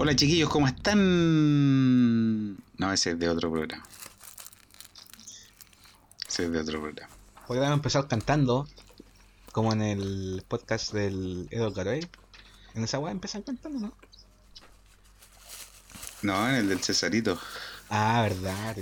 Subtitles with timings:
[0.00, 2.54] Hola chiquillos, ¿cómo están?
[2.54, 3.82] No, ese es de otro programa.
[6.28, 7.12] Ese es de otro programa.
[7.48, 8.68] Hoy vamos a empezar cantando,
[9.50, 12.08] como en el podcast del Edo Caroe.
[12.74, 13.92] En esa weá empiezan cantando, ¿no?
[16.22, 17.36] No, en el del Cesarito.
[17.90, 18.76] Ah, verdad.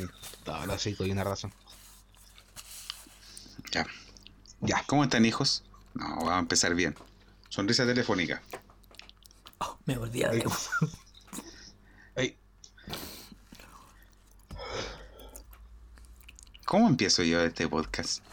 [0.44, 1.50] Todo lo sí, hay una razón.
[3.72, 3.86] Ya.
[4.60, 4.84] Ya.
[4.86, 5.64] ¿Cómo están, hijos?
[5.94, 6.94] No, vamos a empezar bien.
[7.48, 8.42] Sonrisa telefónica.
[9.60, 10.44] Oh, me volví a ver.
[16.66, 18.24] ¿Cómo empiezo yo este podcast?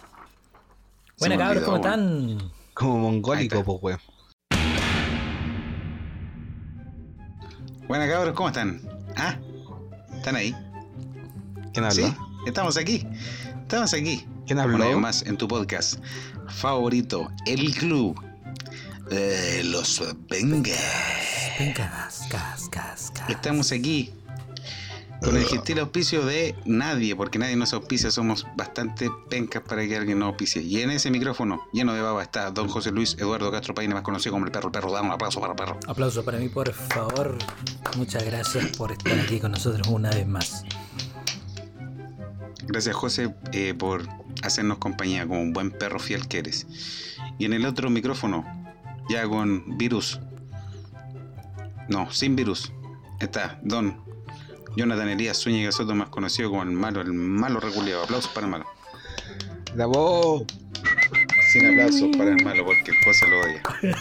[1.19, 2.51] Buena cabros, ¿cómo están?
[2.73, 3.65] como mongólico, está.
[3.65, 3.99] pues weón.
[7.87, 8.81] Buena cabros, ¿cómo están?
[9.17, 9.37] ¿Ah?
[10.15, 10.51] ¿Están ahí?
[11.73, 12.07] ¿Quién habló?
[12.07, 12.15] Sí,
[12.47, 13.05] estamos aquí.
[13.61, 14.25] Estamos aquí.
[14.47, 14.99] ¿Quién Una vez habló?
[14.99, 16.03] más en tu podcast
[16.47, 18.19] favorito, El Club
[19.11, 20.71] de los Venga.
[21.59, 23.29] Venga, gas, gas, gas, gas.
[23.29, 24.11] Estamos aquí
[25.23, 29.95] con el gentil auspicio de nadie, porque nadie nos auspicia, somos bastante pencas para que
[29.95, 30.61] alguien nos auspicie.
[30.61, 34.03] Y en ese micrófono lleno de baba está don José Luis Eduardo Castro Paine, más
[34.03, 34.67] conocido como el perro.
[34.67, 35.79] El perro, da un aplauso para el perro.
[35.87, 37.37] Aplauso para mí, por favor.
[37.97, 40.65] Muchas gracias por estar aquí con nosotros una vez más.
[42.67, 44.07] Gracias José eh, por
[44.41, 46.67] hacernos compañía como un buen perro fiel que eres.
[47.37, 48.45] Y en el otro micrófono,
[49.09, 50.19] ya con virus.
[51.87, 52.71] No, sin virus.
[53.19, 54.03] Está don
[54.75, 58.03] Jonathan Elías Zúñiga Soto, más conocido como el malo, el malo reculeado.
[58.03, 58.65] Aplausos para el malo.
[59.75, 60.45] ¡Bravo!
[61.51, 63.61] Sin aplausos para el malo, porque el José lo odia.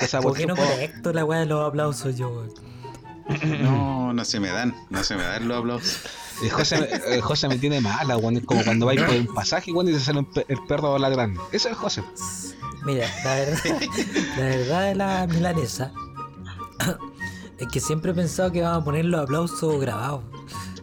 [0.00, 2.46] Esa ¿Por qué no conecto la weá de los aplausos yo?
[3.62, 6.00] No, no se me dan, no se me dan los aplausos.
[6.42, 8.38] El José, el José me tiene mala, weón.
[8.38, 11.40] Es como cuando vais por un pasaje, weón, y te sale el perro ladrando.
[11.52, 12.02] Eso es José.
[12.84, 13.60] Mira, la verdad,
[14.36, 15.92] la verdad de la milanesa
[17.60, 20.22] es que siempre he pensado que vamos a poner los aplausos grabados.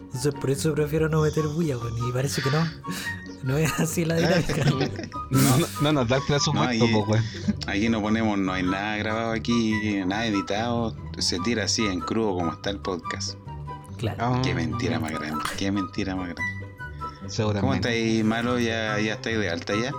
[0.04, 2.64] Entonces por eso prefiero no meter bulla, weón, y parece que no.
[3.44, 4.64] No es así la dinámica.
[5.30, 7.22] No, no, no nos da el ahí- po, weón.
[7.66, 10.96] Aquí no ponemos, no hay nada grabado aquí, nada editado.
[11.18, 13.34] Se tira así en crudo como está el podcast.
[13.98, 14.16] Claro.
[14.20, 16.42] Ah, Qué mentira más grande, qué mentira más grande.
[17.18, 17.88] ¿Cómo Seguramente.
[17.90, 18.58] estáis, malo?
[18.58, 19.92] ¿Ya, ya estáis de alta ya?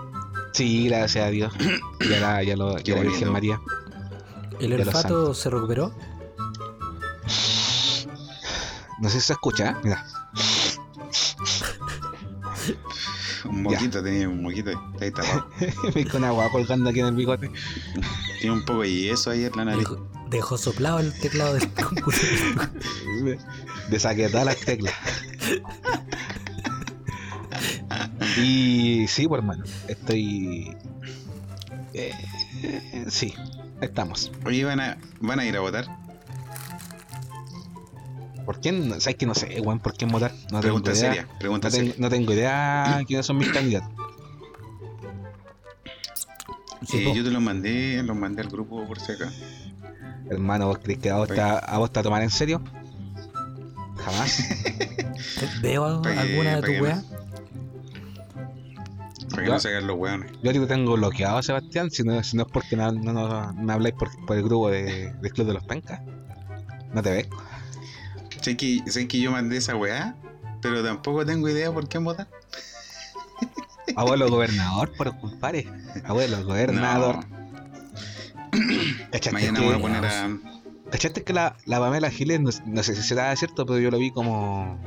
[0.54, 1.54] Sí, gracias a Dios.
[2.09, 3.31] Ya la, ya lo, Qué ya la Virgen.
[3.31, 3.62] María.
[4.59, 5.94] ¿El olfato se recuperó?
[9.02, 9.76] No sé si se escucha, ¿eh?
[9.84, 10.06] Mira.
[13.46, 15.50] Un moquito, tenía un moquito, ahí tapado.
[15.96, 17.52] Me con agua colgando aquí en el bigote.
[18.40, 19.80] Tiene un poco de yeso ahí en la nariz.
[19.88, 22.70] Dejó, dejó soplado el teclado del computador.
[23.90, 24.94] De saqué todas las teclas.
[28.38, 30.76] Y sí, pues hermano, estoy.
[31.94, 32.14] eh,
[33.10, 33.34] sí,
[33.81, 34.31] estamos.
[34.46, 35.88] Oye, ¿van a, ¿van a ir a votar?
[38.50, 39.00] ¿Por quién?
[39.00, 39.80] ¿Sabes que no sé, weón?
[39.80, 40.32] ¿Por quién votar?
[40.52, 41.00] No tengo Pregunta idea.
[41.14, 41.96] seria, pregunta No, ten- seria.
[42.02, 43.92] no tengo idea quiénes son mis candidatos.
[46.88, 49.32] Sí, Eh, yo te los mandé, los mandé al grupo por si acá.
[50.32, 52.60] Hermano, ¿vos crees que a vos, a vos tomar en serio?
[53.98, 54.44] Jamás.
[55.62, 57.04] ¿Veo alguna de pa' tu que weá?
[59.30, 60.31] Para que no se hagan los hueones.
[60.42, 63.54] Yo ahorita tengo bloqueado a Sebastián, si no, si no es porque no, no- no-
[63.54, 66.02] me habláis por, por el grupo de, del Club de los Pencas.
[66.96, 67.28] No te ves.
[68.42, 70.16] Sé que, sé que yo mandé esa weá,
[70.62, 72.28] pero tampoco tengo idea por qué votar.
[73.96, 75.68] Abuelo gobernador, por compadre.
[76.06, 77.26] Abuelo gobernador.
[77.28, 77.40] No,
[79.12, 80.38] ¿Cachaste, mañana voy a poner a.
[80.92, 83.98] ¿cachaste que la, la Pamela Giles, no, no sé si será cierto, pero yo lo
[84.00, 84.80] vi como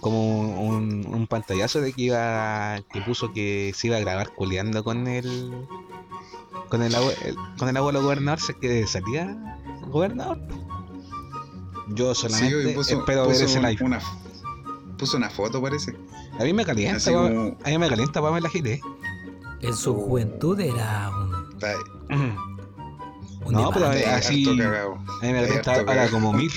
[0.00, 4.82] como un, un pantallazo de que iba que puso que se iba a grabar culeando
[4.82, 5.52] con el
[6.70, 9.36] con el, abue- el- con el abuelo gobernador, sé que salía
[9.88, 10.38] gobernador.
[11.90, 13.84] Yo Sí, solamente hoy puso, espero ver puso ese un- live.
[13.84, 14.00] una,
[14.98, 15.94] puso una foto, parece.
[16.38, 17.56] A mí me calienta, como.
[17.64, 18.80] a mí me calienta Pamela Giles.
[19.60, 21.50] En su juventud era un.
[23.50, 26.52] No, pero así a mí me calienta ahora como mil.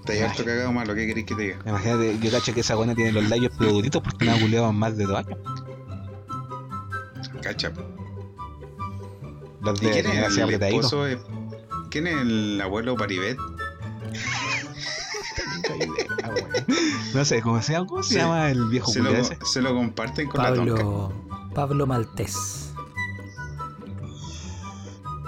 [0.00, 1.58] Está ahí harto cagado malo, ¿qué querés que te diga?
[1.66, 4.72] Imagínate, yo cacho que esa buena tiene los labios pero duritos porque no ha culeado
[4.72, 5.38] más de dos años.
[7.42, 7.72] Cacha.
[9.60, 11.04] Los ¿Y de quién es tener así el esposo?
[11.04, 11.18] de-
[11.90, 13.38] ¿Quién es el abuelo Paribet?
[17.14, 17.86] No sé, ¿cómo se llama?
[17.86, 18.20] ¿Cómo se Sí.
[18.20, 19.36] llama el viejo Se lo, ese?
[19.44, 20.74] se lo comparten con la tonca.
[20.76, 21.12] Pablo.
[21.54, 22.72] Pablo Maltés.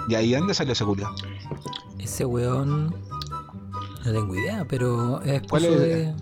[0.07, 1.13] ¿Y ahí dónde salió ese culiao?
[1.99, 2.87] Ese weón.
[4.05, 6.15] No tengo idea, pero es ¿Cuál es- de.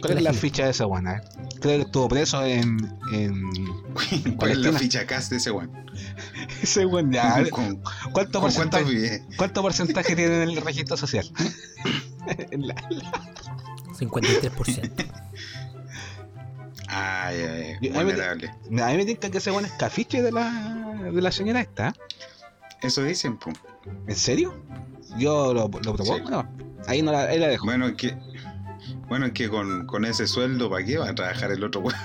[0.00, 1.16] ¿Cuál de es la ficha de esa buena?
[1.16, 1.20] eh?
[1.60, 2.78] creo que estuvo preso en.
[3.12, 3.42] en
[4.36, 5.70] ¿Cuál es la ficha cast de ese weón?
[6.62, 7.44] ese weón ya.
[7.50, 7.80] ¿Con,
[8.12, 9.24] ¿Cuánto con porcentaje, vive?
[9.36, 11.30] ¿Cuánto porcentaje tiene en el registro social?
[12.50, 15.06] En la- 53%.
[16.88, 18.12] Ay, ay, ay, a mí
[18.70, 20.50] me- a mí me tinca que ese weón es cafiche de la,
[21.12, 21.94] de la señora esta.
[22.82, 23.52] Eso dicen, pum.
[24.06, 24.54] ¿En serio?
[25.18, 26.22] Yo lo, lo propongo, Sí.
[26.30, 26.48] no.
[26.88, 27.64] Ahí, no la, ahí la dejo.
[27.64, 28.16] Bueno, es que.
[29.08, 31.98] Bueno, es que con, con ese sueldo, ¿para qué va a trabajar el otro weón?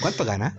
[0.00, 0.56] ¿Cuánto gana?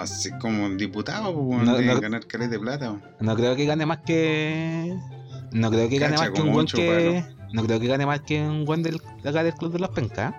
[0.00, 2.96] No, así como un diputado, pues, No, no- ganar caleta de plata.
[3.20, 4.96] No creo que gane más que.
[5.52, 7.24] No creo que gane Cacha, más que un buen que.
[7.52, 9.90] No creo que gane más que un buen del, de acá del club de los
[9.90, 10.34] pencas.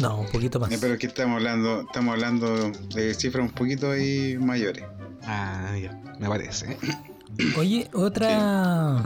[0.00, 0.70] No, un poquito más.
[0.72, 4.84] Eh, pero es que estamos hablando, estamos hablando de cifras un poquito ahí mayores.
[5.24, 6.76] Ah, ya, me parece.
[7.58, 9.00] Oye, otra.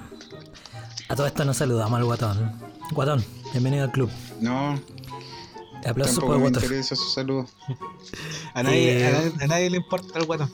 [1.08, 2.52] A todo esto nos saludamos al guatón.
[2.92, 4.10] Guatón, bienvenido al club.
[4.40, 4.78] No,
[5.86, 6.62] Aplausos tampoco por el me guatón.
[6.64, 7.44] interesa su salud.
[8.54, 10.50] A nadie, Eh, a nadie, a nadie le importa el guatón.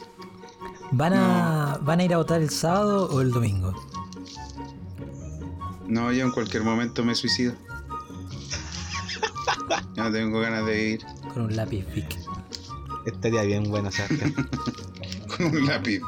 [0.92, 3.72] ¿Van a, ¿Van a ir a votar el sábado o el domingo?
[5.86, 7.54] No, yo en cualquier momento me suicido.
[9.96, 12.18] No tengo ganas de vivir Con un lápiz Vic.
[13.06, 14.34] Estaría bien bueno, Sebastián.
[15.36, 16.00] con un lápiz.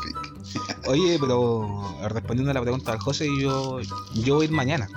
[0.87, 3.81] Oye, pero respondiendo a la pregunta del José, yo,
[4.15, 4.89] yo voy a ir mañana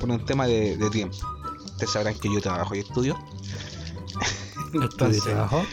[0.00, 1.16] por un tema de, de tiempo.
[1.66, 3.18] Ustedes sabrán que yo trabajo y estudio.
[4.72, 5.64] ¿Estudio y Entonces, trabajo?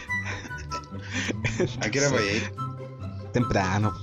[1.81, 2.51] ¿A qué hora a ir?
[3.33, 3.93] temprano.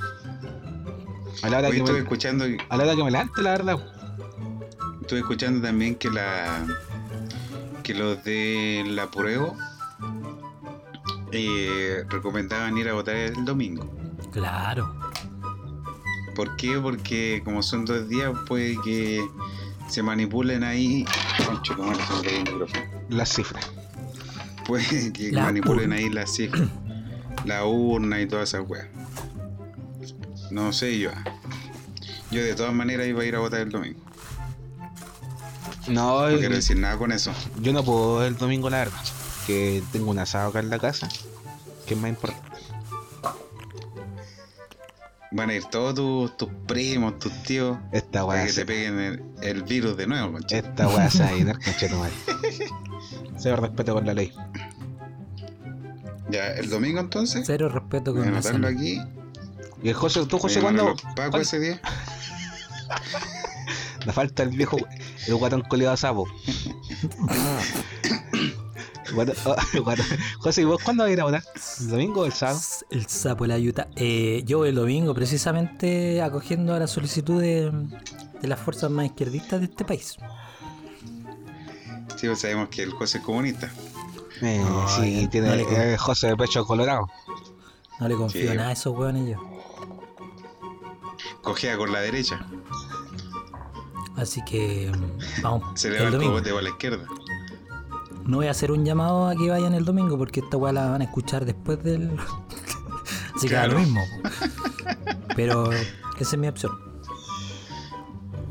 [1.43, 3.51] A la hora Hoy que estuve me, escuchando, a la hora que me levante, la
[3.53, 3.77] verdad.
[5.01, 6.67] estuve escuchando también que la
[7.83, 9.55] que los de la prueba
[11.33, 13.91] eh, recomendaban ir a votar el domingo.
[14.31, 14.95] Claro.
[16.37, 16.79] ¿Por qué?
[16.79, 19.21] Porque como son dos días, puede que
[19.89, 21.05] se manipulen ahí.
[21.47, 22.83] Concho, ¿cómo le saldrá el micrófono?
[23.09, 23.71] Las cifras.
[24.67, 25.97] Puede que La manipulen urna.
[25.97, 26.69] ahí las cifras,
[27.45, 28.87] la urna y todas esas weas.
[30.51, 31.11] No sé yo.
[32.31, 34.01] Yo de todas maneras iba a ir a votar el domingo.
[35.89, 37.33] No, No quiero decir nada con eso.
[37.61, 39.01] yo no puedo el domingo, la verdad.
[39.47, 41.09] Que tengo un asado acá en la casa.
[41.87, 42.49] Que es más importante.
[45.35, 48.99] Van a ir todos tus, tus primos, tus tíos, Esta para que te se, peguen
[49.01, 50.59] el, el virus de nuevo, concha.
[50.59, 52.13] esta weá se va a ir, conchetumare.
[53.39, 54.33] Se respeto por la ley.
[56.31, 57.43] Ya, el domingo entonces.
[57.47, 58.65] Cero respeto a con la salud.
[58.67, 59.01] aquí.
[59.83, 60.95] Y el José, tú José, a a ¿cuándo?
[60.95, 61.81] Paco cuándo- ese día.
[64.07, 64.77] Me falta el viejo,
[65.27, 66.27] el guatón coleado sapo.
[69.15, 69.57] Guatón- oh.
[70.41, 71.43] José, ¿y vos cuándo vas a ir a votar?
[71.81, 72.61] ¿El domingo o el sábado?
[72.91, 73.89] El sapo la yuta.
[73.97, 77.71] Eh, yo voy el domingo precisamente acogiendo a la solicitud de,
[78.41, 80.17] de las fuerzas más izquierdistas de este país.
[82.17, 83.73] Sí, pues sabemos que el José es comunista.
[84.41, 87.09] Eh, No, sí, tiene no le con- eh, José de pecho colorado.
[88.01, 88.57] No le confío Sí.
[88.57, 89.39] nada a esos hueones yo.
[91.43, 92.47] Cogea con la derecha.
[94.17, 97.07] Así que mm, vamos Se le el va el cogote para la izquierda.
[98.25, 100.91] No voy a hacer un llamado a que vayan el domingo porque esta weá la
[100.91, 102.11] van a escuchar después del.
[103.37, 103.73] Así que da Claro.
[103.75, 104.01] lo mismo.
[105.35, 105.83] Pero esa
[106.21, 106.73] es mi opción.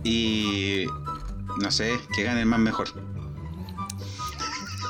[0.04, 0.86] Y
[1.62, 2.88] no sé, que ganen más mejor.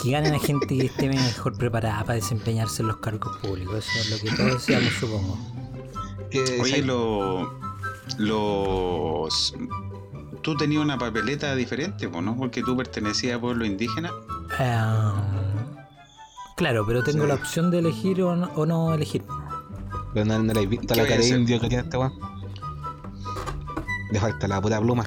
[0.01, 3.86] Que ganen a gente que esté mejor preparada para desempeñarse en los cargos públicos.
[3.88, 5.38] Eso es lo que todos deseamos, supongo.
[6.31, 7.53] Que Oye, lo-
[8.17, 9.53] los...
[10.41, 12.36] Tú tenías una papeleta diferente, ¿no?
[12.36, 14.10] Porque tú pertenecías a pueblo indígena.
[14.58, 15.13] Ah,
[16.58, 17.27] claro, pero tengo Sí.
[17.27, 19.24] la opción de elegir o no, o no elegir.
[20.13, 22.13] Pero no, no le he visto ¿Qué la cara de indio que tiene este weón.
[24.12, 25.05] Le falta la puta pluma.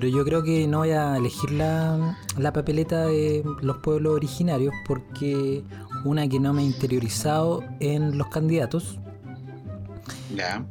[0.00, 4.72] Pero yo creo que no voy a elegir la, la papeleta de los pueblos originarios
[4.86, 5.64] porque
[6.04, 9.00] una que no me he interiorizado en los candidatos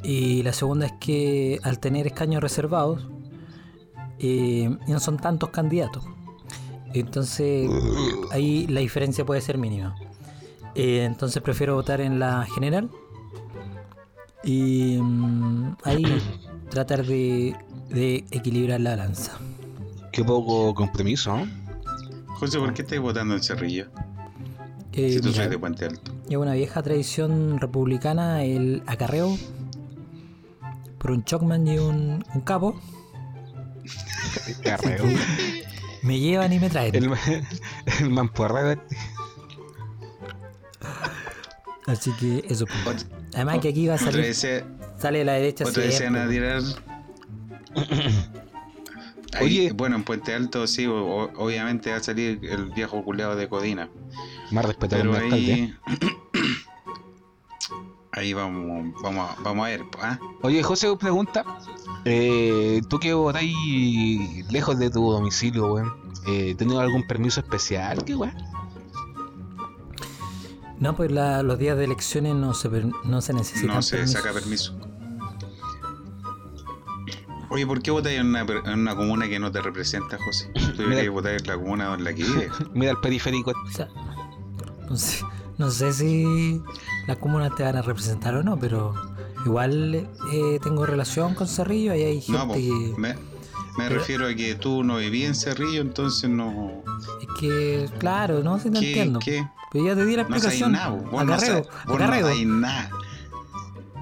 [0.01, 3.05] y la segunda es que al tener escaños reservados
[4.19, 6.05] eh, no son tantos candidatos.
[6.93, 7.69] Entonces
[8.31, 9.93] ahí la diferencia puede ser mínima.
[10.73, 12.89] Eh, entonces prefiero votar en la general
[14.45, 16.05] y mm, ahí
[16.69, 17.57] tratar de,
[17.89, 19.37] de equilibrar la balanza.
[20.11, 21.47] Qué poco compromiso, ¿no?
[22.35, 23.87] José, ¿por qué estás votando en Cerrillo?
[24.93, 26.11] Eh, si tú mira, sois de Puente Alto.
[26.29, 29.37] Es una vieja tradición republicana el acarreo
[30.97, 32.79] por un chocman y un, un capo.
[34.61, 35.03] Qué arreo.
[36.03, 36.95] Me llevan y me traen.
[36.95, 37.11] el,
[37.99, 38.79] el mamporreo.
[41.85, 42.65] Así que eso.
[43.33, 44.63] Además que aquí va a Otra salir, vez se-
[44.99, 46.61] sale de la derecha otra vez a tirar...
[49.33, 49.71] Ahí, Oye.
[49.73, 53.89] bueno, en Puente Alto sí, o- obviamente va a salir el viejo culeado de Codina.
[54.51, 55.53] Más respeto al Pero alcalde.
[55.53, 55.73] ¿eh?
[55.85, 55.99] ahí.
[58.13, 59.83] ahí vamos, vamos, a- vamos a ver.
[60.01, 60.17] ¿ah?
[60.41, 61.43] Oye, José, pregunta.
[62.05, 63.53] Eh, tú que votáis
[64.49, 65.93] lejos de tu domicilio, weón.
[66.25, 68.03] Eh, ¿Tenés algún permiso especial?
[68.05, 68.33] ¿Qué weón?
[70.79, 73.97] No, pues la- los días de elecciones no se, per- no se necesitan No se
[73.97, 74.21] permisos.
[74.21, 74.77] saca permiso.
[77.49, 80.51] Oye, ¿por qué votáis en una, per- en una comuna que no te representa, José?
[80.53, 81.11] Tú deberías Mira.
[81.11, 82.51] votar en la comuna en la que vives.
[82.73, 83.51] Mira el periférico.
[83.51, 83.87] O sea,
[84.89, 85.23] no sé,
[85.57, 86.61] no sé si
[87.07, 88.93] las comunas te van a representar o no, pero
[89.45, 89.95] igual
[90.33, 92.93] eh, tengo relación con Cerrillo y hay gente No, que...
[92.97, 93.15] me,
[93.77, 96.83] me refiero a que tú no vivías en Cerrillo, entonces no.
[97.21, 98.87] Es que, claro, no sé, te ¿Qué?
[98.89, 99.19] entiendo.
[99.19, 99.47] ¿Qué?
[99.71, 100.71] Pero ya te di la No explicación.
[100.73, 101.11] nada, vos.
[101.11, 102.89] Vos no, sabés- vos no dais nada.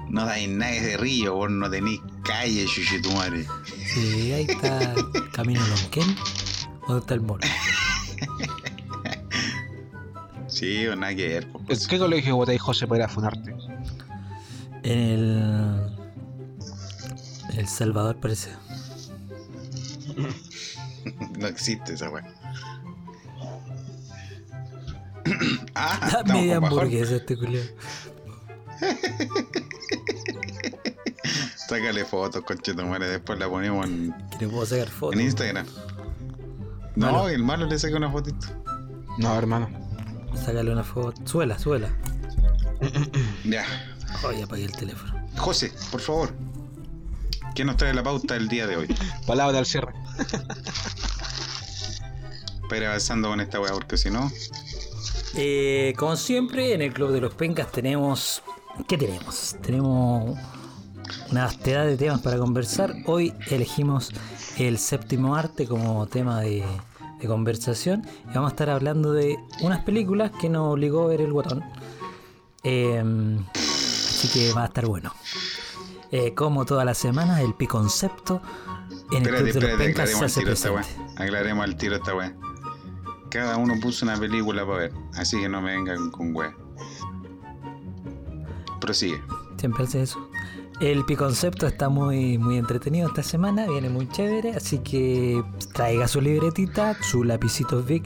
[0.08, 3.46] No dais nada de Cerrillo, vos no tenéis calle, chuchetumare.
[3.86, 4.94] Sí, ahí está
[5.32, 6.16] Camino Lonquén.
[6.86, 7.40] ¿Dónde está el mono?
[10.48, 11.86] Sí, o nada que ver, po, ¿En José.
[11.88, 13.54] qué colegio votáis, José, para funarte?
[14.82, 15.96] En el.
[17.56, 18.50] El Salvador parece.
[21.38, 22.24] No existe esa weá.
[25.74, 27.60] ah, media hamburguesa este culio.
[31.68, 35.18] Sácale fotos, conchetumare, después la ponemos en, le puedo sacar fotos.
[35.18, 35.66] en Instagram.
[36.94, 37.28] No, Malo.
[37.28, 38.46] el malo le saca una fotito.
[39.18, 39.68] No, hermano.
[40.34, 41.20] Sácale una foto.
[41.26, 41.90] Suela, suela.
[43.44, 43.64] Ya.
[44.24, 45.14] Oh, ya apagué el teléfono.
[45.36, 46.32] José, por favor.
[47.54, 48.94] ¿Qué nos trae la pauta el día de hoy?
[49.26, 49.92] Palabra al cierre.
[52.68, 54.30] Para ir avanzando con esta weá, porque si no.
[55.34, 58.42] Eh, como siempre, en el Club de los Pencas tenemos.
[58.88, 59.56] ¿Qué tenemos?
[59.62, 60.38] Tenemos
[61.30, 62.94] una vastedad de temas para conversar.
[63.06, 64.12] Hoy elegimos
[64.58, 66.64] el séptimo arte como tema de,
[67.20, 68.06] de conversación.
[68.24, 71.64] Y vamos a estar hablando de unas películas que nos obligó a ver el guatón.
[72.62, 73.02] Eh,
[73.54, 75.12] así que va a estar bueno.
[76.10, 78.40] Eh, como toda la semana, el piconcepto
[79.10, 80.82] en el Club de espérate, se aclaremos al hace tiro esta weá.
[80.82, 81.22] presente.
[81.22, 82.36] Aclaremos al tiro esta weá.
[83.30, 86.54] Cada uno puso una película para ver, así que no me vengan con weá.
[88.80, 89.20] Prosigue.
[89.58, 90.28] Siempre hace eso.
[90.80, 95.42] El piconcepto está muy, muy entretenido esta semana, viene muy chévere, así que
[95.72, 98.04] traiga su libretita, su lapicito Vic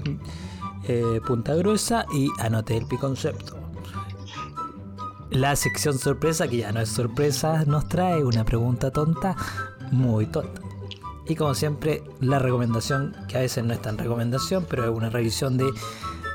[0.84, 3.56] eh, punta gruesa y anote el piconcepto.
[5.30, 9.36] La sección sorpresa, que ya no es sorpresa, nos trae una pregunta tonta,
[9.90, 10.60] muy tonta.
[11.28, 15.10] Y como siempre, la recomendación, que a veces no es tan recomendación, pero es una
[15.10, 15.70] revisión de,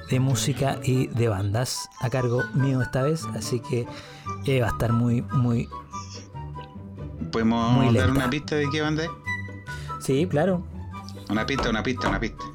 [0.10, 3.86] de música y de bandas a cargo mío esta vez, así que
[4.46, 5.68] eh, va a estar muy, muy...
[7.36, 9.10] ¿Podemos Muy dar una pista de qué banda es?
[10.00, 10.66] Sí, claro.
[11.30, 12.46] Una pista, una pista, una pista.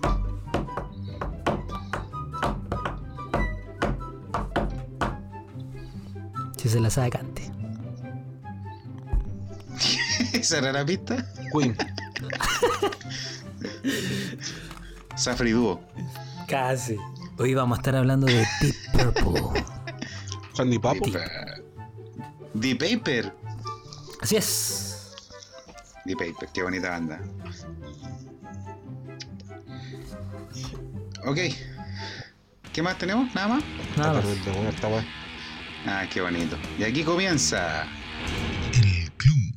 [6.56, 7.52] Si se la sabe, cante.
[10.32, 11.26] ¿Esa era la pista?
[11.52, 11.76] Queen.
[15.14, 15.78] Safri Duo.
[16.49, 16.96] Casi.
[17.37, 19.62] Hoy vamos a estar hablando de Deep Purple.
[20.54, 21.04] Sandy Papo.
[22.58, 23.39] The Paper.
[24.20, 25.12] Así es.
[26.04, 27.20] The Paper, qué bonita banda.
[31.26, 31.38] Ok.
[32.72, 33.34] ¿Qué más tenemos?
[33.34, 33.64] ¿Nada más?
[33.96, 34.24] Nada más.
[35.86, 36.56] Ah, qué bonito.
[36.78, 37.84] Y aquí comienza.
[38.74, 39.54] El Club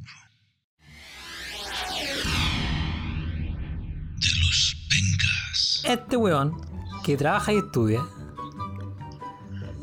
[4.20, 5.84] de los Pencas.
[5.86, 6.60] Este weón,
[7.04, 8.04] que trabaja y estudia,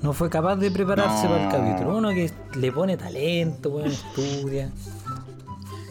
[0.03, 1.31] no fue capaz de prepararse No.
[1.31, 1.99] para el capítulo.
[1.99, 4.71] Uno que le pone talento, weón, estudia.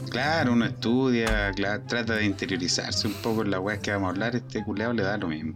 [0.09, 4.09] Claro, uno estudia, cla- trata de interiorizarse un poco en la weá que vamos a
[4.09, 4.35] hablar.
[4.35, 5.53] Este culeado le da lo mismo.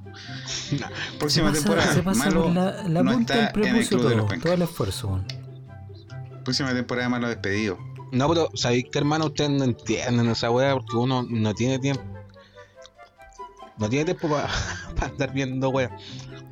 [1.18, 1.94] Próxima se pasa, temporada.
[1.94, 4.44] se pasa Malo la, la no punta está en el club de los todo, pencas.
[4.44, 5.22] todo el esfuerzo.
[6.44, 7.80] Próxima temporada malo despedido.
[8.12, 12.04] No, pero sabéis que hermano ustedes no entienden esa weá porque uno no tiene tiempo.
[13.78, 14.50] No tiene tiempo para
[15.02, 15.90] andar viendo weá.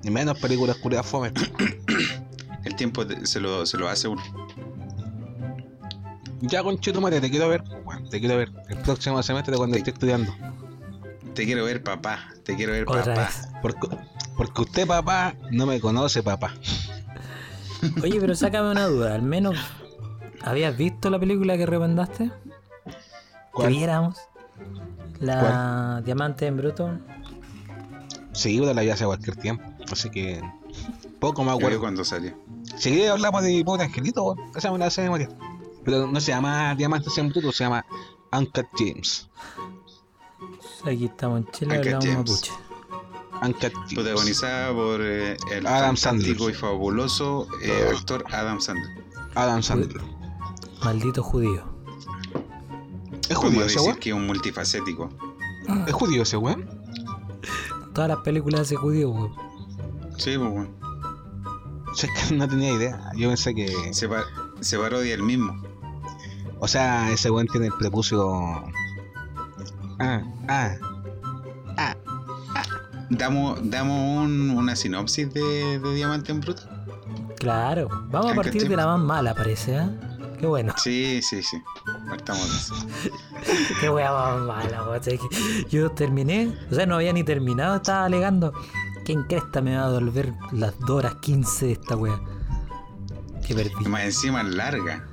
[0.04, 1.32] Ni menos películas culiadas fome.
[2.64, 4.22] El tiempo te- se lo, se lo hace uno.
[6.42, 7.64] Ya con madre, te quiero ver.
[7.86, 8.52] weón, te quiero ver.
[8.70, 10.34] El próximo semestre cuando esté estudiando.
[11.36, 12.20] Te quiero ver, papá.
[12.44, 13.22] Te quiero ver, Otra papá.
[13.26, 13.48] vez.
[13.62, 13.88] Porque,
[14.36, 16.54] porque usted, papá, no me conoce, papá.
[18.04, 19.14] Oye, pero sácame una duda.
[19.16, 19.56] Al menos,
[20.44, 22.32] ¿habías visto la película que recomendaste?
[22.86, 22.92] Que
[23.54, 23.70] ¿Cuál?
[23.70, 24.18] viéramos.
[25.22, 27.00] La Diamante en Bruto.
[28.34, 29.64] Sí, puta, la vi hace cualquier tiempo.
[29.92, 30.42] Así que
[31.20, 31.80] poco vi acuerdo.
[31.80, 32.34] cuando salió.
[32.78, 35.30] Si hablamos de pobre angelito, esa me la sé de memoria.
[35.86, 37.86] Pero no se llama Diamantes en Bruto, se llama
[38.32, 39.30] Uncut James.
[40.86, 42.18] Aquí estamos en Chile, hablamos Gems.
[42.18, 42.52] mapuche.
[43.44, 43.94] Uncut Gems.
[43.94, 46.38] Protagonizada por eh, el Adam Sandler.
[46.50, 49.04] y fabuloso eh, actor Adam Sandler.
[49.36, 50.02] Adam Sandler.
[50.84, 51.71] Maldito judío.
[53.32, 54.00] ¿Es judío ese decir weón?
[54.00, 55.10] que es un multifacético.
[55.88, 56.70] ¿Es judío ese weón?
[57.94, 59.34] Todas las películas hace judío, weón.
[60.18, 60.70] Sí, pues, bueno.
[61.96, 63.12] Yo es que no tenía idea.
[63.16, 63.94] Yo pensé que.
[63.94, 64.26] se, pa-
[64.62, 65.62] se parodia el mismo.
[66.60, 68.64] O sea, ese weón tiene el prepucio.
[70.00, 70.76] Ah, ah.
[73.10, 76.64] Damos, damos un- una sinopsis de, de Diamante en Bruto.
[77.38, 77.90] Claro.
[78.10, 79.90] Vamos a partir de la más mala, parece, ¿eh?
[80.40, 80.74] Qué bueno.
[80.78, 81.58] Sí, sí, sí.
[82.12, 82.74] Partamos.
[83.80, 84.84] Qué wea más mala.
[84.84, 85.18] O que
[85.70, 88.52] Yo terminé, o sea, no había ni terminado, estaba alegando.
[89.06, 92.20] ¿Quién cresta me va a devolver las 2 horas 15 de esta wea?
[93.48, 93.86] Que perdí.
[93.88, 95.08] Más encima larga.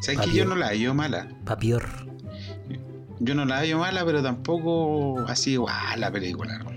[0.00, 1.28] ¿Sabes que yo no la hallo mala?
[1.44, 1.88] Papior.
[3.18, 6.56] Yo no la hallo mala, pero tampoco así, guau, la película.
[6.58, 6.70] No.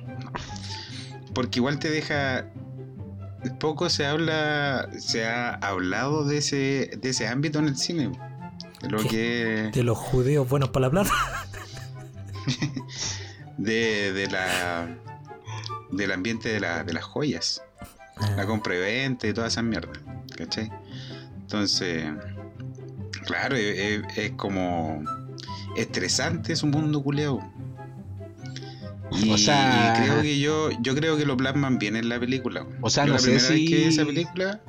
[1.36, 2.48] Porque igual te deja.
[3.60, 8.12] Poco se habla, se ha hablado de ese, de ese ámbito en el cine.
[8.82, 9.08] De lo ¿Qué?
[9.10, 9.70] que.
[9.74, 11.12] De los judíos buenos para la plata.
[13.58, 14.88] De, de la.
[15.92, 17.64] Del ambiente de, la, de las joyas.
[18.36, 19.94] La Ah, compra y venta y toda esa mierda.
[20.36, 20.72] ¿Cachai?
[21.42, 22.06] Entonces.
[23.26, 25.04] Claro, es, es- es como.
[25.76, 27.40] Estresante es un mundo culeado.
[29.12, 32.20] Y, O sea- y creo que yo, yo creo que lo plasman bien en la
[32.20, 32.66] película.
[32.82, 34.62] O sea, Yo no la sé primera vez que vi esa película,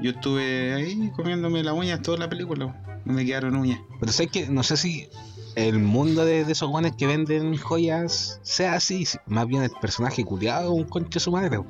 [0.00, 2.76] yo estuve ahí comiéndome las uñas toda la película.
[3.04, 3.80] No me quedaron uñas.
[4.00, 5.08] Pero sé que no sé si
[5.56, 9.06] el mundo de, de esos guanes que venden joyas sea así.
[9.26, 11.60] Más bien el personaje culiado un concho de su madre.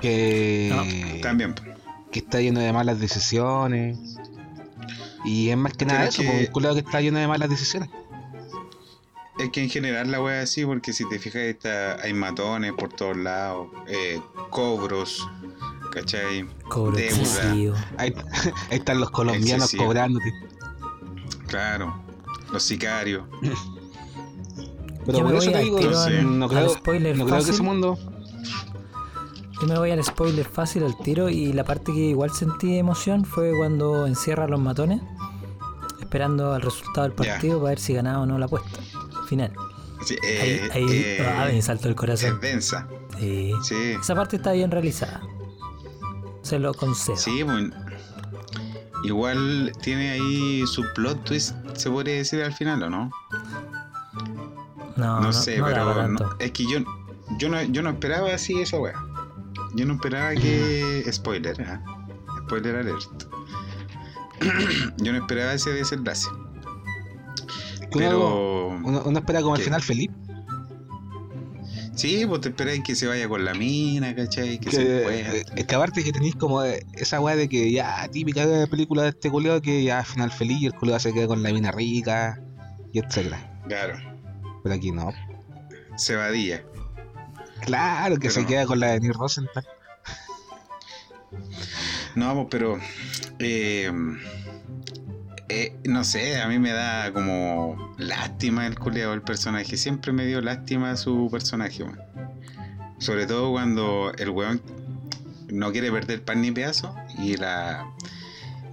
[0.00, 1.54] Que, También.
[1.54, 1.62] po.
[2.10, 3.98] que está lleno de malas decisiones.
[5.24, 7.50] Y es más que nada Pero eso, que- un culiado que está lleno de malas
[7.50, 7.90] decisiones.
[9.38, 12.72] Es que en general la wea es así, porque si te fijas, está, hay matones
[12.74, 15.26] por todos lados, eh, cobros,
[15.90, 16.46] ¿cachai?
[16.68, 17.74] cobro excesivo.
[17.98, 18.14] Ahí,
[18.70, 19.84] ahí están los colombianos Excesivo.
[19.86, 20.32] cobrándote.
[21.46, 22.00] Claro,
[22.52, 23.24] los sicarios.
[25.06, 27.16] Pero Yo por me eso voy te al digo, tiro al- no al creo, spoiler
[27.18, 27.54] no creo que fácil.
[27.54, 27.98] ese mundo.
[29.60, 33.24] Yo me voy al spoiler fácil al tiro y la parte que igual sentí emoción
[33.24, 35.02] fue cuando encierra a los matones,
[36.00, 38.80] esperando al resultado del partido para ver si ganaba o no la apuesta.
[39.28, 39.52] Final.
[40.04, 42.34] Sí, Ahí, eh, ahí eh, ah, me saltó el corazón.
[42.36, 42.88] es densa.
[43.18, 43.52] Sí.
[43.62, 45.20] Sí, Esa parte está bien realizada.
[46.42, 47.16] Se lo concedo.
[47.16, 47.74] sí, bueno.
[49.04, 53.10] Igual tiene ahí su plot twist, se podría decir al final, ¿o no?
[54.96, 56.80] No, No, no, sé, no pero no- es que yo,
[57.38, 58.94] yo, no, yo no esperaba así esa wea.
[59.74, 61.04] Yo no esperaba que.
[61.10, 61.82] Spoiler, ¿ah?
[62.46, 63.24] Spoiler alert.
[64.98, 66.28] yo no esperaba ese desenlace.
[67.92, 68.68] Pero.
[68.68, 69.64] Uno, uno espera como el ¿Qué?
[69.66, 70.10] final feliz.
[72.00, 74.58] Sí, pues te esperáis que se vaya con la mina, ¿cachai?
[74.58, 75.38] Que, se Que, encuentre.
[75.40, 78.66] eh, es que aparte que tenéis como eh, esa weá de que ya típica de
[78.66, 81.52] película de este culiado que ya final feliz y el culiado se queda con la
[81.52, 82.40] mina rica
[82.92, 83.60] y etcétera.
[83.68, 83.98] Claro,
[84.62, 85.12] Pero aquí no.
[85.96, 86.62] se vadilla.
[87.66, 88.46] Claro que Pero se no.
[88.48, 89.66] queda con la de Neil Rosenthal.
[92.14, 92.78] No, pues, pero.
[93.38, 93.92] eh,
[95.50, 99.76] eh, no sé, a mí me da como lástima el culeado, el personaje.
[99.76, 102.00] Siempre me dio lástima su personaje, weón.
[102.98, 104.60] Sobre todo cuando el weón
[105.48, 107.84] no quiere perder pan ni pedazo y la.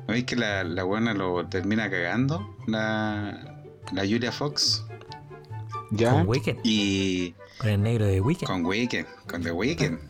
[0.08, 2.56] ¿No veis que la, la buena lo termina cagando?
[2.68, 3.62] La,
[3.92, 4.86] la Julia Fox.
[5.92, 6.12] Ya.
[6.12, 6.60] Con Weekend.
[6.64, 7.34] Y.
[7.58, 8.48] Con el negro de Weekend.
[8.48, 10.00] Con Weekend, con The Weekend.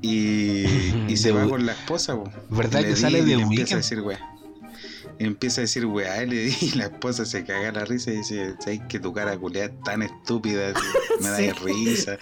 [0.00, 0.64] Y,
[1.08, 2.30] y se va con la esposa, po.
[2.50, 3.80] ¿Verdad Le que sale de le empieza a Weekend?
[3.82, 4.20] decir weá.
[5.18, 9.00] Empieza a decir weá, y la esposa se caga la risa y dice, ¿sabes que
[9.00, 10.72] tu cara culeada es tan estúpida?
[11.20, 11.50] Me da Sí.
[11.64, 12.18] risa.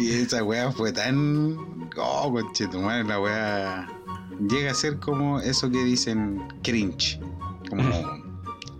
[0.00, 1.90] Y esa weá fue tan.
[1.96, 3.88] Oh, conchetumare, la weá.
[4.48, 7.20] Llega a ser como eso que dicen cringe.
[7.68, 7.82] Como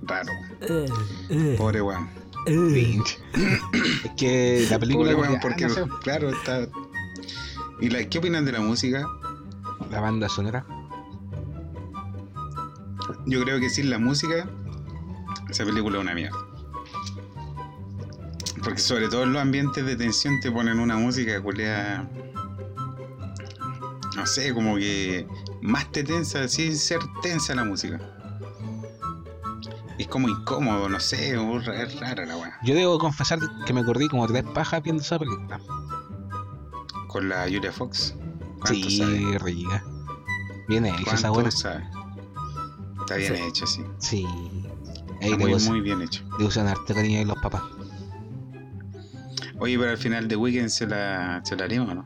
[0.04, 0.30] raro.
[0.62, 0.86] Eh,
[1.28, 2.08] eh, Pobre weón.
[2.46, 2.56] eh.
[2.70, 3.18] Cringe.
[4.04, 5.12] es que la película.
[5.12, 6.66] Pobre weón, porque, no sé, claro, está.
[7.80, 9.06] ¿Y la, qué opinan de la música?
[9.90, 10.64] la banda sonora.
[13.26, 14.48] Yo creo que sin la música,
[15.50, 16.36] esa película es una mierda.
[18.62, 22.08] Porque sobre todo en los ambientes de tensión te ponen una música culea.
[24.16, 25.26] No sé, como que
[25.62, 28.00] más te tensa sin ser tensa la música.
[29.98, 32.58] Es como incómodo, no sé, es rara la weá.
[32.62, 35.60] Yo debo confesar que me acordé como tres pajas viendo esa película.
[37.08, 38.14] Con la Julia Fox.
[38.60, 39.82] ¿Cuánto Sí, rica.
[40.68, 41.50] Hecha esa ¿Cuánto buena.
[41.50, 41.84] sabe?
[43.02, 43.42] Está bien Sí.
[43.42, 43.82] hecho, sí.
[43.98, 44.26] Sí.
[45.20, 46.22] Ahí Está le muy, usan, muy bien hecho.
[46.38, 47.62] le usan harto cariño ahí los papás.
[49.58, 52.04] Oye, pero al final de Weekend se la, se la ¿no?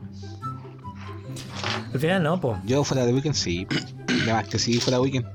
[1.93, 2.59] Al final no, po.
[2.65, 3.65] Yo fuera de weekend sí.
[4.23, 5.25] Además que sí fuera weekend.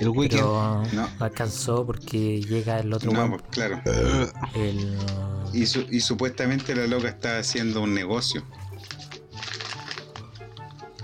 [0.00, 0.40] El weekend.
[0.42, 1.08] Pero No.
[1.18, 3.80] no alcanzó porque llega el otro No, pues claro.
[4.54, 4.96] el
[5.52, 8.42] Y, su- y supuestamente la loca está haciendo un negocio.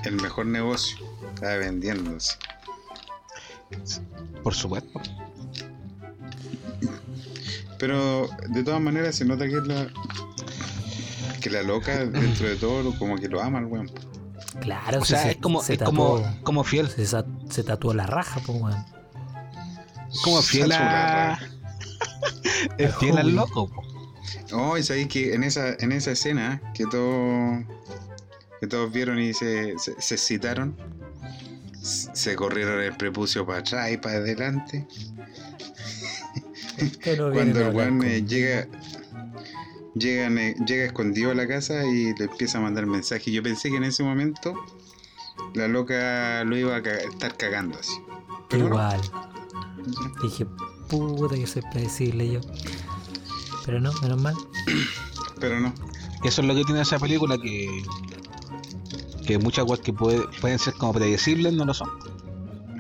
[0.05, 0.97] El mejor negocio.
[1.35, 2.37] Está vendiéndose.
[4.43, 5.01] Por supuesto.
[7.79, 9.89] Pero de todas maneras se nota que la.
[11.41, 13.91] Que la loca, dentro de todo, como que lo ama el weón.
[14.61, 16.89] claro, O sea, se, es como, se es tatuó, como, como fiel.
[16.89, 18.85] se, se tatuó la raja, pues weón.
[20.13, 21.39] Es como fiel a.
[22.79, 23.69] Es fiel al loco.
[23.69, 23.83] po.
[24.53, 27.65] Oh, y sabéis que en esa, en esa escena que todos
[28.61, 30.85] que todos vieron y se, se, se excitaron, s-
[31.83, 34.87] se corrieron el prepucio para atrás y para adelante.
[37.33, 38.67] Cuando el weón llega,
[39.95, 43.33] llegan, eh, llega escondido a la casa y le empieza a mandar mensajes.
[43.33, 44.55] Yo pensé que en ese momento
[45.55, 47.93] la loca lo iba a ca- estar cagando así.
[48.49, 48.75] Pero no.
[48.75, 49.01] Igual.
[50.23, 50.47] Dije,
[50.89, 52.41] puta que soy predecible yo.
[53.67, 54.35] Pero no, menos mal.
[55.41, 55.73] Pero no.
[56.25, 57.83] Eso es lo que tiene esa película que.
[59.27, 61.89] Que muchas cosas que puede- pueden ser como predecibles no lo son.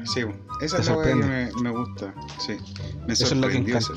[0.05, 0.23] Sí,
[0.61, 2.13] esa Te es la que me, me gusta.
[2.45, 2.57] Sí.
[3.07, 3.79] Me Eso es lo que encanta.
[3.79, 3.95] eso.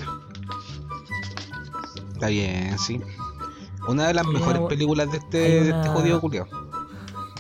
[2.14, 3.02] Está bien, sí.
[3.88, 6.48] Una de las una mejores películas de este, de este jodido culiao.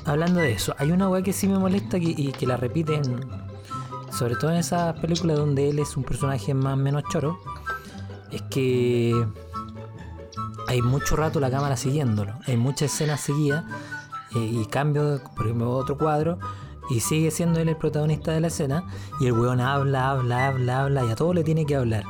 [0.06, 3.02] Hablando de eso, hay una weá que sí me molesta que- y que la repiten,
[4.12, 7.39] sobre todo en esas películas donde él es un personaje más menos choro,
[8.32, 9.26] es que
[10.68, 13.63] hay mucho rato la cámara siguiéndolo, hay muchas escenas seguidas
[14.36, 16.39] y cambio, por ejemplo, otro cuadro
[16.89, 18.84] y sigue siendo él el protagonista de la escena
[19.19, 22.04] y el weón habla, habla, habla, habla y a todo le tiene que hablar.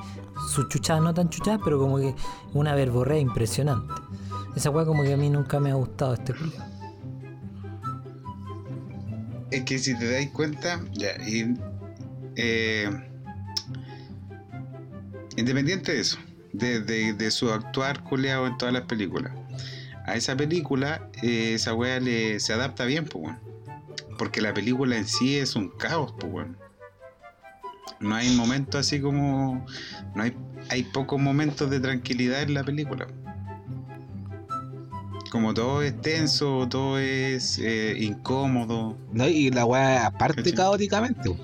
[0.49, 2.13] Sus chuchadas no tan chuchadas, pero como que
[2.53, 3.93] una verborrea impresionante.
[4.55, 6.51] Esa weá como que a mí nunca me ha gustado este culo.
[9.51, 11.55] Es que si te dais cuenta, ya, y,
[12.35, 12.89] eh,
[15.37, 16.17] independiente de eso,
[16.53, 19.31] de, de- de su actuar culeado en todas las películas,
[20.05, 23.39] a esa película, eh, esa wea le, se adapta bien, pues, weón.
[24.17, 26.57] Porque la película en sí es un caos, pues, weón.
[27.99, 29.65] No hay momentos así como.
[30.15, 30.35] No hay,
[30.69, 33.07] hay pocos momentos de tranquilidad en la película.
[35.31, 38.97] Como todo es tenso, todo es eh, incómodo.
[39.11, 39.27] ¿no?
[39.27, 40.53] Y la weá aparte ¿Cachai?
[40.53, 41.35] caóticamente.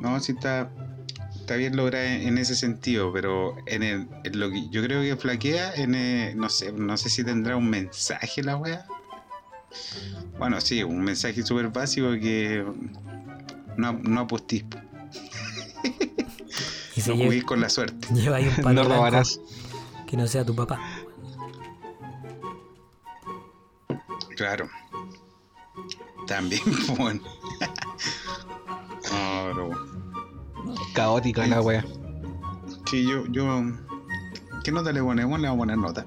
[0.00, 0.70] No, sí está,
[1.44, 5.02] está bien lograda en, en ese sentido, pero en, el, en lo que yo creo
[5.02, 8.86] que flaquea, en el- no sé, no sé si tendrá un mensaje la wea.
[10.38, 12.64] Bueno, sí, un mensaje súper básico que
[13.76, 14.64] no, no apostís,
[16.96, 18.08] Y no con la suerte.
[18.14, 19.38] lleva ahí un palo No robarás.
[20.06, 20.80] que no sea tu papá.
[24.34, 24.68] Claro.
[26.26, 26.62] También,
[26.96, 27.20] bueno.
[29.12, 29.93] No, pero bueno.
[30.94, 31.84] Caótica la weá.
[32.90, 33.62] Sí, yo, yo.
[34.62, 35.38] ¿Qué nota le ponemos?
[35.40, 36.06] Le vamos a poner nota.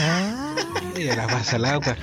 [0.00, 0.54] Ah,
[0.96, 1.96] Ya la pasa el agua.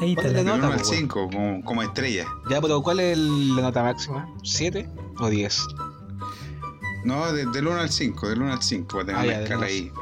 [0.00, 0.28] ahí está.
[0.28, 0.84] La- nota, 1 al po, weón.
[0.84, 2.26] 5, como, como estrella.
[2.50, 4.28] Ya, pero ¿cuál es la nota máxima?
[4.42, 5.62] ¿7 o 10?
[7.04, 9.40] No, de- del 1 al 5, del 1 al 5, para tener Ah, una ya,
[9.42, 9.92] escala uno al ahí.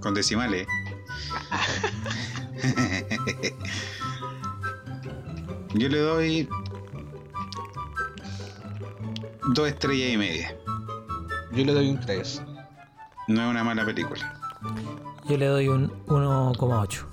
[0.00, 0.66] Con decimales.
[5.74, 6.48] Yo le doy
[9.48, 10.56] dos estrellas y media.
[11.52, 12.42] Yo le doy un 3.
[13.28, 14.40] No es una mala película.
[15.28, 17.06] Yo le doy un 1,8.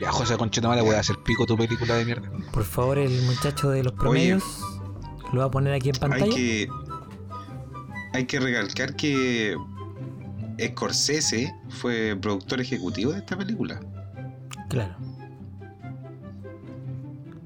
[0.00, 2.28] Ya, José Conchetumare, voy a hacer pico tu película de mierda.
[2.52, 4.60] Por favor, el muchacho de los promedios
[5.32, 6.34] lo va a poner aquí en Hay pantalla.
[6.34, 6.68] que,
[8.12, 9.56] hay que recalcar que
[10.60, 13.80] Scorsese fue productor ejecutivo de esta película.
[14.68, 14.96] Claro.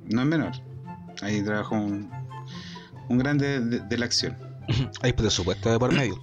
[0.07, 0.53] No es menor.
[1.23, 2.11] Ahí trabajó un,
[3.09, 4.37] un grande de, de la acción.
[5.03, 6.21] Hay presupuesto de por medio.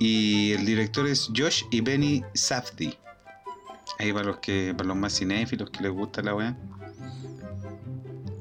[0.00, 2.98] Y el director es Josh y Benny Safdie.
[3.98, 6.56] Ahí para los que, para los más cinéfilos que les gusta la weá.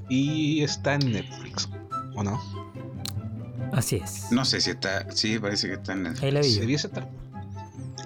[0.09, 1.69] Y está en Netflix.
[2.15, 2.41] ¿O no?
[3.71, 4.31] Así es.
[4.31, 5.09] No sé si está.
[5.11, 6.23] Sí, parece que está en Netflix.
[6.23, 6.59] Ahí la vi.
[6.59, 7.09] ¿Debiese estar?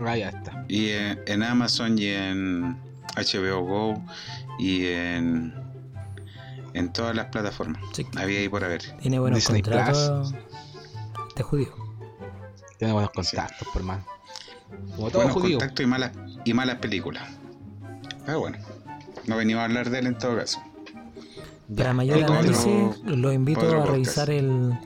[0.05, 0.65] Ah, ya está.
[0.67, 2.77] Y en, en Amazon y en
[3.15, 4.03] HBO Go
[4.59, 5.53] y en,
[6.77, 7.81] en todas las plataformas.
[7.93, 8.05] Sí.
[8.17, 8.81] Había ahí por haber.
[8.99, 10.33] Tiene buenos Disney contratos.
[11.29, 11.73] Este judío.
[12.77, 14.05] Tiene buenos contactos, por mano.
[14.95, 15.57] Como todo Buenos judío.
[15.59, 16.11] contactos y malas,
[16.45, 17.23] y malas películas.
[18.25, 18.57] Pero bueno.
[19.25, 20.61] No venimos a hablar de él en todo caso.
[21.75, 23.89] Para mayor análisis, otro- los invito a podcast.
[23.89, 24.77] revisar el,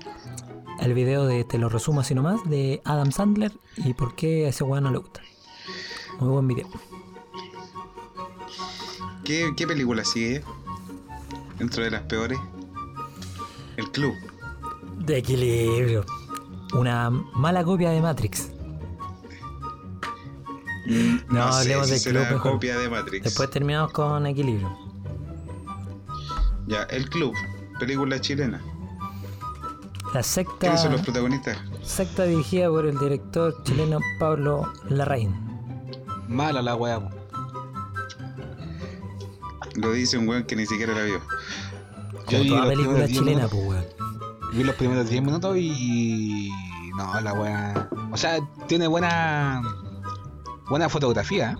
[0.79, 4.49] el video de Te lo resumo así nomás de Adam Sandler y por qué a
[4.49, 5.21] ese weón no le gusta.
[6.19, 6.67] Muy buen video.
[9.23, 10.43] ¿Qué, qué película sigue?
[11.61, 12.39] Dentro de las peores.
[13.77, 14.15] El Club.
[15.05, 16.03] De equilibrio.
[16.73, 18.49] Una mala copia de Matrix.
[21.29, 22.51] No, hablemos si del será Club mejor.
[22.53, 23.23] copia de Matrix.
[23.25, 24.75] Después terminamos con equilibrio.
[26.65, 27.31] Ya, El Club.
[27.79, 28.59] Película chilena.
[30.15, 31.59] La secta, ¿Quiénes son los protagonistas?
[31.83, 35.35] secta dirigida por el director chileno Pablo Larraín.
[36.27, 37.07] Mala la weá.
[39.75, 41.21] Lo dice un weón que ni siquiera la vio.
[42.29, 43.51] Yo vi toda película primeros 10 chilena, minutos.
[43.51, 43.85] pues weón.
[44.53, 46.49] Vi los primeros 10 minutos y.
[46.97, 47.89] No, la weá.
[48.11, 49.61] O sea, tiene buena.
[50.69, 51.57] Buena fotografía.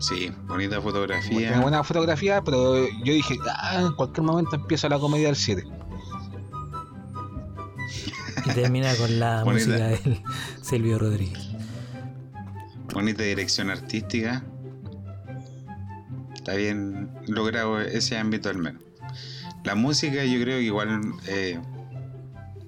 [0.00, 1.60] Sí, bonita Tiene fotografía.
[1.60, 5.64] buena fotografía, pero yo dije, ah, en cualquier momento empieza la comedia del 7.
[8.44, 9.66] Y termina con la Bonita.
[9.68, 10.22] música de
[10.60, 11.48] Silvio Rodríguez.
[12.92, 14.44] Bonita dirección artística.
[16.42, 18.82] Está bien logrado ese ámbito al menos.
[19.64, 21.60] La música yo creo que igual eh,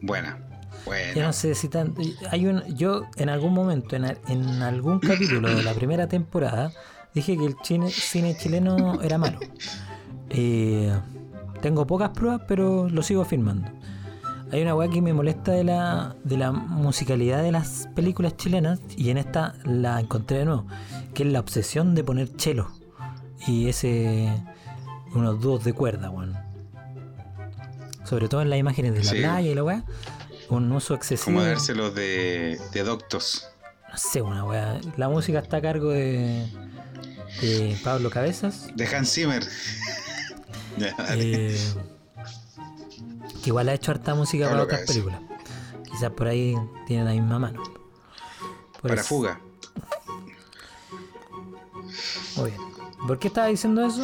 [0.01, 0.39] buena.
[0.39, 1.27] Yo Buena.
[1.27, 2.01] no sé si tanto.
[2.31, 6.73] Hay un, yo en algún momento, en, en algún capítulo de la primera temporada,
[7.15, 9.41] dije que el chine- cine chileno era malo.
[10.31, 10.93] Eh,
[11.63, 13.71] tengo pocas pruebas, pero lo sigo afirmando.
[14.53, 18.79] Hay una weá que me molesta de la, de la musicalidad de las películas chilenas,
[18.97, 20.67] y en esta la encontré de nuevo,
[21.15, 22.71] que es la obsesión de poner chelo
[23.47, 24.31] y ese.
[25.15, 26.35] unos dúos de cuerda, weón.
[28.05, 29.17] Sobre todo en las imágenes de la Sí.
[29.19, 29.85] playa y la weá.
[30.51, 31.37] Un uso excesivo.
[31.37, 33.47] Como dárselos de, de doctos.
[33.91, 34.81] No sé, una weá.
[34.97, 36.47] La música está a cargo de,
[37.41, 38.69] de Pablo Cabezas.
[38.75, 39.43] De Hans Zimmer.
[41.15, 41.59] eh,
[43.43, 44.97] que igual ha hecho harta música Pablo para otras Cabezas.
[44.97, 45.91] películas.
[45.91, 47.63] Quizás por ahí tiene la misma mano.
[48.83, 49.41] Por Para eso- fuga.
[52.37, 52.74] Muy bien.
[53.07, 54.03] ¿Por qué estaba diciendo eso?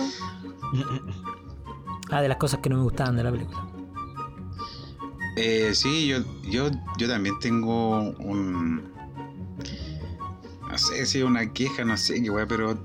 [2.12, 3.70] Ah, de las cosas que no me gustaban de la película.
[5.36, 8.92] Eh, sí, yo, yo, yo también tengo un.
[10.68, 12.76] No sé si una queja, no sé qué weá, pero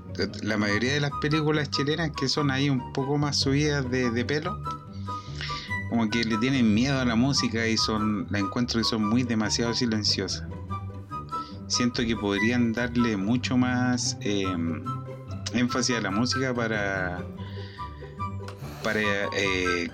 [0.42, 4.24] la mayoría de las películas chilenas que son ahí un poco más subidas de, de
[4.24, 4.60] pelo,
[5.90, 8.28] como que le tienen miedo a la música y son.
[8.30, 10.44] La encuentro que son muy demasiado silenciosas.
[11.66, 14.46] Siento que podrían darle mucho más eh,
[15.52, 17.24] énfasis a la música para.
[18.82, 19.88] para eh,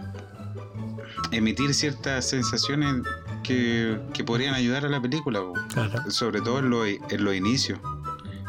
[1.33, 2.97] emitir ciertas sensaciones
[3.43, 5.41] que, que podrían ayudar a la película.
[5.73, 6.11] Claro.
[6.11, 7.79] sobre todo en los en los inicios.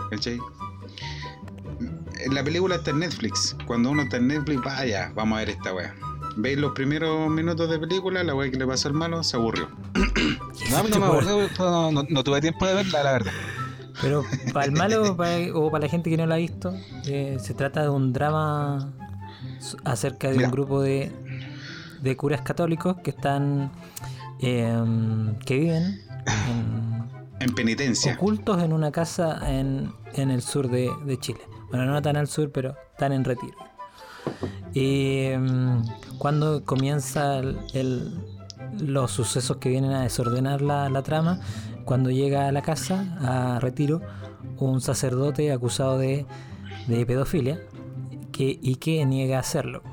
[0.09, 0.39] ¿Cachai?
[2.31, 3.55] La película está en Netflix.
[3.65, 5.93] Cuando uno está en Netflix, vaya, vamos a ver esta wea.
[6.35, 9.69] Veis los primeros minutos de película, la wea que le pasó al malo se aburrió.
[10.71, 13.31] No, me no, no- no tuve tiempo de verla, la verdad.
[14.03, 16.75] Pero para el malo para- o para la gente que no la ha visto,
[17.07, 18.93] eh, se trata de un drama
[19.85, 20.47] acerca de Mira.
[20.47, 21.11] un grupo de,
[22.01, 23.71] de curas católicos que están
[24.39, 26.01] em, que viven
[26.49, 27.03] en-
[27.39, 28.13] En penitencia.
[28.13, 31.39] ocultos en una casa en, en el sur de, de Chile.
[31.69, 33.57] Bueno, no tan al sur, pero están en retiro.
[34.73, 35.81] Y em,
[36.17, 38.19] cuando comienza el- el-
[38.79, 41.39] los sucesos que vienen a desordenar la, la trama,
[41.85, 44.01] cuando llega a la casa, a retiro,
[44.57, 46.25] un sacerdote acusado de,
[46.87, 47.59] pedofilia
[48.31, 49.83] que, y que niega hacerlo.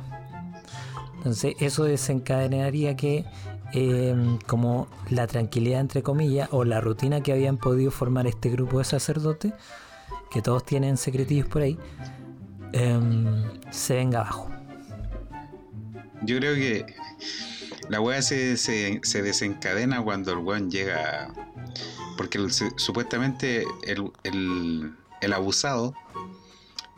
[1.19, 3.27] Entonces eso desencadenaría que
[3.73, 8.79] em, como la tranquilidad entre comillas o la rutina que habían podido formar este grupo
[8.79, 9.53] de sacerdotes,
[10.31, 11.79] que todos tienen secretillos por ahí,
[12.73, 14.51] em, se venga abajo.
[16.23, 16.87] Yo creo que
[17.91, 21.29] la wea se, se, se desencadena cuando el weón llega.
[22.17, 25.95] Porque el- se- supuestamente el, el, el abusado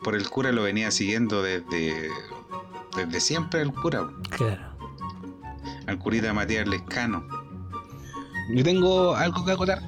[0.03, 2.09] por el cura lo venía siguiendo desde,
[2.95, 4.61] desde siempre el cura, Claro.
[5.87, 7.23] al curita Matías Lescano.
[8.53, 9.81] Yo tengo algo que acotar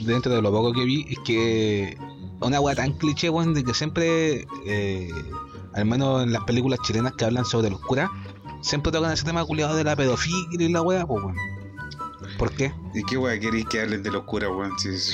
[0.00, 1.96] dentro de lo poco que vi, es que
[2.40, 5.08] una weá tan cliché, weón, de que siempre, eh,
[5.72, 8.10] al menos en las películas chilenas que hablan sobre los curas,
[8.62, 11.36] siempre tocan ese tema culiado de la pedofilia y la weá, pues weón.
[12.38, 12.72] ¿Por qué?
[12.94, 14.78] ¿Y qué wea queréis que hablen de los curas, weón?
[14.78, 15.12] Si es-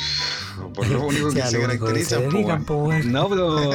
[0.75, 3.13] por lo único que se caracterizan, weón.
[3.13, 3.59] No, pero.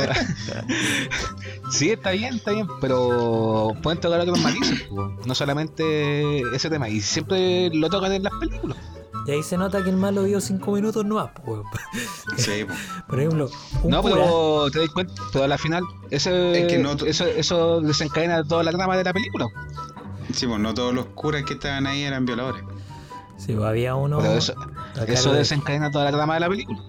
[1.72, 5.18] sí, está bien, está bien, pero pueden tocar otros matices, pues, weón.
[5.26, 8.78] no solamente ese tema, y siempre lo tocan en las películas.
[9.26, 11.30] Y ahí se nota que el malo vio cinco minutos no más.
[12.38, 12.74] Sí, po.
[13.08, 13.50] Por ejemplo,
[13.84, 16.94] un No, cura- pero te das cuenta, pero a la final, ese, Es que no
[16.94, 19.46] eso, eso desencadena toda la trama de la película.
[20.34, 22.64] Sí, pues no todos los curas que estaban ahí eran violadores.
[23.38, 24.20] Sí, pues, había uno.
[24.20, 26.80] Pero eso, de- desencadena toda la trama de la película.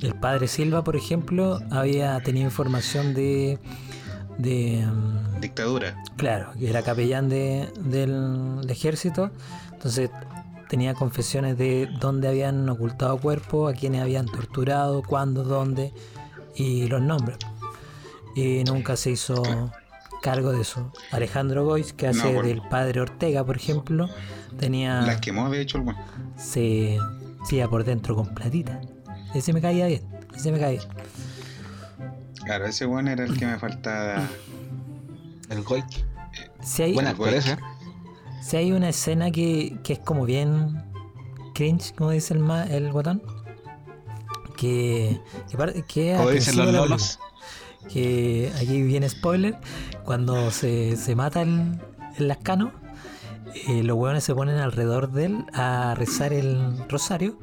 [0.00, 3.58] El padre Silva, por ejemplo, había tenido información de.
[4.38, 4.86] de.
[4.86, 6.02] mm, Dictadura.
[6.16, 9.30] Claro, que era capellán de, del ejército.
[9.72, 10.10] Entonces
[10.74, 15.92] tenía confesiones de dónde habían ocultado cuerpos, a quiénes habían torturado, cuándo, dónde
[16.56, 17.38] y los nombres.
[18.34, 19.40] Y nunca se hizo
[20.20, 20.90] cargo de eso.
[21.12, 24.08] Alejandro Gois, que hace No, por- del padre Ortega, por ejemplo,
[24.58, 25.02] tenía.
[25.02, 25.96] Las quemó, de hecho, el weón.
[26.36, 26.98] se
[27.52, 28.80] iba por dentro con platita.
[29.32, 30.02] Ese me caía bien,
[30.34, 30.80] ese me caía.
[32.44, 34.26] Claro, ese weón era el que me faltaba.
[35.50, 35.86] El Goik.
[36.64, 37.58] Si hay, Buen actor ese.
[38.46, 40.82] Si hay una escena que, que es como bien
[41.54, 43.22] cringe, como dice el, ma- el guatón,
[44.56, 47.18] que, que, que Como dicen los lolos.
[47.18, 49.58] película, que aquí viene spoiler,
[50.04, 51.80] cuando se, se mata el,
[52.18, 52.72] el lascano,
[53.68, 57.38] eh, los hueones se ponen alrededor de él a rezar el rosario,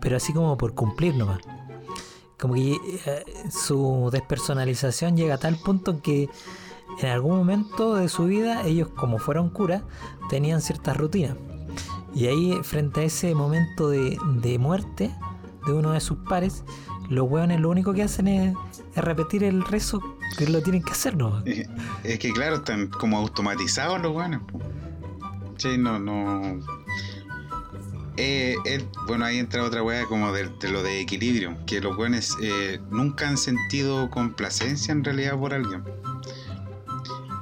[0.00, 1.40] pero así como por cumplir nomás.
[2.38, 2.72] Como que
[3.06, 6.28] eh, su despersonalización llega a tal punto que
[6.98, 9.82] en algún momento de su vida ellos como fueron curas
[10.28, 11.36] tenían ciertas rutinas.
[12.14, 14.18] Y ahí frente a ese momento de,
[14.58, 15.14] muerte
[15.66, 16.64] de uno de sus pares,
[17.08, 18.54] los hueones lo único que hacen es,
[18.96, 20.00] repetir el rezo
[20.36, 21.42] que lo tienen que hacer, ¿no?
[21.44, 24.40] Es que, claro, están como automatizados los weones.
[24.40, 24.60] po.
[25.56, 26.58] Sí, no, no.
[28.16, 28.56] Eh,
[29.06, 33.28] bueno, ahí entra otra weá como de, lo de equilibrio, que los weones eh, nunca
[33.28, 35.82] han sentido complacencia en realidad por alguien.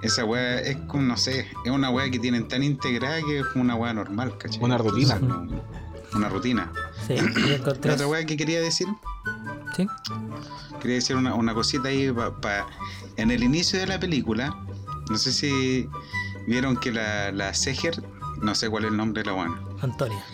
[0.03, 3.47] Esa weá es como, no sé, es una weá que tienen tan integrada que es
[3.47, 4.63] como una weá normal, ¿cachai?
[4.63, 5.15] Una rutina.
[5.17, 5.59] Entonces,
[6.15, 6.73] una rutina.
[7.07, 7.17] Sí,
[7.83, 8.87] La otra weá que quería decir,
[9.77, 9.87] ¿Sí?
[10.81, 12.67] quería decir una, una cosita ahí pa- pa-
[13.17, 14.57] en el inicio de la película
[15.11, 15.89] no sé si
[16.47, 18.03] vieron que la, la Seger
[18.41, 20.25] no sé cuál es el nombre de la buena Antonia.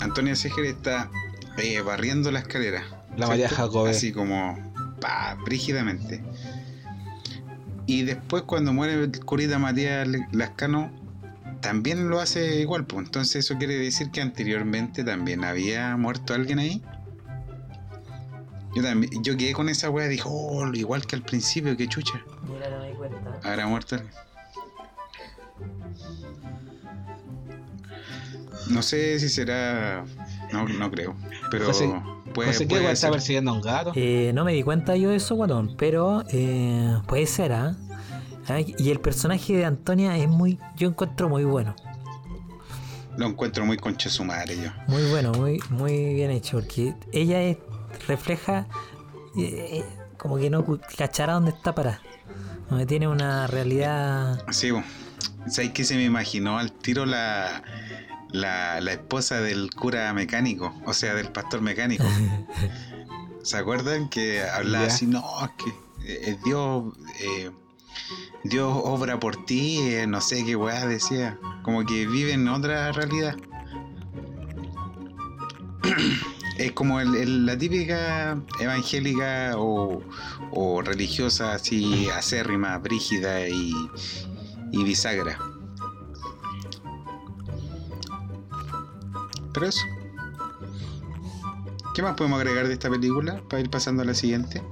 [0.00, 1.10] Antonia Seger está
[1.58, 3.28] eh, barriendo la escalera La ¿cierto?
[3.28, 3.90] María Jacobé.
[3.90, 6.22] así como pa, brígidamente
[7.86, 10.90] y después cuando muere el curita Matías Lascano
[11.60, 16.58] también lo hace igual pues entonces eso quiere decir que anteriormente también había muerto alguien
[16.58, 16.82] ahí
[18.74, 22.22] yo también, yo quedé con esa wea, dije, oh, igual que al principio, que chucha.
[22.48, 23.40] Mira, no me di cuenta.
[23.44, 24.14] Habrá muerto alguien.
[28.70, 30.04] No sé si será.
[30.52, 31.14] No, no creo.
[31.50, 31.92] Pero José-
[32.32, 33.92] puede, no sé qué está persiguiendo a un gato.
[33.94, 37.76] Eh, no me di cuenta yo de eso, guatón, pero eh, puede ser, ¿ah?
[38.48, 41.74] Ay, Y el personaje de Antonia es muy, yo encuentro muy bueno.
[43.16, 44.70] Lo encuentro muy concha su madre yo.
[44.88, 47.58] Muy bueno, muy, muy bien hecho, porque ella es-
[48.08, 48.66] refleja
[49.38, 49.84] eh,
[50.16, 50.64] como que no
[50.96, 52.00] cachará dónde está para.
[52.70, 54.42] Donde tiene una realidad.
[54.50, 54.82] Sí, bo.
[55.46, 57.62] ¿sabes que se me imaginó al tiro la,
[58.32, 60.74] la, la esposa del cura mecánico?
[60.86, 62.04] O sea, del pastor mecánico.
[63.42, 65.06] ¿Se acuerdan que hablaba así?
[65.06, 65.72] No, es que
[66.30, 66.84] eh, Dios,
[67.20, 67.50] eh,
[68.44, 71.38] Dios obra por ti, eh, no sé qué weá decía.
[71.62, 73.36] Como que vive en otra realidad.
[76.58, 80.02] Es como el- el- la típica evangélica o,
[80.52, 83.72] o religiosa así acérrima, brígida y,
[84.70, 85.38] y bisagra.
[89.52, 89.82] Pero eso.
[91.94, 94.62] ¿Qué más podemos agregar de esta película para ir pasando a la siguiente?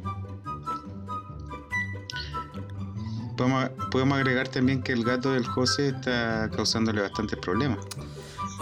[3.36, 7.78] Podemos, podemos agregar también que el gato del José está causándole bastantes problemas.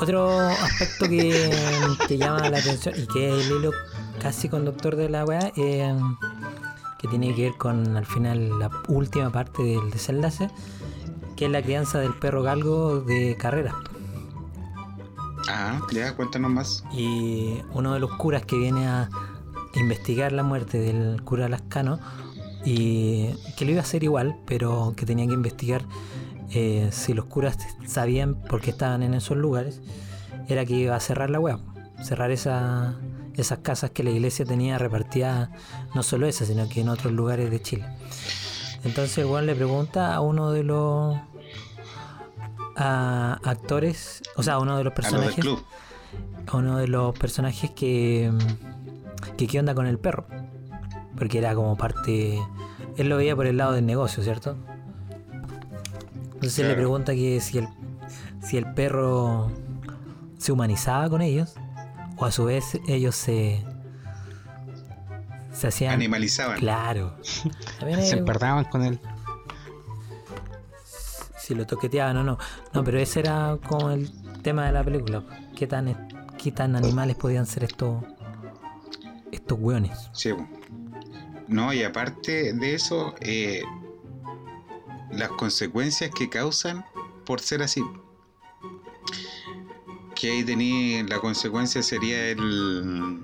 [0.01, 1.51] Otro aspecto que,
[2.09, 3.73] que llama la atención y que es el hilo
[4.21, 5.97] casi conductor de la weá, eh,
[6.99, 10.51] que tiene que ver con al final la última parte del desenlace,
[11.37, 13.75] que es la crianza del perro galgo de carrera.
[15.61, 16.85] Ah, ya, cuéntanos más.
[16.93, 19.09] Y uno de los curas que viene a
[19.75, 21.99] investigar la muerte del cura Lascano,
[22.65, 25.85] y que lo iba a hacer igual, pero que tenía que investigar
[26.51, 29.81] eh, si los curas sabían por qué estaban en esos lugares,
[30.47, 31.59] era que iba a cerrar la web,
[32.05, 32.97] cerrar esa,
[33.35, 35.51] esas casas que la iglesia tenía repartidas,
[35.93, 37.85] no solo esas, sino que en otros lugares de Chile.
[38.85, 41.17] Entonces el le pregunta a uno de los
[42.79, 45.65] a actores, o sea, a uno de los A los del personajes club.
[46.47, 48.33] a uno de los personajes que,
[49.37, 50.27] que qué onda con el perro.
[51.17, 52.39] Porque era como parte...
[52.97, 54.57] Él lo veía por el lado del negocio, ¿cierto?
[56.35, 57.69] Entonces él le pregunta que si el,
[58.43, 59.51] si el perro
[60.39, 61.55] se humanizaba con ellos,
[62.17, 63.65] o a su vez ellos se.
[65.53, 65.95] se hacían.
[65.95, 66.59] Animalizaban.
[66.59, 67.17] Claro.
[67.81, 69.01] También Se hay- emperdaban con él.
[71.49, 72.39] Si lo toqueteaban o no.
[72.75, 75.25] No, pero ese era como el tema de la película.
[75.57, 78.05] ¿Qué tan, qué tan animales podían ser estos
[79.33, 80.11] estos hueones?
[80.13, 80.35] Sí.
[81.47, 83.63] No, y aparte de eso, eh,
[85.11, 86.85] las consecuencias que causan
[87.25, 87.83] por ser así.
[90.15, 93.23] Que ahí tenía la consecuencia sería el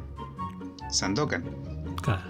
[0.88, 1.44] Sandokan.
[2.00, 2.22] Claro.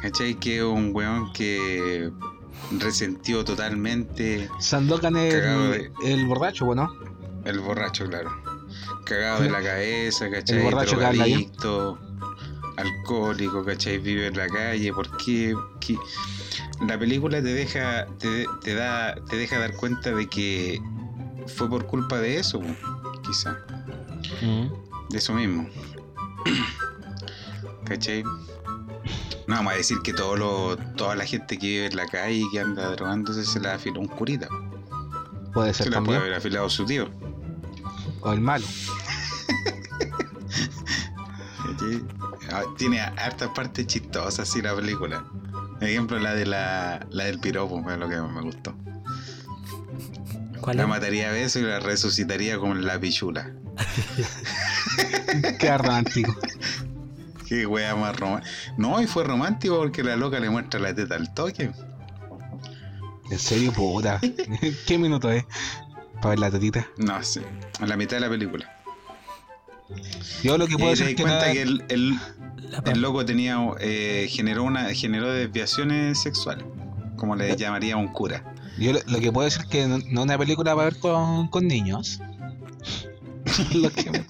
[0.00, 0.34] ¿Cachai?
[0.34, 2.10] Que un weón que
[2.80, 6.92] resentió totalmente Sandokan es Cagado el, el borracho, bueno.
[7.44, 8.30] el borracho, claro.
[9.04, 10.58] Cagado de la cabeza, ¿cachai?
[10.58, 10.96] El borracho.
[10.96, 11.98] Drogadicto,
[12.76, 13.98] alcohólico, ¿cachai?
[13.98, 14.92] Vive en la calle.
[14.92, 15.96] Porque que
[16.86, 20.80] la película te deja, te, te da, te deja dar cuenta de que
[21.46, 22.60] fue por culpa de eso,
[23.22, 23.58] quizá.
[25.10, 25.68] De eso mismo.
[27.84, 28.24] ¿Cachai?
[29.46, 32.34] No vamos a decir que todo lo, toda la gente que vive en la calle
[32.36, 34.48] y que anda drogándose se la afiló un curita.
[35.52, 37.10] Puede Se ser la puede haber afilado su tío.
[38.20, 38.64] O el malo.
[42.52, 45.24] Ah, Tiene hartas partes chistosas así la película.
[45.78, 48.74] Por ejemplo, la de la, la del piropo, fue lo que más me gustó.
[50.60, 50.88] ¿Cuál La es?
[50.88, 53.52] mataría a besos y la resucitaría con la pichula.
[55.58, 56.36] Qué romántico.
[57.52, 58.50] Qué wea más romántica.
[58.78, 61.70] No, y fue romántico porque la loca le muestra la teta al toque.
[63.30, 64.18] En serio, puta.
[64.86, 65.44] ¿Qué minuto es?
[66.14, 66.88] Para ver la tetita.
[66.96, 67.42] No sé,
[67.78, 68.74] a la mitad de la película.
[70.42, 72.18] Yo lo que puedo te decir es que cuenta nada- que el, el-
[72.86, 76.64] el loco tenía eh, generó una generó desviaciones sexuales,
[77.16, 78.42] como le llamaría un cura.
[78.78, 80.98] Yo lo, lo que puedo decir es que no no es una película para ver
[80.98, 82.18] con, con niños.
[83.74, 84.10] Lo que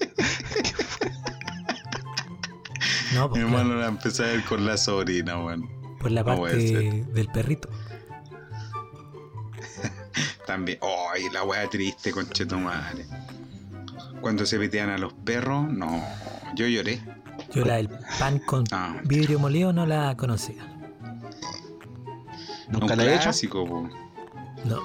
[3.15, 5.63] no, Mi pues, hermano la empezó a ver con la sobrina, weón.
[5.67, 7.69] claro, por la no parte del perrito.
[10.47, 10.79] También.
[11.13, 13.07] ¡Ay, la wea triste, conchetumare!
[14.21, 16.03] Cuando se metían a los perros, no.
[16.55, 17.01] Yo lloré.
[17.53, 17.89] Yo la del
[18.19, 20.67] pan con Ah, vidrio molido no la conocía.
[22.69, 23.23] Nunca un lo he hecho.
[23.25, 23.89] clásico, po.
[24.65, 24.81] No.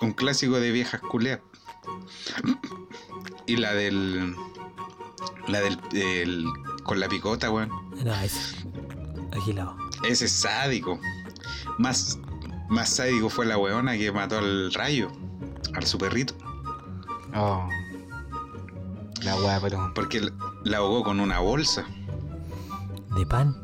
[0.00, 1.40] Un clásico de viejas culeas.
[3.46, 4.34] Y la del.
[5.48, 5.78] La del.
[5.90, 6.46] del-
[6.84, 7.70] con la picota, weón.
[8.04, 8.56] No, es
[9.32, 9.76] agilado.
[10.08, 10.98] Ese es sádico.
[11.78, 12.18] Más,
[12.68, 15.10] más sádico fue la weona que mató al rayo.
[15.74, 16.34] Al su perrito.
[17.34, 17.66] Oh.
[19.22, 19.92] La weá, pero.
[19.94, 20.20] Porque
[20.64, 21.84] la- ahogó con una bolsa.
[23.16, 23.56] De pan.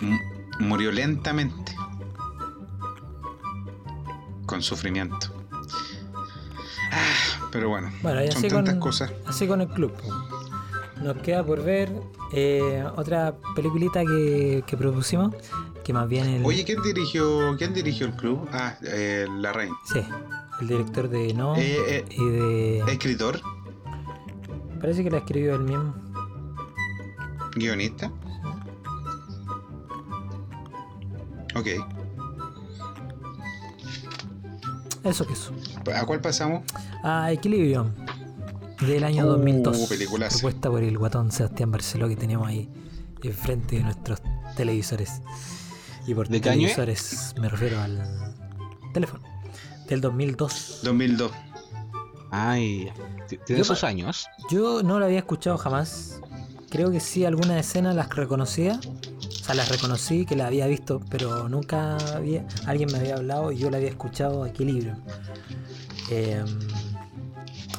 [0.00, 0.20] M-
[0.60, 1.74] murió lentamente.
[4.46, 5.28] Con sufrimiento.
[6.92, 9.12] Ah, pero bueno, Bueno, y son tantas con, cosas.
[9.26, 9.92] así con el club.
[11.02, 11.92] Nos queda por ver
[12.32, 15.34] eh, otra peliculita que, que propusimos,
[15.84, 18.48] que más bien el, Oye, ¿quién dirigió, quién dirigió el club?
[18.52, 19.74] Ah, eh, la reina.
[19.84, 20.00] sí,
[20.60, 22.78] el director de No Eh, eh, y de...
[22.92, 23.40] escritor,
[24.80, 25.94] Parece que la escribió él mismo.
[27.56, 28.10] guionista.
[31.54, 31.66] Ok.
[35.04, 35.52] Eso que eso.
[35.96, 36.62] ¿A cuál pasamos?
[37.02, 37.90] Ah, Equilibrium.
[38.80, 39.88] Del año Uh, 2002.
[39.88, 40.38] peliculazo.
[40.38, 42.68] Propuesta por el guatón Sebastián Barceló que tenemos ahí
[43.22, 44.20] enfrente de nuestros
[44.56, 45.22] televisores.
[46.06, 48.34] Y por televisores me refiero al
[48.92, 49.22] teléfono.
[49.88, 50.80] Del 2002.
[50.82, 51.32] 2002.
[52.30, 52.90] Ay,
[53.46, 54.26] tiene esos años.
[54.50, 56.20] Yo no la había escuchado jamás.
[56.70, 58.78] Creo que sí, algunas escenas las reconocía.
[58.80, 62.44] O sea, las reconocí que la había visto, pero nunca había.
[62.66, 64.96] Alguien me había hablado y yo la había escuchado a Equilibrium.
[66.10, 66.44] Eh,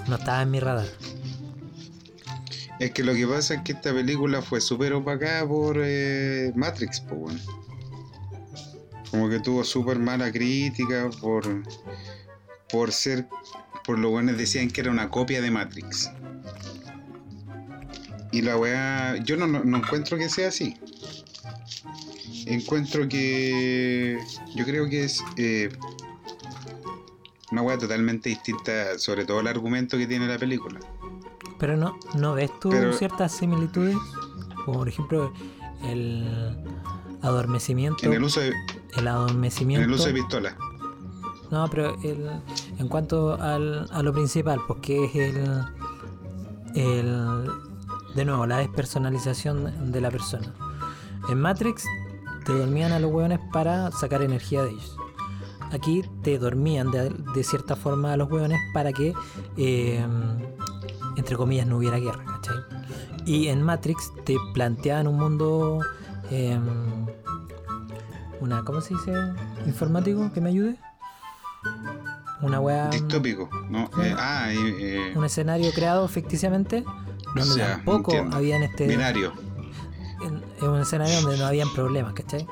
[0.08, 0.88] no estaba en mi radar.
[2.80, 7.00] Es que lo que pasa es que esta película fue súper opacada por eh, Matrix,
[7.02, 7.42] po, weón.
[9.10, 11.64] Como que tuvo súper mala crítica por,
[12.70, 13.28] por ser.
[13.84, 16.12] Por lo buenos decían que era una copia de Matrix.
[18.32, 19.16] Y la weá.
[19.24, 20.78] Yo no, no, no encuentro que sea así.
[22.46, 24.20] Encuentro que.
[24.56, 25.24] Yo creo que es.
[25.38, 25.70] eh,
[27.52, 30.80] una weá totalmente distinta, sobre todo el argumento que tiene la película.
[31.60, 33.96] Pero no, ¿no ves tú Pero- ciertas similitudes?
[34.66, 35.34] Como por ejemplo
[35.84, 36.58] el
[37.22, 38.06] adormecimiento.
[38.06, 39.86] En el uso de, el en adormecimiento.
[39.86, 40.58] el uso de pistola.
[41.50, 42.30] No, pero el,
[42.78, 45.62] en cuanto al, a lo principal, pues que es el,
[46.76, 47.46] el.
[48.16, 50.54] De nuevo, la despersonalización de la persona.
[51.30, 51.84] En Matrix
[52.46, 54.98] te dormían a los hueones para sacar energía de ellos.
[55.72, 59.14] Aquí te dormían de, de cierta forma a los hueones para que
[59.58, 60.06] eh,
[61.18, 62.56] entre comillas, no hubiera guerra, ¿cachai?
[63.26, 65.80] Y en Matrix te planteaban un mundo.
[66.30, 67.06] em,
[68.40, 69.12] una, ¿cómo se dice?
[69.66, 70.78] Informático, que me ayude.
[72.42, 72.90] Una weá.
[72.90, 73.90] Distópico, ¿no?
[73.96, 74.02] Sí.
[74.04, 76.84] Eh, ah, eh, eh, Un escenario creado ficticiamente.
[77.36, 78.88] Donde O sea, tampoco habían este.
[78.88, 79.34] binario.
[80.24, 82.46] en, en un escenario donde no habían problemas, ¿cachai?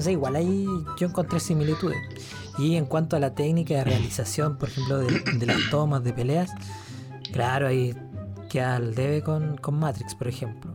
[0.00, 1.98] Entonces igual ahí yo encontré similitudes.
[2.56, 6.14] Y en cuanto a la técnica de realización, por ejemplo, de, de las tomas de
[6.14, 6.50] peleas,
[7.34, 7.94] claro, ahí
[8.48, 10.74] queda al debe con, con Matrix, por ejemplo.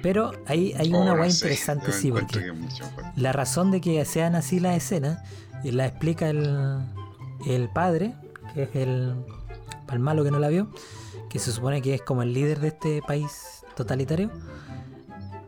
[0.00, 2.52] Pero ahí hay una Oh, no weá sé, interesante, sí, porque
[3.16, 5.18] la razón de que sean así las escenas
[5.64, 6.84] eh, la explica el,
[7.44, 8.14] el padre,
[8.54, 9.12] que es el,
[9.86, 10.70] para el malo que no la vio,
[11.28, 14.30] que se supone que es como el líder de este país totalitario,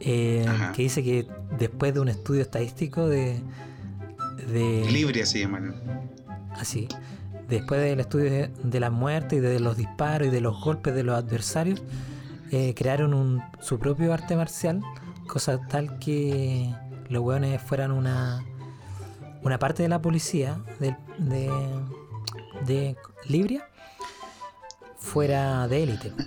[0.01, 1.27] eh, que dice que
[1.59, 3.41] después de un estudio estadístico de...
[4.53, 5.61] de Libria se llama.
[5.61, 5.75] ¿no?
[6.53, 6.89] así,
[7.49, 10.95] después del estudio de, de la muerte y de los disparos y de los golpes
[10.95, 11.83] de los adversarios,
[12.51, 14.83] eh, crearon un, su propio arte marcial,
[15.27, 16.73] cosa tal que
[17.09, 18.45] los hueones fueran una,
[19.43, 21.51] una parte de la policía de, de,
[22.67, 22.97] de
[23.29, 23.69] Libria
[24.99, 26.13] fuera de élite.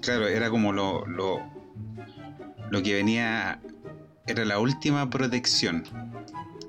[0.00, 1.42] Claro, era como lo, lo,
[2.70, 3.60] lo que venía,
[4.26, 5.84] era la última protección.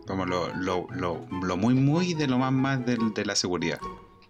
[0.08, 3.80] Como lo, lo, lo, lo muy, muy de lo más, más de, la seguridad.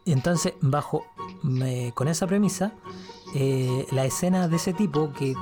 [0.03, 1.05] Y entonces, bajo
[1.43, 2.73] me- con esa premisa,
[3.35, 5.33] eh, las escenas de ese tipo que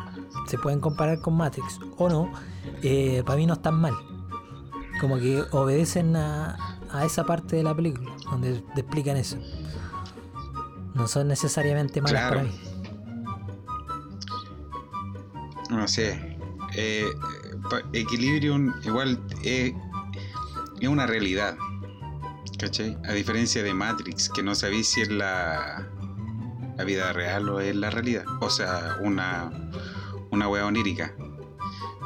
[0.47, 2.31] se pueden comparar con Matrix o no,
[2.83, 3.93] eh, para mí no están mal.
[5.01, 6.57] Como que obedecen a,
[6.91, 9.37] a esa parte de la película donde te explican eso.
[10.93, 12.35] No son necesariamente malas Claro.
[12.37, 12.59] para mí.
[15.69, 16.37] No sé.
[16.75, 17.05] eh,
[17.93, 19.73] Equilibrium igual eh,
[20.79, 21.57] es una realidad.
[22.57, 22.97] ¿Cachai?
[23.07, 25.87] A diferencia de Matrix, que no sabéis si es la,
[26.75, 28.25] la vida real o es la realidad.
[28.41, 29.51] O sea, una,
[30.31, 31.13] una wea onírica.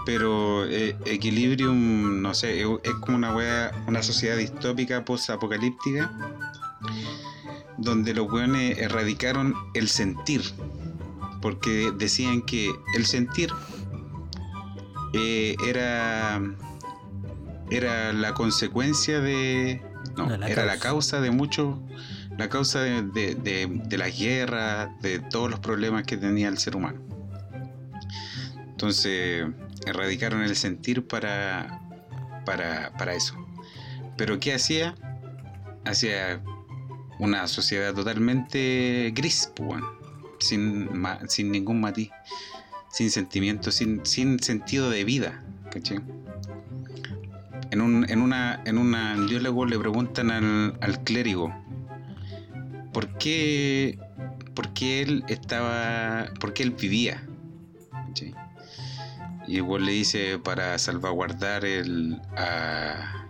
[0.06, 6.12] Pero eh, Equilibrium, no sé, es, es como una wea, una sociedad distópica post-apocalíptica
[7.78, 10.42] donde los weones erradicaron el sentir.
[11.42, 13.52] Porque decían que el sentir
[15.14, 16.42] eh, era
[17.70, 19.82] era la consecuencia de
[20.18, 21.22] no, No, la era la causa.
[21.22, 21.82] de mucho
[22.38, 26.58] la causa de, de, de, de las guerras de todos los problemas que tenía el
[26.58, 27.00] ser humano
[28.66, 29.48] entonces
[29.86, 31.80] erradicaron el sentir para
[32.46, 33.36] para, para eso
[34.18, 34.96] pero qué hacía
[35.86, 36.42] hacía
[37.20, 39.82] una sociedad totalmente gris pues.
[40.42, 42.10] Sin, ma- sin ningún matiz
[42.90, 46.00] sin sentimiento sin, sin sentido de vida ¿cachai?
[47.72, 51.56] en un, en una en una en diálogo le preguntan al, al clérigo
[52.92, 53.98] ¿por qué
[54.54, 57.24] por qué él estaba por qué él vivía?
[59.48, 63.26] Y igual le dice para salvaguardar el a,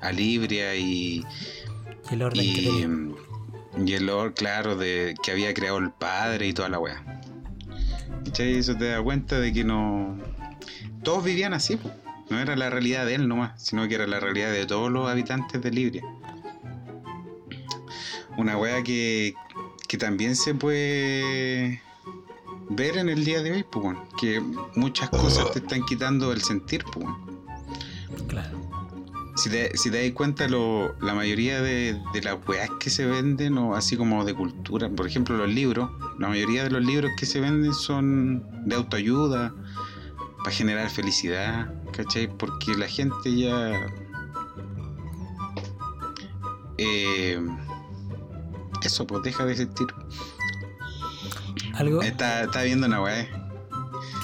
[0.00, 1.24] a Libria y,
[2.10, 3.14] el orden y.
[3.76, 7.20] y el olor claro de que había creado el padre y toda la wea
[8.24, 8.54] ¿Cachai?
[8.54, 10.18] Eso te da cuenta de que no
[11.02, 11.78] todos vivían así
[12.30, 15.08] no era la realidad de él nomás sino que era la realidad de todos los
[15.08, 16.02] habitantes de Libria
[18.36, 19.34] una wea que,
[19.88, 21.82] que también se puede
[22.70, 24.40] ver en el día de hoy pues, que
[24.76, 27.06] muchas cosas te están quitando el sentir pues.
[29.34, 33.06] Si te, si te das cuenta, lo- la mayoría de, de las weas que se
[33.06, 37.10] venden, o así como de cultura, por ejemplo, los libros, la mayoría de los libros
[37.18, 39.54] que se venden son de autoayuda,
[40.38, 42.26] para generar felicidad, ¿cachai?
[42.28, 43.72] Porque la gente ya.
[46.78, 47.40] eh,
[48.84, 49.86] eso, pues deja de sentir.
[51.74, 52.02] Algo.
[52.02, 53.00] Está, está viendo una.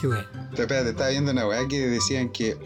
[0.01, 0.25] Qué bueno.
[0.53, 2.59] Espérate, estaba viendo una weá que decían que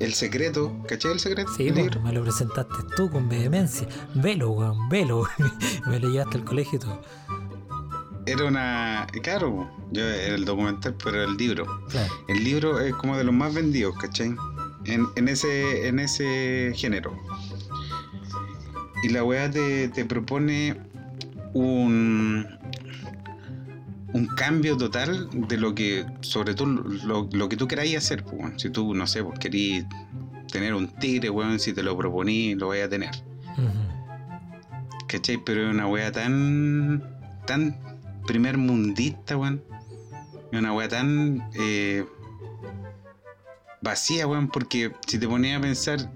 [0.00, 1.50] el secreto, ¿cachai el secreto?
[1.56, 2.00] Sí, El libro.
[2.00, 3.86] me lo presentaste tú con vehemencia.
[4.14, 5.24] Velo, weón, velo.
[5.86, 7.02] me lo llevaste al colegio y todo.
[8.26, 9.06] Era una.
[9.22, 11.66] Claro, yo era el documental, pero el libro.
[11.88, 12.12] Claro.
[12.28, 14.34] El libro es como de los más vendidos, ¿cachai?
[14.84, 17.16] En, en ese, en ese género.
[19.04, 20.76] Y la weá te, te propone
[21.52, 22.46] un.
[24.14, 28.24] Un cambio total de lo que, sobre todo, lo, lo que tú queráis hacer.
[28.24, 29.84] Pues, si tú, no sé, pues querís
[30.50, 33.10] tener un tigre, weón, si te lo proponí, lo voy a tener.
[35.08, 35.38] ¿Cachai?
[35.44, 37.02] Pero es una wea tan.
[37.46, 37.78] tan
[38.26, 39.62] primer mundista, weón.
[40.52, 41.48] Es una wea tan.
[41.54, 42.04] eh,
[43.82, 46.12] vacía, weón, porque si te ponías a pensar.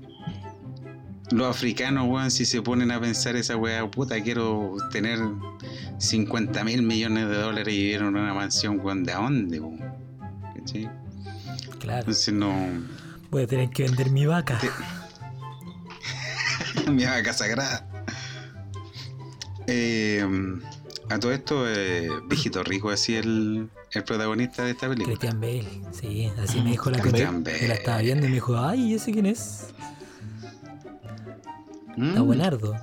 [1.33, 5.19] Los africanos, weón, si se ponen a pensar esa wea, puta, quiero tener
[5.99, 9.61] 50 mil millones de dólares y vivieron en una mansión, weón, ¿de dónde?
[10.57, 10.89] ¿Cachai?
[11.81, 11.99] Claro.
[12.01, 12.55] Entonces no.
[13.31, 14.59] Voy a tener que vender mi vaca.
[14.59, 14.71] Te-
[16.91, 17.87] Mi vaca sagrada.
[19.67, 20.25] Eh,
[21.11, 25.17] a todo esto, eh, Viejito Rico, así el, el protagonista de esta película.
[25.17, 25.65] Christian Bale.
[25.93, 27.69] Sí, así me dijo la que Bale.
[27.69, 29.69] la estaba viendo y me dijo, ay, ¿ese quién es?
[31.97, 32.75] Mm, Está buenardo.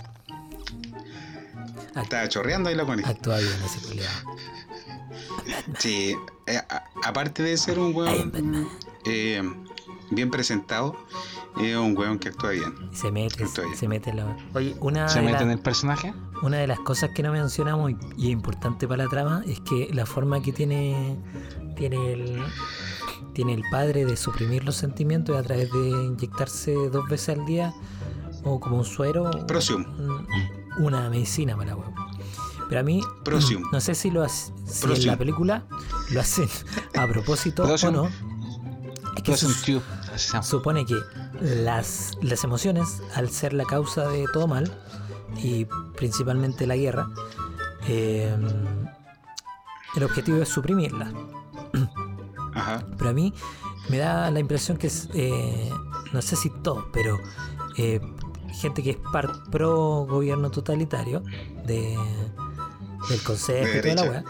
[1.95, 3.11] Estaba chorreando ahí la conejita.
[3.13, 4.11] Actúa bien ese culiado.
[5.79, 6.15] Sí,
[6.47, 8.67] eh, a- aparte de ser un weón
[9.05, 9.41] eh,
[10.11, 10.95] bien presentado,
[11.59, 12.73] es un weón que actúa bien.
[12.93, 13.77] Se mete, Actúa bien.
[13.77, 14.37] se mete en la...
[14.53, 16.13] Oye, una ¿Se mete en el personaje?
[16.41, 19.59] una de las cosas que no mencionamos y, y es importante para la trama es
[19.61, 21.17] que la forma que tiene
[21.75, 22.41] tiene el
[23.33, 27.45] tiene el padre de suprimir los sentimientos es a través de inyectarse dos veces al
[27.45, 27.73] día
[28.43, 29.29] o como un suero
[30.77, 31.93] una medicina para la huevo.
[32.69, 33.01] Pero a mí
[33.71, 35.65] no sé si lo hace- si en la película
[36.11, 36.49] lo hacen
[36.97, 38.09] a propósito o no.
[39.15, 39.31] Es que
[40.17, 40.43] llama.
[40.43, 40.95] supone que
[41.41, 44.71] las, las emociones, al ser la causa de todo mal,
[45.37, 45.65] y
[45.95, 47.09] principalmente la guerra,
[47.87, 48.35] eh,
[49.95, 51.13] el objetivo es suprimirlas.
[52.55, 52.83] Ajá.
[52.97, 53.33] Pero a mí
[53.89, 55.71] me da la impresión que es, eh,
[56.11, 57.19] no sé si todos, pero
[57.77, 57.99] eh,
[58.53, 61.23] gente que es par, pro gobierno totalitario
[61.65, 61.97] de,
[63.09, 64.23] del consejo De y toda la weá,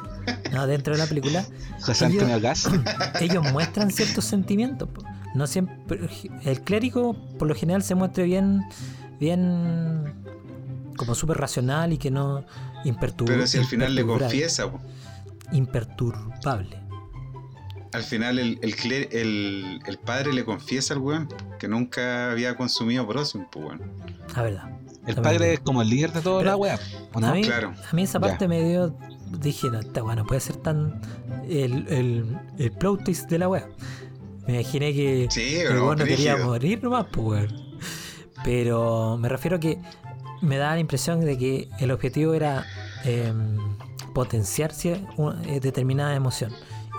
[0.52, 1.46] no, dentro de la película,
[1.82, 2.70] José ellos- Antonio Gas.
[3.22, 4.90] ellos muestran ciertos sentimientos.
[5.36, 6.00] No siempre
[6.44, 8.62] el clérigo por lo general se muestra bien
[9.20, 10.14] bien
[10.96, 12.46] como súper racional y que no
[12.86, 13.38] imperturbable.
[13.38, 14.80] Pero si al final le confiesa, po.
[15.52, 16.83] imperturbable.
[17.94, 21.28] Al final el, el, cler- el- el padre le confiesa al weón
[21.60, 23.82] que nunca había consumido Prosium, pues weón.
[24.36, 24.70] La verdad.
[25.06, 25.24] El También.
[25.38, 26.80] padre es como el líder de toda Pero- la wea.
[27.14, 27.74] ¿O A mí, Claro.
[27.92, 28.28] a mí esa Ya.
[28.28, 28.96] parte me dio
[29.42, 31.02] dije, no, está bueno, puede ser tan
[31.50, 33.68] el, el, el plot twist de la wea.
[34.48, 37.78] Me imaginé que Sí, el weón no quería morir nomás, pues weón.
[38.44, 39.80] Pero me refiero a que
[40.42, 42.66] me da la impresión de que el objetivo era
[43.06, 43.58] em,
[44.14, 46.52] potenciar eh, determinada emoción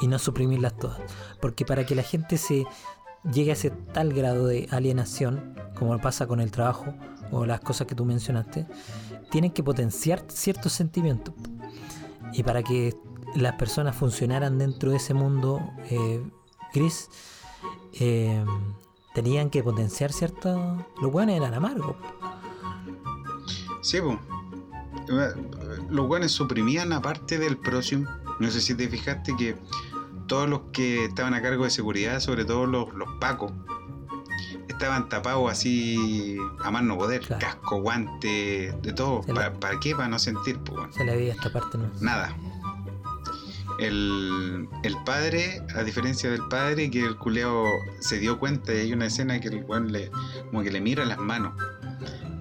[0.05, 1.00] y no suprimirlas todas.
[1.40, 2.66] Porque para que la gente se
[3.32, 6.94] llegue a ese tal grado de alienación, como pasa con el trabajo
[7.30, 8.66] o las cosas que tú mencionaste,
[9.30, 11.34] tienen que potenciar ciertos sentimientos.
[12.34, 12.94] Y para que
[13.34, 16.22] las personas funcionaran dentro de ese mundo eh,
[16.74, 17.09] gris,
[17.98, 18.44] eh,
[19.14, 20.82] tenían que potenciar ciertos...
[21.00, 21.96] Los buenos eran amargos.
[23.80, 24.18] Sí, pues.
[25.88, 28.05] Los weones suprimían aparte del Prosium.
[28.38, 29.57] No sé si te fijaste que
[30.27, 33.53] todos los que estaban a cargo de seguridad, sobre todo los, los pacos,
[34.68, 37.20] estaban tapados así a más no poder.
[37.22, 37.41] Claro.
[37.47, 39.22] Casco, guante, de todo.
[39.22, 39.95] Se ¿Pa- la- ¿Para qué?
[39.95, 40.79] Para no sentir, pues.
[40.79, 40.93] weón.
[40.93, 41.91] Se le veía esta parte, ¿no?
[42.01, 42.35] Nada.
[43.81, 47.66] El, el padre, a diferencia del padre, que el culeo
[47.99, 50.11] se dio cuenta y hay una escena que el weón le,
[50.51, 51.55] como que le mira las manos.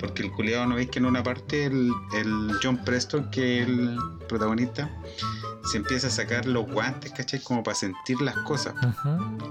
[0.04, 3.70] Porque el culeado, ¿no veis que en una parte el, el John Preston, que es
[3.70, 3.98] el
[4.28, 4.92] protagonista,
[5.64, 7.42] se empieza a sacar los guantes, ¿cachai?
[7.42, 8.74] Como para sentir las cosas.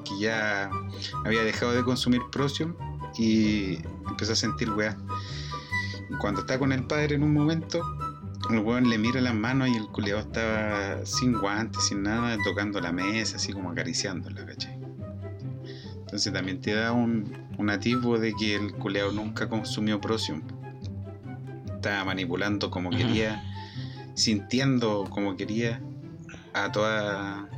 [0.04, 0.70] Que ya
[1.24, 2.74] había dejado de consumir Prosium
[3.16, 4.94] y empezó a sentir weá.
[6.20, 7.82] Cuando está con el padre en un momento,
[8.50, 12.78] el weón le mira las manos y el culeado estaba sin guantes, sin nada, tocando
[12.78, 14.71] la mesa, así como acariciándola, ¿cachai?
[16.12, 20.42] Entonces también te da un, un atisbo de que el culeado nunca consumió Prosium.
[21.74, 23.42] Estaba manipulando como quería,
[24.12, 25.80] sintiendo como quería
[26.52, 27.48] a toda.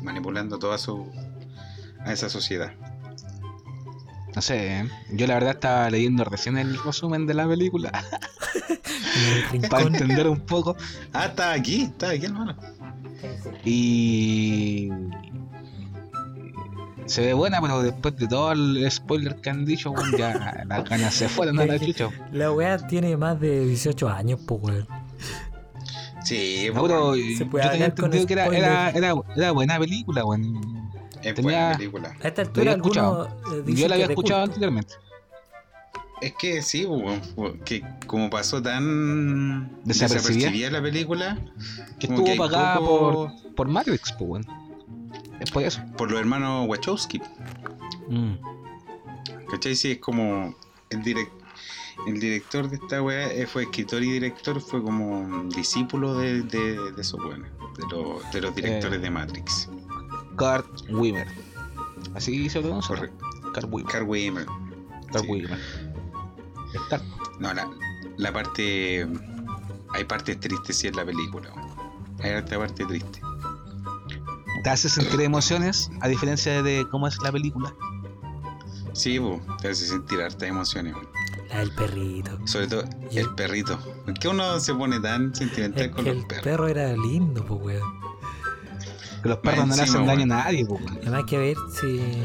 [0.00, 1.12] manipulando toda su.
[2.06, 2.72] a esa sociedad.
[4.34, 4.88] No sé, ¿eh?
[5.12, 7.92] yo la verdad estaba leyendo recién el resumen de la película
[9.70, 10.74] para entender un poco.
[11.12, 12.56] Ah, está aquí, está aquí, hermano.
[13.62, 14.90] Y
[17.08, 20.84] se ve buena, pero después de todo el spoiler que han dicho, weón, ya las
[20.88, 22.08] ganas se fueron a la chucha.
[22.32, 24.86] La weá tiene más de 18 años, pues weón.
[26.24, 29.78] Sí, No, pues, pero Se yo puede tenía entendido que era, era, era, era buena
[29.78, 30.90] película, weón.
[31.22, 32.16] es tenía- buena película.
[32.22, 33.26] A esta altura escuchado.
[33.66, 34.94] eh, Yo la había escuchado anteriormente.
[36.20, 40.50] Es que sí, weón, weón, que como pasó tan Desapercibida.
[40.50, 41.38] desapercibida la película,
[42.00, 44.67] Que estuvo pagada poco- por, por Matrix, pues, weón.
[45.40, 45.80] Es por eso.
[45.96, 47.20] por los hermanos Wachowski.
[48.08, 48.34] Mm.
[49.50, 49.76] ¿Cachai?
[49.76, 50.54] Sí, es como
[50.90, 51.30] el, direc-
[52.06, 56.42] el director de esta weá eh, fue escritor y director, fue como un discípulo de,
[56.42, 59.02] de, de esos weones, de, los- de los directores Eh.
[59.02, 59.68] de Matrix.
[60.36, 61.26] Kurt Wimmer.
[62.14, 62.94] Así se pronuncia.
[62.96, 63.12] Corre-
[63.54, 64.46] Kurt Wimmer.
[64.46, 65.26] Kurt sí.
[65.30, 65.58] Wimmer.
[66.90, 67.02] Kurt.
[67.40, 67.68] No, la,
[68.16, 69.06] la parte.
[69.94, 71.48] hay partes tristes sí en la película.
[72.20, 73.20] Hay otra parte triste.
[74.64, 77.72] Te hace sentir emociones, a diferencia de cómo es la película.
[78.92, 80.94] Sí, po, te hace sentir hartas emociones.
[80.94, 81.08] weón.
[81.50, 82.38] La del perrito.
[82.46, 83.78] Sobre todo Y el el- perrito.
[84.04, 86.44] ¿Por qué uno se pone tan sentimental Es con que los el perros?
[86.44, 87.98] perro era lindo, pues, weón.
[89.22, 90.86] Que los perros no le hacen daño a nadie, weón.
[90.98, 92.22] Además hay que ver si...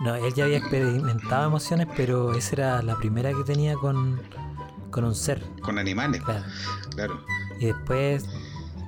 [0.00, 4.20] No, él ya había experimentado emociones, pero esa era la primera que tenía con,
[4.90, 6.44] con un ser, Con animales, claro.
[6.94, 7.20] claro.
[7.60, 8.24] Y después,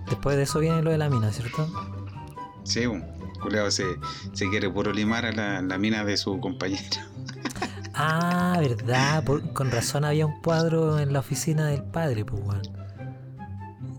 [0.09, 1.69] después de eso viene lo de la mina, ¿cierto?
[2.65, 2.83] Sí.
[3.43, 3.85] Culeado se,
[4.33, 6.83] se quiere puro limar a la, la mina de su compañero.
[7.97, 12.63] Ah, verdad, por- con razón había un cuadro en la oficina del padre, pues, weón.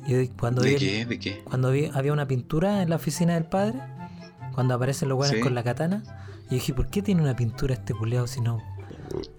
[0.05, 1.05] Y cuando ¿De vi- qué?
[1.05, 1.41] ¿De qué?
[1.45, 3.79] cuando vi- había una pintura en la oficina del padre,
[4.53, 5.39] cuando aparecen los Sí.
[5.39, 6.03] con la katana,
[6.49, 8.61] y dije, ¿por qué tiene una pintura este culeado si no?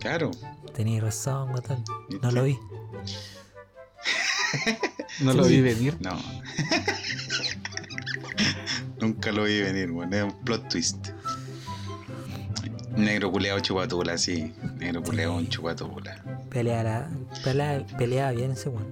[0.00, 0.30] Claro.
[0.74, 1.84] Tenía razón, weón.
[2.22, 2.58] No lo vi.
[5.20, 5.38] No Sí.
[5.38, 5.96] lo vi venir.
[6.00, 6.16] No.
[9.00, 10.12] Nunca lo vi venir, weón.
[10.12, 11.08] Es un plot twist.
[12.96, 14.52] Negro culeado chupatula, sí.
[14.78, 16.22] Negro culeado un chupatula.
[16.50, 17.08] Peleaba,
[17.44, 18.86] pelea, peleaba bien ese weón.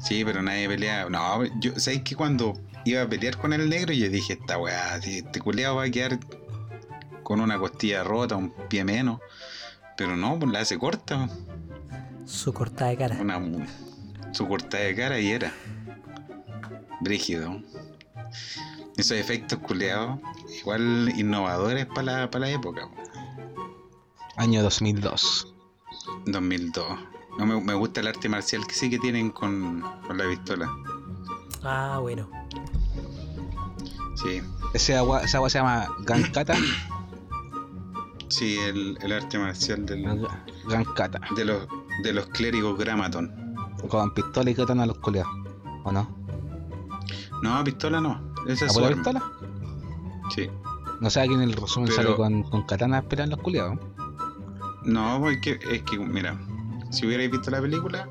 [0.00, 1.08] Sí, pero nadie peleaba.
[1.08, 5.00] No, yo, ¿sabes que cuando iba a pelear con el negro, yo dije, esta weá,
[5.00, 6.18] si este culeado va a quedar
[7.22, 9.20] con una costilla rota, un pie menos.
[9.96, 11.28] Pero no, pues la hace corta.
[12.26, 13.16] Su cortada de cara.
[13.20, 13.38] Una,
[14.34, 15.52] su cortada de cara y era.
[17.00, 17.60] Brígido.
[18.96, 20.18] Esos efectos culeados,
[20.60, 22.88] igual innovadores para la, para la época.
[22.88, 23.02] po.
[24.36, 25.52] Año 2002.
[26.26, 26.86] 2002.
[27.38, 30.70] No, me, me gusta el arte marcial que sí que tienen con, con la pistola.
[31.62, 32.28] Ah, bueno.
[34.22, 34.40] Sí,
[34.74, 36.54] Ese agua, esa agua se llama Gankata.
[38.28, 40.26] sí, el, el arte marcial del,
[40.68, 41.20] Gankata.
[41.36, 41.66] de, los,
[42.02, 43.43] de los clérigos Gramaton.
[43.88, 45.30] Con pistola y katana a los coleados.
[45.84, 46.08] ¿O no?
[47.42, 48.32] No, pistola no.
[48.46, 49.02] Esa ¿A es su por la arma.
[49.02, 49.22] pistola?
[50.34, 50.50] Sí.
[51.00, 53.78] No sé, aquí en el resumen Pero- sale con, con katana esperan los culiados.
[54.84, 56.38] No, porque es que, mira,
[56.90, 58.08] si hubierais visto la película,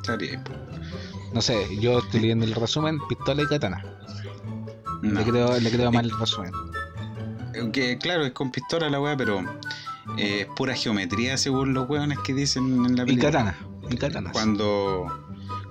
[0.00, 0.42] estaría.
[1.34, 3.82] No sé, yo estoy leyendo el resumen, pistola y katana.
[5.02, 5.20] No.
[5.20, 6.52] Le creo, le creo mal el resumen.
[7.72, 9.40] Que claro, es con pistola la weá, pero
[10.16, 13.30] eh, es pura geometría según los weones que dicen en la Y película.
[13.32, 13.56] katana.
[14.32, 15.06] Cuando,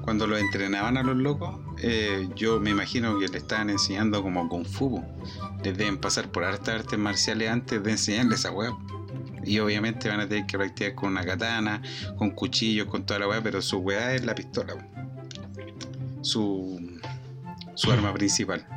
[0.01, 4.47] cuando los entrenaban a los locos, eh, yo me imagino que le estaban enseñando como
[4.47, 5.03] Kung Fu.
[5.63, 8.75] Les deben pasar por hartas artes marciales antes de enseñarles esa weá.
[9.43, 11.81] Y obviamente van a tener que practicar con una katana,
[12.17, 14.75] con cuchillos, con toda la weá, pero su weá es la pistola.
[16.21, 16.99] Su,
[17.73, 18.67] su arma principal.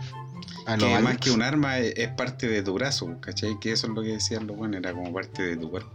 [0.67, 3.59] A lo Que más que un arma es, es parte de tu brazo, ¿cachai?
[3.61, 5.91] Que eso es lo que decían los buenos, era como parte de tu cuerpo.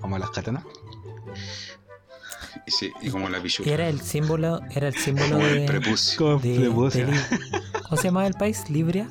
[0.00, 0.62] Como las katanas.
[2.66, 3.70] Y, sí, y como la Y pichula.
[3.72, 6.38] era el símbolo, era el símbolo Como el de, prepucio.
[6.38, 7.20] de- de Li-
[7.84, 8.68] ¿Cómo se llamaba el país?
[8.68, 9.08] Libria.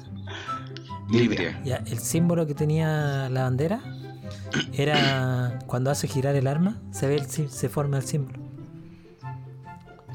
[1.10, 1.62] Libria.
[1.64, 3.82] Ya, el símbolo que tenía la bandera
[4.74, 8.40] era cuando hace girar el arma, se ve el, sí- se forma el símbolo.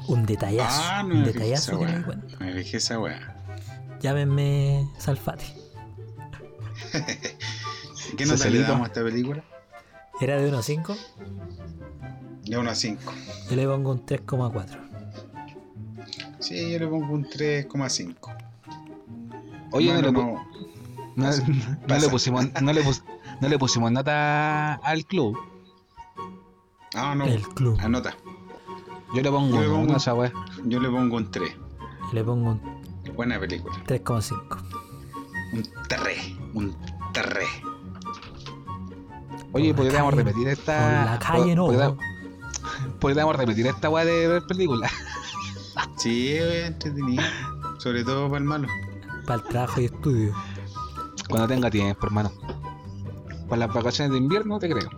[0.07, 2.37] Un detallazo, Ah, no un me detallazo que me cuenta.
[2.39, 3.37] Me fijé esa weá.
[4.01, 5.45] Llámenme Salfati.
[8.17, 9.43] ¿Qué nota le damos a esta película?
[10.19, 10.97] Era de 1 a 5,
[12.51, 13.13] De 1 a 5.
[13.49, 14.77] yo le pongo un 3,4.
[16.39, 18.35] Sí, yo le pongo un 3,5.
[19.71, 20.45] Oye, no, Bueno,
[21.15, 23.03] no, no- no le pusimos, no, le pus-
[23.39, 25.37] no le pusimos nota al club.
[26.93, 27.23] Ah, no.
[27.23, 27.79] El club.
[27.79, 28.17] Anota.
[29.15, 30.69] Yo le pongo Yo le pongo uno un-.
[30.69, 31.53] Yo le pongo un 3.
[31.53, 32.81] Yo le pongo un
[33.15, 33.75] Buena película.
[33.87, 34.57] 3,5.
[35.53, 36.17] Un 3.
[36.53, 36.75] Un
[37.13, 37.47] 3.
[39.53, 40.73] Oye, podríamos calle- repetir esta.
[40.81, 41.65] Por la calle no.
[41.67, 41.97] podríamos-
[42.99, 44.91] Podríamos repetir esta weá de ver películas.
[45.97, 47.23] Sí, entretenido.
[47.77, 48.67] Sobre todo para el malo.
[49.25, 50.33] Para el trabajo y estudio.
[51.29, 52.31] Cuando tenga tiempo, hermano.
[53.47, 54.89] Para las vacaciones de invierno, te creo.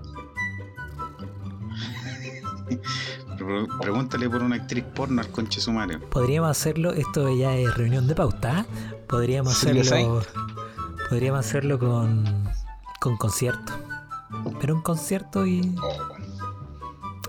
[3.81, 5.99] Pregúntale por una actriz porno al conche sumario.
[6.09, 8.61] Podríamos hacerlo, esto ya es reunión de pauta.
[8.61, 8.65] ¿eh?
[9.07, 10.21] Podríamos hacerlo.
[11.09, 12.23] Podríamos hacerlo con.
[12.99, 13.73] con concierto.
[14.59, 15.75] Pero un concierto y.
[15.81, 16.22] Oh.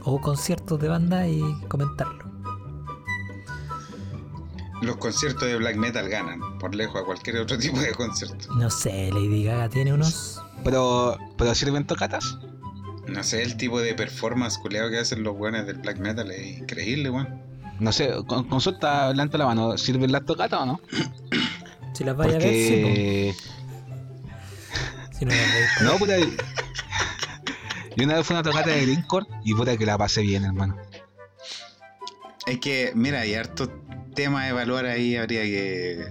[0.04, 2.24] O conciertos de banda y comentarlo.
[4.82, 8.54] Los conciertos de black metal ganan, por lejos, a cualquier otro tipo de concierto.
[8.56, 10.42] No sé, Lady Gaga tiene unos.
[10.62, 12.38] Pero, pero sirven tocatas.
[13.06, 16.58] No sé, el tipo de performance culeado que hacen los buenos del black metal es
[16.58, 17.28] increíble, weón.
[17.80, 19.76] No sé, con- consulta levanta la mano.
[19.76, 20.80] ¿Sirven las tocatas o no?
[21.92, 23.34] Si las vaya a ver, sí, Porque.
[25.18, 26.14] Si no las No, puta.
[27.96, 30.44] Yo una vez fui a una tocata de Greencore y puta que la pasé bien,
[30.44, 30.76] hermano.
[32.46, 33.68] Es que, mira, hay harto
[34.14, 36.04] tema a evaluar ahí, habría que...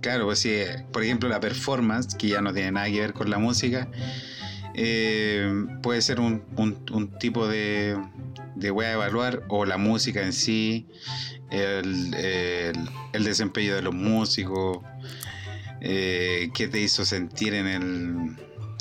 [0.00, 0.54] Claro, pues si,
[0.92, 3.88] por ejemplo, la performance, que ya no tiene nada que ver con la música,
[4.74, 5.50] eh,
[5.82, 7.96] puede ser un, un- un tipo de,
[8.54, 10.86] de wea a evaluar, o la música en sí,
[11.50, 14.78] el, el- el desempeño de los músicos,
[15.80, 17.82] eh, qué te hizo sentir en el,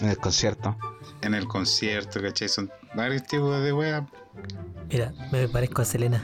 [0.02, 0.78] En el concierto.
[1.22, 2.50] En el concierto, ¿cachai?
[2.50, 4.06] Son varios tipos de wea.
[4.90, 6.22] Mira, me parezco a Selena.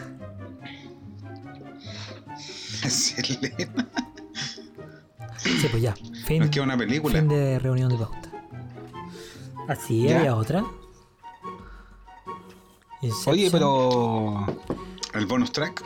[2.89, 3.88] Selena.
[5.38, 5.94] Sí, pues ya.
[6.26, 7.20] Fin, Nos queda una película.
[7.20, 8.32] fin de reunión de pauta.
[9.68, 10.20] Así, ¿Ya?
[10.20, 10.64] había otra.
[13.26, 14.46] Oye, pero.
[15.14, 15.84] El bonus track.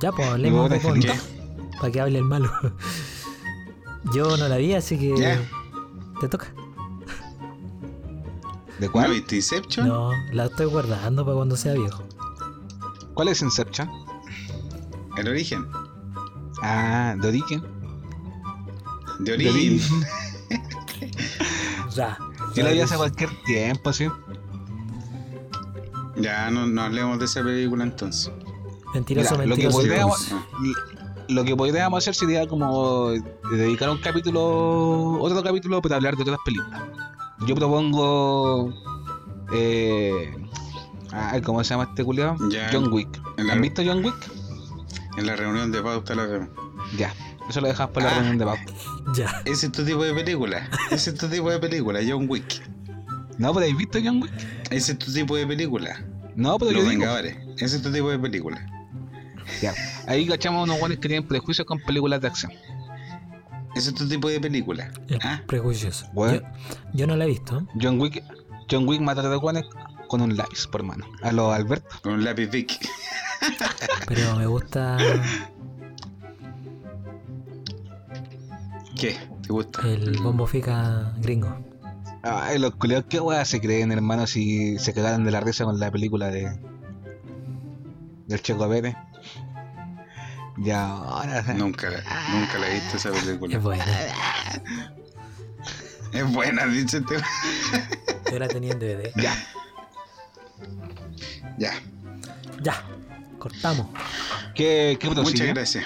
[0.00, 1.12] Ya, pues ¿Y hablemos de Angelito?
[1.78, 2.50] Para que hable el malo.
[4.14, 5.16] Yo no la vi, así que.
[5.16, 5.40] Ya.
[6.20, 6.52] Te toca.
[8.78, 9.10] ¿De ¿No cuál?
[9.10, 9.88] viste Inception?
[9.88, 12.02] No, la estoy guardando para cuando sea viejo.
[13.14, 13.90] ¿Cuál es Inception?
[15.16, 15.66] El origen.
[16.62, 17.62] Ah, de origen.
[19.18, 19.54] De De origen.
[19.54, 20.06] origen.
[21.96, 22.16] Ya.
[22.54, 24.06] Yo la vi hace cualquier tiempo, sí.
[26.16, 28.30] Ya no, no hablemos de esa película entonces.
[28.94, 30.40] Mentiroso, Mira, lo que mentiroso.
[31.30, 33.10] Ah, Lo que podríamos hacer sería como
[33.50, 36.82] dedicar un capítulo, otro capítulo para hablar de otras películas.
[37.46, 38.72] Yo propongo.
[39.52, 40.32] Eh,
[41.12, 42.36] ay, ¿Cómo se llama este culiado?
[42.72, 43.08] John Wick.
[43.38, 44.14] La- ¿Han visto John Wick?
[45.16, 46.48] En la reunión de pauta la vemos.
[46.96, 47.12] Ya.
[47.48, 48.14] Eso lo dejamos para la Ah.
[48.16, 48.64] reunión de pauta.
[49.14, 49.42] Ya.
[49.44, 50.68] Ese es tu tipo de película.
[50.90, 52.62] Ese es tu tipo de película, John Wick.
[53.38, 54.32] No, pero ¿habéis visto John Wick?
[54.70, 56.04] Ese es tu tipo de película.
[56.36, 57.00] No, pero Los yo digo.
[57.02, 57.36] Vengadores.
[57.58, 58.64] Ese es tu tipo de película.
[59.62, 59.74] Ya.
[60.06, 62.52] Ahí cachamos unos guanes que tienen prejuicios con películas de acción.
[63.74, 64.90] Ese es tu tipo de película.
[65.08, 66.06] El Ah, prejuicioso.
[66.12, 66.40] Bueno.
[66.40, 66.46] Yo,
[66.92, 67.66] yo no la he visto.
[67.80, 68.22] John Wick,
[68.70, 69.64] John Wick mata a los guanes
[70.08, 71.06] con un lápiz por mano.
[71.22, 71.88] A los Alberto.
[72.02, 72.78] con un lápiz Vic.
[74.08, 74.98] Pero me gusta
[78.96, 79.16] ¿Qué?
[79.42, 79.80] ¿Te gusta?
[79.88, 81.56] el bombo fica gringo.
[82.22, 85.78] Ay, los culiados, ¿qué weá se creen, hermano, si se cagaron de la risa con
[85.80, 86.50] la película de.
[88.26, 88.94] del Checo Pérez?
[90.58, 91.42] Ya, ahora.
[91.54, 91.88] Nunca,
[92.32, 93.56] nunca la he visto esa película.
[93.56, 93.84] Es buena.
[96.12, 97.16] Es buena, dice este.
[98.30, 99.12] Yo la tenía en DVD.
[99.16, 99.34] Ya.
[101.58, 101.72] Ya.
[102.62, 102.82] Ya.
[103.38, 103.86] Cortamos.
[104.54, 105.84] ¿Qué, qué Muchas gracias.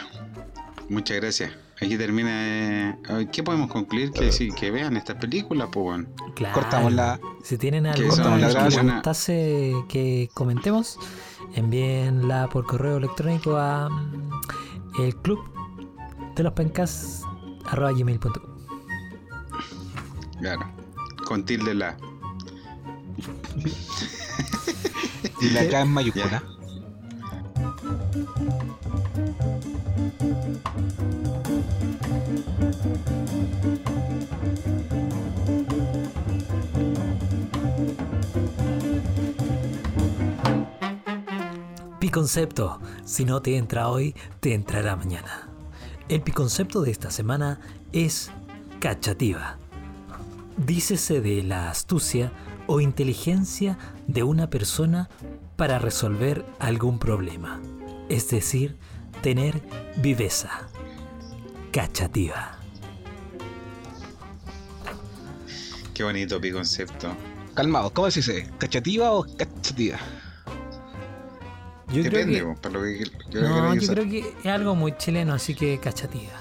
[0.88, 1.52] Muchas gracias.
[1.80, 2.90] Aquí termina.
[2.90, 4.12] eh, ¿Qué podemos concluir?
[4.12, 6.08] Que, sí, que vean estas películas, pues bueno.
[6.34, 6.54] Claro.
[6.54, 7.20] Cortamos la.
[7.42, 10.98] Si tienen Que alguna son que les gustase que comentemos,
[11.54, 13.88] envíenla por correo electrónico a
[14.98, 15.40] el club
[16.36, 17.22] de los pencas
[17.66, 18.54] arroba gmail.com.
[20.38, 20.70] Claro.
[21.26, 21.96] Con tilde la.
[25.40, 26.42] Y la K en mayúscula.
[42.14, 42.80] Piconcepto.
[43.04, 45.48] Si no te entra hoy, te entrará mañana.
[46.08, 47.58] El piconcepto de esta semana
[47.92, 48.30] es
[48.78, 49.58] cachativa.
[50.56, 52.30] Dícese de la astucia
[52.68, 55.08] o inteligencia de una persona
[55.56, 57.60] para resolver algún problema.
[58.08, 58.76] Es decir,
[59.20, 59.60] tener
[59.96, 60.68] viveza.
[61.72, 62.60] Cachativa.
[65.92, 67.16] Qué bonito pi concepto.
[67.54, 68.48] Calmado, ¿cómo se dice?
[68.58, 69.98] ¿Cachativa o cachativa?
[71.92, 74.18] Yo Depende, creo pues, para lo que, yo que, que no, que yo creo que
[74.42, 76.32] es algo muy chileno, así que cachativa.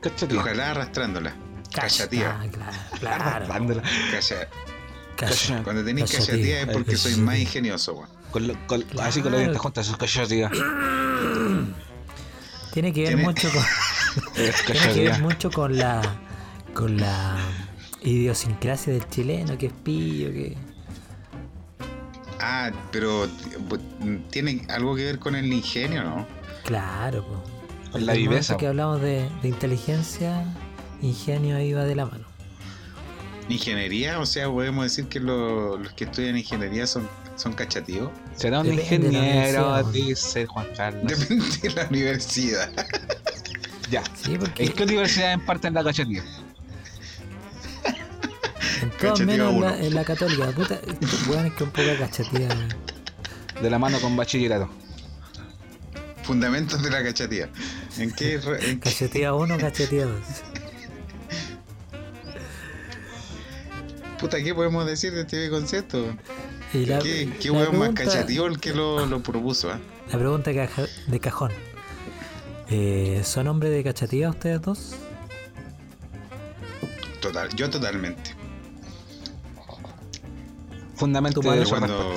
[0.00, 0.42] Cachativa.
[0.42, 1.30] Ojalá arrastrándola.
[1.72, 2.40] Cacha- Cachativa.
[2.42, 3.46] Ah, claro, claro.
[3.48, 3.82] Dándola.
[4.10, 4.48] Cacha-
[5.16, 7.26] Cacha- Cuando tenéis cachativa es porque soy Cachativa.
[7.26, 8.08] más ingenioso, weón.
[8.32, 9.08] Con lo- con- Claro.
[9.08, 10.50] Así con los dientes juntos, sus cachativas.
[12.72, 13.62] Tiene que ver Tiene- mucho con.
[14.36, 16.02] Es Tiene que ver mucho con la
[16.74, 17.36] con la
[18.02, 20.56] idiosincrasia del chileno, que es pillo, que
[22.42, 23.28] Ah, pero
[24.30, 26.26] tiene algo que ver con el ingenio, ¿no?
[26.64, 27.42] claro, po.
[27.92, 28.56] Con la viveza.
[28.56, 30.44] que hablamos de, de inteligencia,
[31.02, 32.24] ingenio ahí va de la mano.
[33.48, 38.10] Ingeniería, o sea, podemos decir que lo- los que estudian ingeniería son, son cachativos.
[38.34, 41.02] Será un Depende la ingeniero, dice Juan Carlos.
[41.06, 42.72] Depende de la universidad.
[43.90, 44.02] Ya.
[44.14, 45.38] Sí, porque ¿En qué universidad
[45.74, 46.22] la cachativa?
[46.24, 46.41] en todas
[49.08, 49.66] Cachativa menos en uno.
[49.68, 52.48] la, en la católica, puta, estos weones que un poco cachatía.
[53.60, 54.68] De la mano con bachillerato.
[56.22, 57.48] Fundamentos de la cachatía.
[57.98, 60.14] ¿En qué, en Cachetía 1, cachetía 2.
[64.22, 66.06] puta, qué podemos decir de este concepto?
[66.72, 69.80] Y la, ¿Qué, qué la weón más cachativo el que lo, lo propuso, ah?
[70.10, 71.50] La pregunta de cajón.
[72.70, 74.94] Eh, ¿Son hombres de cachatía ustedes dos?
[77.20, 78.31] Total, yo totalmente.
[81.02, 82.14] Fundamento su cuando.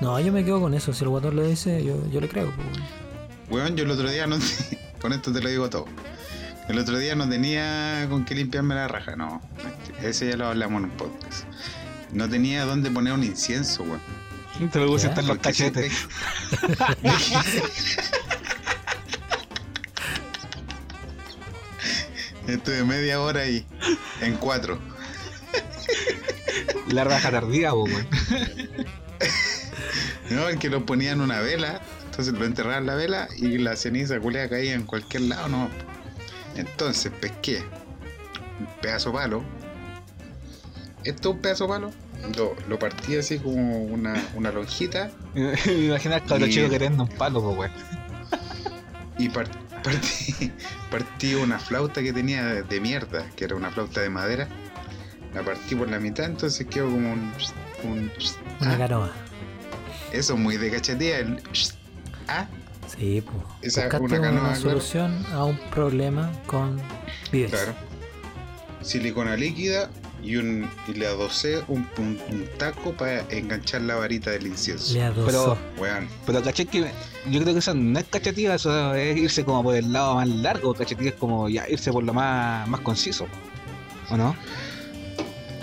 [0.00, 0.92] No, yo me quedo con eso.
[0.92, 2.52] Si el guatón lo dice, yo, yo le creo.
[2.54, 2.84] pues, weón.
[3.50, 4.36] weón, yo el otro día no
[5.02, 5.86] con esto te lo digo todo.
[6.68, 9.42] El otro día no tenía con qué limpiarme la raja, no.
[10.04, 11.46] Ese ya lo hablamos en un podcast.
[12.12, 14.00] No tenía dónde poner un incienso, weón.
[14.70, 15.92] Te lo puse en los cachetes.
[22.46, 23.66] Estuve media hora ahí,
[24.20, 24.78] en cuatro.
[26.92, 28.06] La raja tardía, po, weón.
[30.30, 33.58] No, el que lo ponía en una vela, entonces lo enterraban en la vela y
[33.58, 35.68] la ceniza culea caía en cualquier lado, no.
[36.54, 37.64] Entonces pesqué
[38.60, 39.42] un pedazo de palo.
[41.02, 41.90] Esto es un pedazo de palo.
[42.36, 47.40] Lo, lo partí así como una, una lonjita Me imagino al chico queriendo un palo,
[47.40, 47.72] po, weón.
[49.18, 49.50] y par-
[49.82, 50.52] partí,
[50.92, 54.48] partí una flauta que tenía de, de mierda, que era una flauta de madera.
[55.34, 57.32] La partí por la mitad, entonces quedó como un.
[57.84, 58.10] un
[58.60, 59.10] Una ah, canoa.
[60.12, 61.18] eso es muy de cachetía.
[61.18, 61.40] El,
[62.28, 62.46] ah,
[62.98, 63.36] Sí, pues.
[63.62, 64.60] Esa- Buscaste una una, canoa, claro.
[64.60, 66.80] solución a un problema con
[67.30, 67.52] vives.
[67.52, 67.74] Claro.
[68.82, 69.90] Silicona líquida
[70.22, 74.92] y un y le adosé un, un- un taco para enganchar la varita del incienso.
[74.94, 75.56] Le adosó.
[75.78, 76.90] Weón, Pero caché que
[77.30, 80.28] yo creo que eso no es cachativa, eso es irse como por el lado más
[80.28, 80.74] largo.
[80.74, 83.26] Cachativa es como ya irse por lo más, más conciso.
[84.10, 84.34] ¿O no?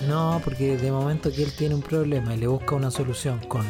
[0.07, 3.65] No, porque de momento que él tiene un problema y le busca una solución con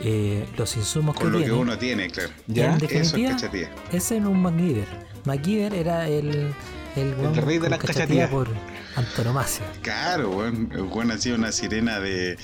[0.00, 2.30] eh, los insumos con que lo que tiene, uno tiene, claro.
[2.46, 2.76] Ya.
[2.76, 4.88] en Eso es ese era un MacGyver.
[5.24, 6.52] MacGyver era el,
[6.96, 8.30] el, weón rey de con las cachatía cachatías.
[8.30, 8.48] por
[8.96, 9.64] antonomasia.
[9.82, 10.70] Claro, weón.
[10.72, 12.36] El weón hacía una sirena de,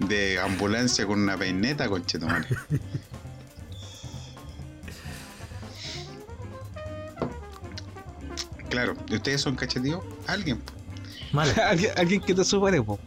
[0.00, 2.46] de ambulancia con una peineta, conchetumare.
[8.68, 10.02] Claro, ¿y ustedes son cachetíos?
[10.26, 10.60] Alguien.
[11.36, 11.52] Malo.
[11.64, 12.98] alguien, alguien que te supere, po.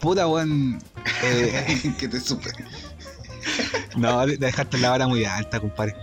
[0.00, 0.82] Puta, weón.
[1.24, 2.50] Eh, Alguien que te supe.
[3.96, 5.94] no, de- dejaste la vara muy alta, compadre.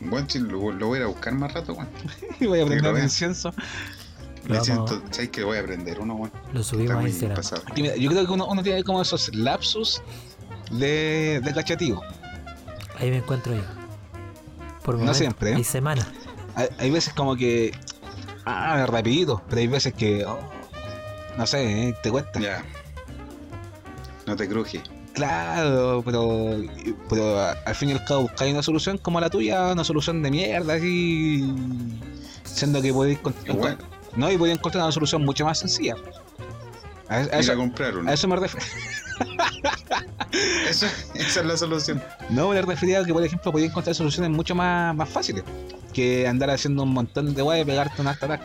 [0.00, 1.88] Bueno, si lo, lo voy a ir a buscar más rato, weón.
[2.40, 3.52] Voy a lo prender un incienso.
[4.48, 6.32] Me siento, ¿sabes que voy a aprender uno, weón?
[6.52, 7.42] Lo subimos a muy Instagram.
[7.74, 10.00] Y mira, yo creo que uno, uno tiene como esos lapsus
[10.70, 12.02] de, de cachativo.
[12.98, 13.62] Ahí me encuentro yo.
[14.84, 15.54] Por No momentos, siempre, ¿eh?
[15.56, 16.06] Hay semanas.
[16.54, 17.72] Hay, hay veces como que.
[18.46, 19.42] Ah, rapidito.
[19.48, 20.24] Pero hay veces que.
[20.24, 20.38] oh,
[21.36, 21.94] no sé, ¿eh?
[22.02, 22.40] te cuesta.
[22.40, 22.64] Ya.
[24.26, 24.82] No te cruje.
[25.12, 26.58] Claro, pero,
[27.08, 30.30] pero al fin y al cabo buscáis una solución como la tuya, una solución de
[30.30, 31.54] mierda, así.
[32.44, 33.18] Siendo que podéis.
[33.46, 33.78] Igual.
[34.14, 35.96] No, y podéis encontrar una solución mucho más sencilla.
[37.08, 38.10] A, a eso, comprar uno.
[38.10, 38.66] a eso me refiero.
[40.68, 42.02] Eso, esa es la solución.
[42.30, 45.44] No, me refería a que, por ejemplo, podéis encontrar soluciones mucho más, más fáciles
[45.92, 48.38] que andar haciendo un montón de weas y pegarte una hasta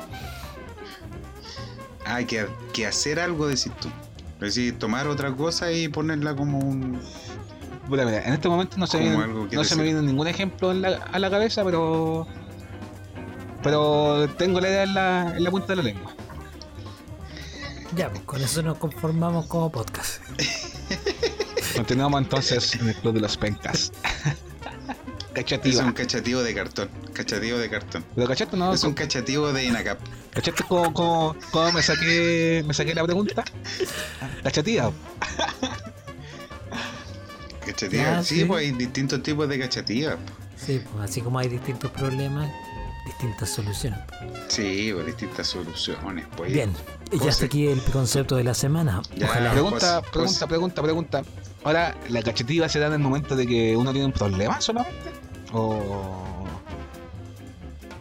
[2.05, 3.89] Hay que, que hacer algo, decís tú.
[4.35, 7.01] Es decir, tomar otra cosa y ponerla como un.
[7.89, 10.97] Mira, en este momento no se, que no se me viene ningún ejemplo en la-
[11.11, 12.25] a la cabeza, pero.
[13.61, 16.15] Pero tengo la idea en la, en la punta de la lengua.
[17.95, 20.21] Ya, pues con eso nos conformamos como podcast.
[21.75, 23.91] Continuamos entonces en el Club de los Pencas.
[25.33, 25.85] Es Cachativa.
[25.85, 26.89] un cachativo de cartón.
[27.13, 28.03] Cachativo de cartón.
[28.15, 28.73] ¿Pero cachaste no?
[28.73, 29.97] Es un cachativo de INACAP.
[30.33, 33.45] ¿Cachaste cómo, cómo- cómo me saqué me saqué la pregunta?
[34.43, 34.91] Cachativa.
[37.65, 38.03] Cachativo.
[38.03, 38.45] Ya, sí, sí.
[38.45, 40.17] pues hay distintos tipos de cachativas.
[40.57, 42.51] Sí, pues así como hay distintos problemas,
[43.21, 43.99] distintas soluciones.
[44.47, 46.25] Sí, pues distintas soluciones.
[46.35, 46.51] Pues.
[46.51, 46.73] Bien,
[47.11, 49.01] y ya está aquí el concepto de la semana.
[49.15, 49.27] Ya.
[49.27, 49.51] Ojalá.
[49.51, 50.47] Pregunta, José, pregunta, José.
[50.47, 51.21] pregunta, pregunta.
[51.63, 55.11] Ahora, ¿la cachativa se da en el momento de que uno tiene un problema solamente?
[55.53, 56.45] ¿O,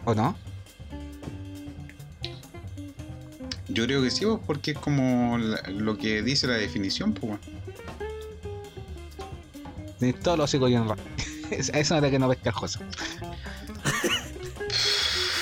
[0.05, 0.35] ¿O no?
[3.67, 7.39] Yo creo que sí, pues, porque es como la- lo que dice la definición, pues.
[9.99, 10.17] bueno.
[10.23, 10.97] Todos los de ra-
[11.51, 12.79] Esa es la que no pesca el.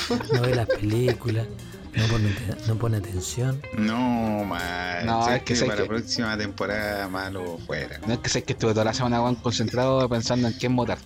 [0.33, 1.47] No ve las películas,
[1.93, 2.35] no pone,
[2.67, 3.61] no pone atención.
[3.77, 5.05] No, man.
[5.05, 7.99] No, es que sé para que- la próxima temporada malo fuera.
[8.07, 10.97] No es que sé que estuve toda la semana weón, concentrado pensando en quién votar.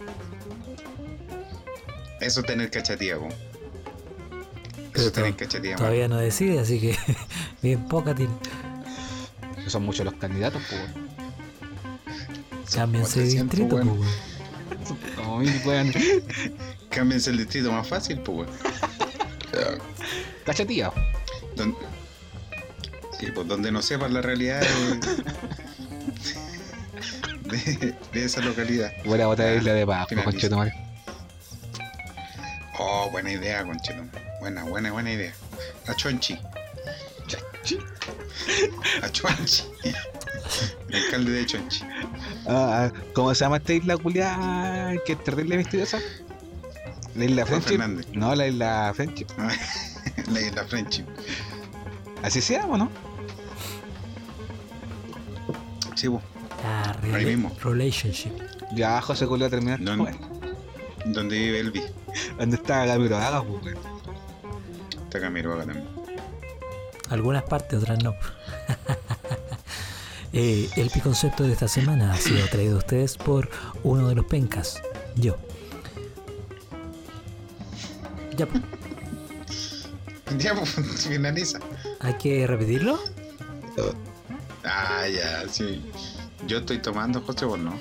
[2.20, 2.70] Eso es tener.
[2.72, 2.84] Pero
[4.94, 5.76] Eso es tener man.
[5.76, 6.98] Todavía no decide, así que
[7.62, 8.34] bien poca tiene.
[9.64, 10.82] Que son muchos los candidatos, pues.
[12.74, 15.16] Cámbiense de 400, distrito, pues.
[15.18, 15.52] Como mil.
[16.90, 18.48] Cámbiense el distrito más fácil, pues,
[20.46, 20.94] Cachativa.
[21.56, 21.76] Don-
[23.20, 24.62] Sí, pues donde no sepan la realidad,
[27.44, 28.92] de, de esa localidad.
[29.06, 30.74] Voy a botar isla de Pascua, conchetumare.
[32.80, 34.04] Oh, buena idea, conchito.
[34.42, 35.34] Buena, buena, buena idea.
[35.88, 36.38] A Chonchi.
[39.02, 39.64] A Chonchi.
[40.90, 41.84] El alcalde de Chonchi.
[42.46, 46.00] Ah, ah, ¿Cómo se llama esta isla culiada que es terrible misteriosa?
[47.16, 47.70] La isla Juan Friendship.
[47.78, 48.08] Fernández.
[48.14, 49.28] No, la isla Friendship.
[50.32, 51.06] La isla Friendship.
[52.22, 52.90] Así se llama, ¿no?
[55.96, 56.22] Sí, vos.
[56.64, 57.52] La Ahí mismo.
[57.62, 58.32] relationship.
[58.74, 60.04] Ya José No, esta no.
[60.04, 60.18] wea.
[61.06, 61.84] Donde vive Elvis.
[62.40, 63.76] ¿Dónde está Gamiro Haga, pues?
[65.04, 65.88] Está Camilo acá también.
[67.10, 68.14] Algunas partes, otras no.
[70.36, 73.52] Eh, el piconcepto de esta semana ha sido traído a ustedes por
[73.84, 74.82] uno de los pencas,
[75.16, 75.38] yo.
[78.38, 78.64] Ya, pues,
[80.38, 80.72] Ya, pues,
[81.08, 81.60] finaliza.
[82.00, 83.00] hay que repetirlo.
[84.64, 85.84] Ah, ya, sí.
[86.48, 87.74] Yo estoy tomando, José, vos no.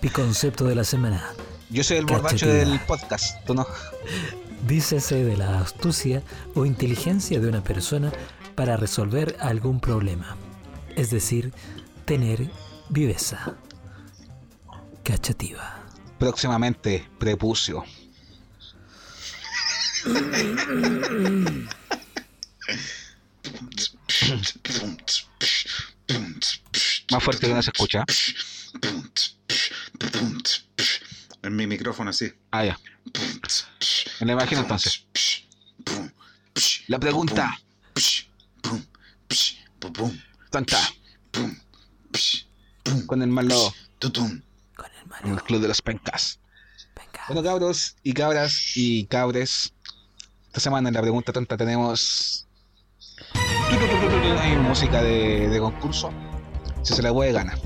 [0.00, 1.24] Piconcepto de la semana.
[1.70, 3.66] Yo soy el borracho del podcast, tú no.
[4.66, 6.22] Dícese de la astucia
[6.54, 8.12] o inteligencia de una persona
[8.54, 10.36] para resolver algún problema.
[10.96, 11.52] Es decir,
[12.04, 12.48] tener
[12.88, 13.54] viveza.
[15.02, 15.82] Cachativa.
[16.18, 17.84] Próximamente, prepucio.
[27.10, 28.04] Más fuerte que no se escucha.
[31.42, 32.32] En mi micrófono, sí.
[32.50, 32.78] Ah, ya.
[34.20, 35.06] Me la imagino entonces.
[36.88, 37.58] La pregunta.
[40.50, 40.90] Tonta.
[43.06, 43.74] Con el malo.
[44.00, 45.34] Con el en malo.
[45.34, 46.40] el club de los pencas.
[47.28, 49.72] Bueno, cabros y cabras y cabres.
[50.56, 52.46] Esta semana en la pregunta tonta tenemos.
[54.40, 56.08] Hay música de, de concurso.
[56.80, 57.58] Si se la puede ganar.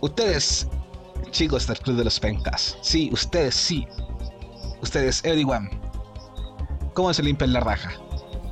[0.00, 0.66] Ustedes,
[1.30, 2.78] chicos del Club de los Pencas.
[2.80, 3.86] Sí, ustedes sí.
[4.80, 5.68] Ustedes, everyone.
[6.94, 7.92] ¿Cómo se limpian la raja?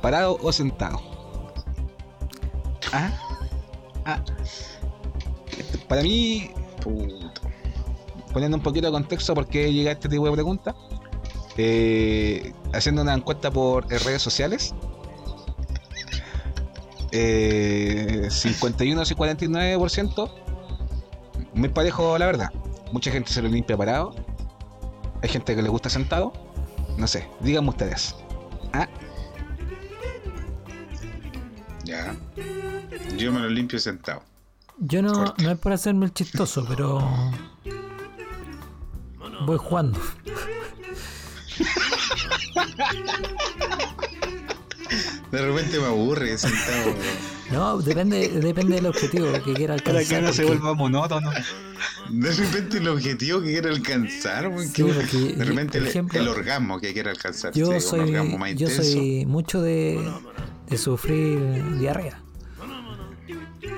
[0.03, 1.01] ¿Parado o sentado?
[2.91, 3.09] ¿Ah?
[4.05, 4.23] ¿Ah?
[5.87, 6.51] Para mí,
[6.83, 7.31] Puto.
[8.31, 10.75] poniendo un poquito de contexto por qué llega este tipo de pregunta,
[11.57, 14.73] eh, haciendo una encuesta por eh, redes sociales,
[17.11, 20.31] eh, 51 y 49%,
[21.53, 22.49] muy parejo la verdad.
[22.91, 24.15] Mucha gente se lo limpia parado,
[25.21, 26.33] hay gente que le gusta sentado,
[26.97, 28.15] no sé, díganme ustedes.
[28.73, 28.87] Ah,
[31.85, 32.15] Ya.
[33.17, 34.21] Yo me lo limpio sentado.
[34.79, 35.43] Yo no, Corta.
[35.43, 36.99] no es por hacerme el chistoso, pero.
[39.45, 39.99] Voy jugando.
[45.31, 46.93] De repente me aburre sentado.
[47.51, 50.19] No, depende, depende del objetivo que quiera para alcanzar.
[50.19, 51.31] que no se vuelva monótono.
[52.09, 56.27] De repente el objetivo que quiere alcanzar, Sí, porque, de repente por el, ejemplo, el
[56.27, 57.53] orgasmo que quiere alcanzar.
[57.53, 58.83] Yo sí, un soy, orgasmo más yo intenso.
[58.83, 59.99] soy mucho de,
[60.69, 62.21] de sufrir diarrea.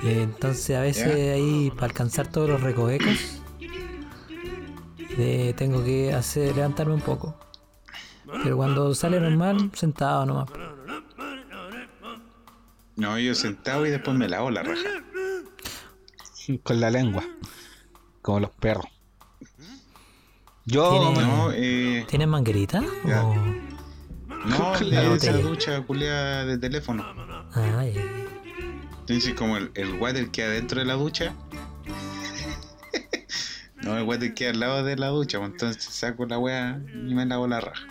[0.02, 3.40] Y entonces a veces ahí para alcanzar todos los recovecos
[5.18, 7.34] eh, tengo que hacer levantarme un poco.
[8.42, 10.48] Pero cuando sale normal, sentado nomás.
[12.96, 14.88] No, yo sentado y después me lavo la raja.
[16.62, 17.24] Con la lengua,
[18.22, 18.86] como los perros.
[20.64, 22.80] Yo, ¿Tiene- No, eh, ¿Tienes manguerita?
[22.80, 23.34] O-
[24.46, 27.04] no, Con la de esa ducha culiada de teléfono.
[27.52, 28.00] Ah, ya, ya.
[29.00, 31.34] Entonces como el, el water queda dentro de la ducha.
[33.82, 37.14] no, el water queda al lado de la ducha, pues, entonces saco la wea y
[37.14, 37.86] me lavo la raja.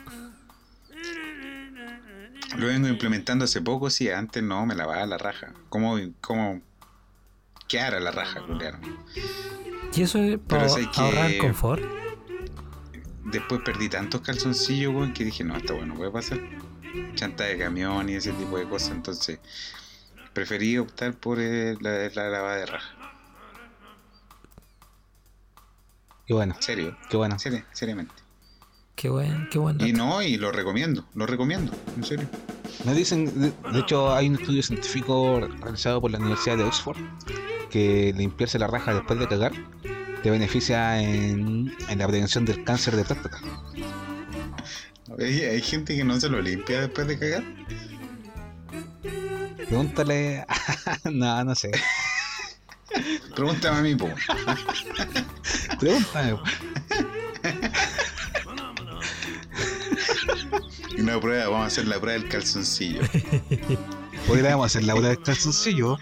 [2.58, 5.54] Lo vengo implementando hace poco, sí, antes no, me lavaba la raja.
[5.70, 6.62] ¿Cómo, cómo
[7.68, 8.42] quedara la raja?
[9.94, 11.84] ¿Y eso es para que- ahorrar confort?
[13.26, 16.40] Después perdí tantos calzoncillos, weón, que dije, no, esta weón no puede pasar.
[17.16, 19.40] Chanta de camión y ese tipo de cosas, entonces
[20.34, 22.96] preferí optar por eh, la, la lavada de raja.
[26.28, 27.38] qué bueno, Serio, qué bueno.
[27.40, 28.14] serio, seriamente.
[28.96, 29.98] Qué buen, qué buen Y dato.
[30.06, 32.28] no, y lo recomiendo, lo recomiendo, en serio.
[32.86, 36.98] Me dicen, de, de hecho hay un estudio científico realizado por la Universidad de Oxford
[37.70, 39.52] que limpiarse la raja después de cagar
[40.24, 43.38] te beneficia en, en la prevención del cáncer de próstata.
[45.20, 47.44] Hay, hay gente que no se lo limpia después de cagar.
[49.68, 50.46] Pregúntale,
[51.12, 51.72] no, no sé,
[53.36, 54.10] Pregúntame a mí, po.
[55.80, 56.40] pregúntame.
[60.98, 63.02] Una prueba, vamos a hacer la prueba del calzoncillo.
[64.28, 65.98] Podríamos hacer la bola del calzoncillo.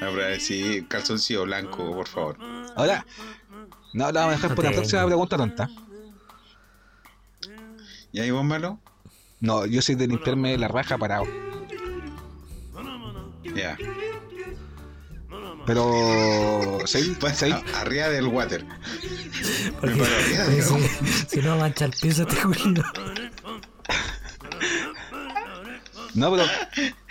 [0.00, 2.38] Habrá, sí, calzoncillo blanco, por favor.
[2.76, 3.06] Ahora,
[3.92, 5.70] no, la vamos a dejar por la próxima pregunta tonta.
[8.12, 8.78] ¿Y ahí vos malo?
[9.40, 11.24] No, yo soy de limpiarme la raja parado.
[13.54, 13.76] Ya.
[15.66, 16.78] Pero.
[16.86, 17.10] ¿sabes?
[17.18, 18.64] Pues, a- arriba del water.
[19.80, 22.84] Porque, paro arriba, si, si no mancha el piso este Julio.
[26.14, 26.44] No, pero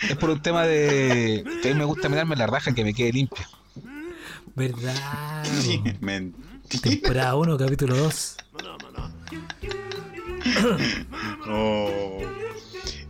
[0.10, 1.44] es por un tema de.
[1.62, 3.48] que a mí me gusta mirarme la raja que me quede limpia.
[4.56, 5.44] ¿Verdad?
[6.00, 6.82] Mentira.
[6.82, 8.38] Temporada 1, capítulo 2.
[11.48, 12.22] Oh.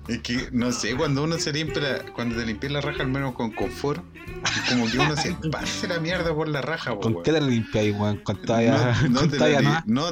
[0.07, 3.35] Es que, no sé, cuando uno se limpia, cuando te limpias la raja, al menos
[3.35, 4.03] con confort,
[4.69, 7.95] como que uno se esparce la mierda por la raja, ¿Con qué te la limpiáis,
[7.95, 8.17] weón?
[8.17, 8.95] Con toalla.
[9.03, 10.11] no, no con te la no.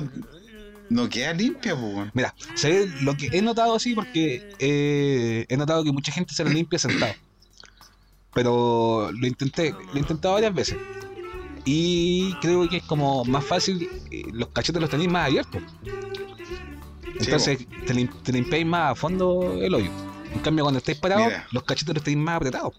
[0.91, 2.11] No, queda limpia, weón.
[2.13, 3.95] Mira, ¿sabes lo que he notado así?
[3.95, 7.13] Porque eh, he notado que mucha gente se la limpia sentado.
[8.34, 10.77] Pero lo intenté, lo he intentado varias veces.
[11.65, 15.61] Y creo que es como más fácil, eh, los cachetes los tenéis más abiertos.
[17.19, 19.91] Entonces te, lim- te limpiáis más a fondo el hoyo.
[20.34, 21.47] En cambio, cuando estáis parados, Mira.
[21.51, 22.73] los cachetes los tenéis más apretados.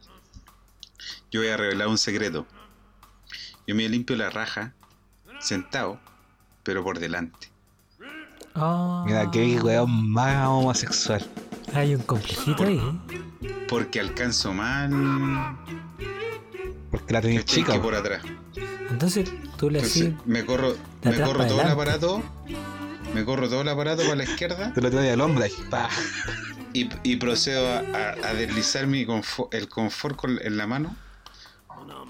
[1.31, 2.47] Yo voy a revelar un secreto.
[3.67, 4.75] Yo me limpio la raja
[5.39, 6.01] sentado,
[6.63, 7.52] pero por delante.
[8.55, 11.25] Ah, Mira, qué weón más homosexual.
[11.75, 12.81] Hay un complejito ahí.
[13.69, 14.91] Porque alcanzo mal
[16.91, 17.45] Porque la ¿cachai?
[17.45, 17.81] chica.
[17.81, 18.23] por atrás.
[18.91, 20.13] Entonces tú le hacías.
[20.27, 22.23] me corro, me corro todo el aparato,
[23.15, 25.53] me corro todo el aparato para la izquierda Te lo traes al hombro ahí.
[26.75, 30.95] y, y procedo a, a- a deslizar mi confo- el confort con- en la mano,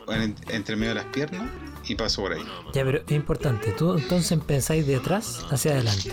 [0.08, 1.50] en- entre medio de las piernas,
[1.88, 2.42] y paso por ahí.
[2.74, 3.72] Ya, pero es importante.
[3.72, 6.12] Tú entonces pensáis de atrás hacia adelante.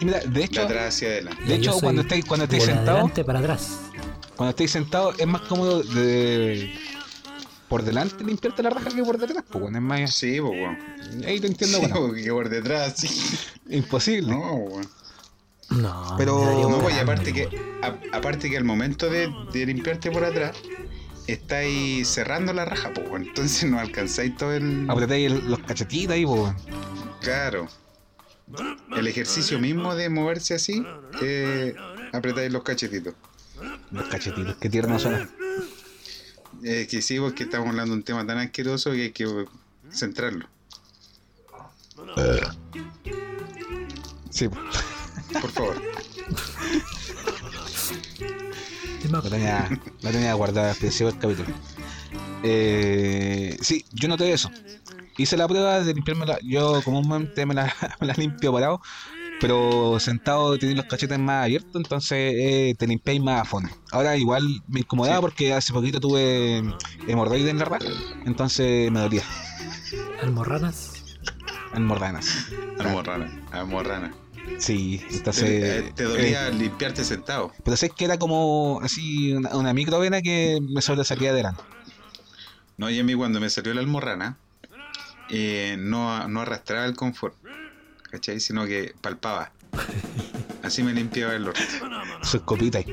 [0.00, 1.42] Y mira, de atrás hacia adelante.
[1.44, 3.80] de hecho cuando estáis, cuando estáis de sentados, adelante para atrás.
[4.36, 6.74] cuando estáis sentados es más cómodo de
[7.68, 10.14] por delante limpiarte la raja que por detrás, pues bueno, es más.
[10.14, 10.78] Sí, pues, weón.
[11.26, 12.06] Ahí te entiendo, Sí, bueno.
[12.08, 13.08] porque por detrás, sí.
[13.70, 14.28] Imposible.
[14.32, 14.88] No, weón.
[15.70, 17.48] No, Pero- No, pues, y aparte que,
[17.82, 20.54] a- aparte que al momento de, de limpiarte por atrás,
[21.26, 24.88] estáis cerrando la raja, pues, entonces no alcanzáis todo el...
[24.88, 26.52] Apretáis el- los cachetitos ahí, pues.
[27.20, 27.68] Claro.
[28.96, 30.84] El ejercicio mismo de moverse así,
[31.20, 31.74] eh,
[32.12, 33.14] apretáis los cachetitos.
[33.90, 35.28] Los cachetitos, qué tiernos son.
[36.62, 39.46] Es que sí, porque estamos hablando de un tema tan asqueroso que hay que
[39.90, 40.46] centrarlo.
[44.30, 45.82] Sí, Por favor.
[49.14, 49.30] Acuerdo.
[49.30, 49.68] tenía,
[50.02, 51.48] lo tenía guardado al principio del capítulo.
[52.42, 54.50] Eh, sí, yo noté eso.
[55.18, 56.38] Hice la prueba de limpiarme la.
[56.42, 58.80] Yo comúnmente me la, me la limpio parado,
[59.40, 63.70] pero sentado tenéis los cachetes más abiertos, entonces eh, te limpiáis más a fondo.
[63.92, 65.20] Ahora igual me incomodaba Sí.
[65.22, 66.62] porque hace poquito tuve
[67.08, 67.86] hemorroides en la raja,
[68.26, 69.22] entonces me dolía.
[70.22, 70.92] Almorranas.
[71.74, 72.46] Hemorranas.
[72.78, 73.42] Almorrana.
[73.52, 74.14] Almorrana.
[74.58, 75.44] Sí, entonces.
[75.44, 77.52] eh, te dolía eh, limpiarte sentado.
[77.64, 81.62] pero sé que era como así una, una microvena que me sobresalía adelante.
[82.76, 84.36] No, y a mí cuando me salió la almorrana,
[85.30, 87.34] eh, no, no arrastraba el confort,
[88.10, 88.40] ¿cachai?
[88.40, 89.52] Sino que palpaba.
[90.62, 91.60] Así me limpiaba el orto.
[92.22, 92.86] Su escopita ahí.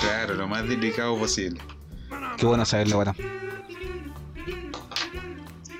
[0.00, 1.60] Claro, lo más delicado posible.
[2.36, 3.14] Qué bueno saberlo, bueno.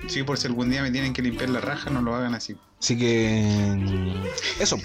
[0.07, 2.55] Sí, por si algún día me tienen que limpiar la raja, no lo hagan así.
[2.85, 3.41] Así que.
[4.59, 4.77] Eso.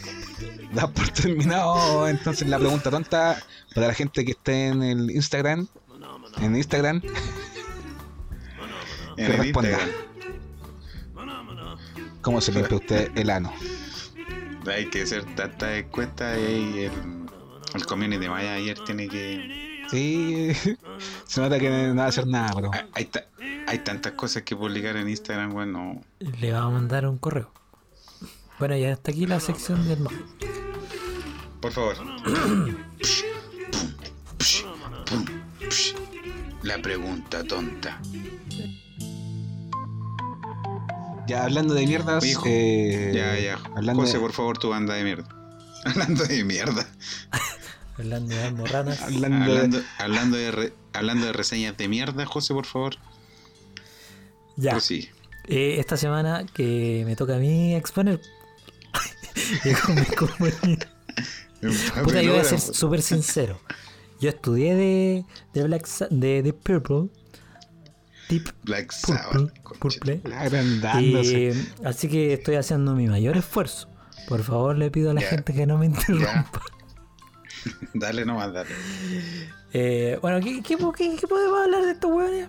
[0.73, 3.39] Da por terminado entonces la pregunta tonta
[3.75, 5.69] para la gente que esté en el Instagram.
[6.41, 7.03] En Instagram.
[9.17, 9.71] Que responda.
[9.73, 9.91] Instagram.
[12.23, 13.53] ¿Cómo se limpia usted el ano?
[14.67, 16.93] Hay que hacer tanta encuesta y el,
[17.75, 19.85] el community Maya ayer tiene que...
[19.91, 20.53] Sí.
[21.27, 22.71] Se nota que no va a hacer nada, pero.
[22.73, 23.27] Hay, hay ta-
[23.67, 26.01] hay tantas cosas que publicar en Instagram, bueno...
[26.39, 27.53] Le vamos a mandar un correo.
[28.61, 30.11] Bueno, ya está aquí la sección del ma-
[31.61, 31.97] Por favor.
[36.63, 38.01] La pregunta tonta.
[41.27, 42.25] Ya hablando de mierdas.
[42.25, 42.45] Hijo.
[42.47, 43.59] eh, Ya, ya.
[43.77, 45.29] Hablando José, de- por favor, tu banda de mierda.
[45.85, 46.87] Hablando de mierda.
[47.99, 49.01] Hablando de almorranas.
[49.03, 52.97] Hablando de- Hablando, hablando, de re- hablando de reseñas de mierda, José, por favor.
[54.57, 54.73] Ya.
[54.73, 55.09] Pues sí.
[55.49, 58.21] Eh, esta semana que me toca a mí exponer.
[62.05, 63.61] Puta, yo voy a ser súper sincero.
[64.21, 65.25] Yo estudié de,
[65.55, 67.09] de Black Sa- de, de Purple.
[68.29, 69.23] Deep Black Purple.
[69.33, 69.63] Sabbath.
[69.63, 70.01] concha.
[70.01, 70.21] Purple.
[70.35, 71.39] Agrandándose.
[71.55, 73.89] Y, así que estoy haciendo mi mayor esfuerzo.
[74.29, 76.61] Por favor, le pido a la gente que no me interrumpa.
[77.95, 78.71] Dale nomás, dale.
[79.73, 82.49] Eh, bueno, ¿qué, qué, qué- qué podemos hablar de estos weones?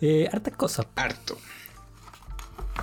[0.00, 0.86] Eh, hartas cosas.
[0.96, 1.38] Harto.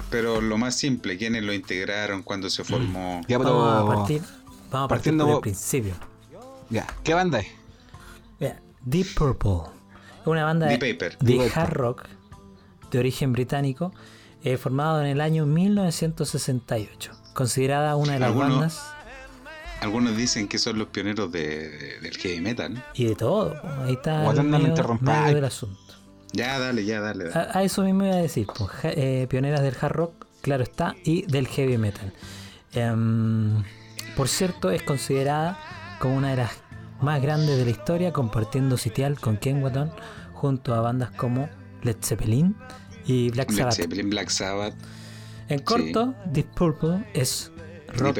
[0.09, 2.23] Pero lo más simple, ¿quiénes lo integraron?
[2.23, 3.21] ¿Cuándo se formó?
[3.27, 3.57] Ya, pero.
[3.59, 4.21] Vamos a partir,
[4.71, 5.93] vamos a partir por el principio.
[6.69, 7.47] Ya, ¿qué banda es?
[8.83, 9.69] Deep Purple
[10.21, 11.17] es una banda de, Deep Paper.
[11.19, 11.61] de Deep Purple.
[11.61, 12.05] hard rock
[12.89, 13.93] de origen británico
[14.43, 17.11] eh, formado en el año 1968.
[17.35, 18.81] Considerada una de las Algunos- bandas
[19.81, 22.83] Algunos dicen que son los pioneros de- de- del heavy metal.
[22.95, 23.55] y de todo.
[23.83, 25.79] Ahí está el medio, medio del asunto.
[26.33, 27.25] Ya, dale, ya, dale.
[27.29, 27.49] dale.
[27.53, 30.95] A, a eso mismo iba a decir, pues, eh, pioneras del hard rock, claro está,
[31.03, 32.13] y del heavy metal.
[32.73, 33.63] Em,
[34.15, 35.59] por cierto, es considerada
[35.99, 36.51] como una de las
[37.01, 39.91] más grandes de la historia, compartiendo sitial con Ken Watton
[40.33, 41.49] junto a bandas como
[41.83, 42.55] Led Zeppelin
[43.05, 43.73] y Black Led Sabbath.
[43.75, 44.73] Zeppelin, Black Sabbath,
[45.49, 47.51] En corto, Deep Purple es
[47.89, 48.19] rock,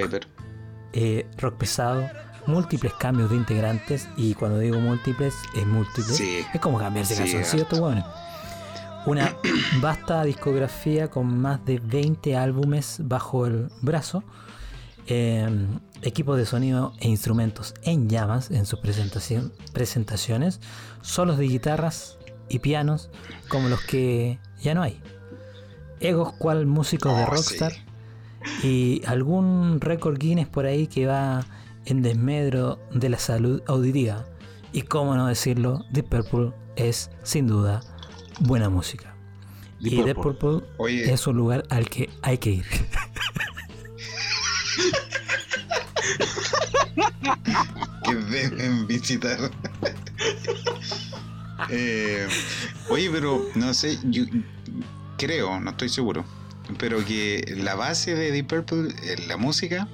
[0.94, 2.10] eh, rock pesado,
[2.47, 6.15] múltiples cambios de integrantes, y cuando digo múltiples, es múltiples.
[6.18, 6.39] Sí.
[6.53, 8.05] Es como cambiarse Sí, calzoncillos, estos hueones.
[9.05, 9.35] Una
[9.81, 14.23] vasta discografía con más de 20 álbumes bajo el brazo,
[15.07, 15.49] eh,
[16.03, 20.59] equipos de sonido e instrumentos en llamas en sus presentación- presentaciones,
[21.01, 22.18] solos de guitarras
[22.49, 23.09] y pianos
[23.49, 24.99] como los que ya no hay.
[25.99, 27.72] Egos cual músicos de Oh, rockstar
[28.61, 28.68] sí.
[28.68, 31.45] y algún récord Guinness por ahí que va
[31.91, 34.26] en desmedro de la salud auditiva.
[34.72, 37.81] Y cómo no decirlo, Deep Purple es sin duda
[38.39, 39.13] buena música.
[39.81, 40.51] Deep y Deep Purple.
[40.51, 41.11] Purple Oye.
[41.11, 42.65] es un lugar al que hay que ir.
[48.05, 49.51] que deben visitar.
[51.69, 52.27] Eh,
[52.89, 54.23] oye, pero no sé, yo
[55.18, 56.26] creo, no estoy seguro,
[56.80, 58.93] pero que la base de Deep Purple,
[59.27, 59.88] la música,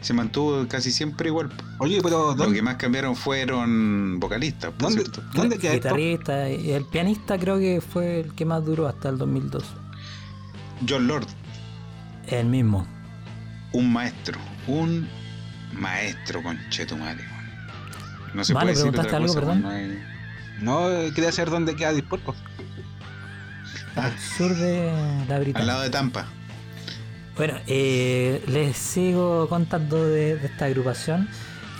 [0.00, 1.50] se mantuvo casi siempre igual.
[1.78, 5.22] Oye, pero Lo que ¿dónde, más cambiaron fueron vocalistas, por dónde, cierto.
[5.34, 5.88] ¿dónde queda esto?
[5.94, 9.64] Guitarrista y el pianista creo que fue el que más duró hasta el 2002.
[10.88, 11.26] John Lord,
[12.28, 12.86] El mismo.
[13.72, 15.08] un maestro, un
[15.72, 17.24] maestro con Chetumare.
[18.34, 19.62] No se Vale, puede decir ¿preguntaste otra algo, cosa, perdón?
[19.62, 19.98] no hay-
[20.60, 22.34] No, eh, quería saber dónde queda Purple.
[23.96, 24.92] Al sur de
[25.28, 25.62] la Al Británica.
[25.64, 26.26] lado de Tampa.
[27.38, 31.28] Bueno, eh, les sigo contando de, de esta agrupación.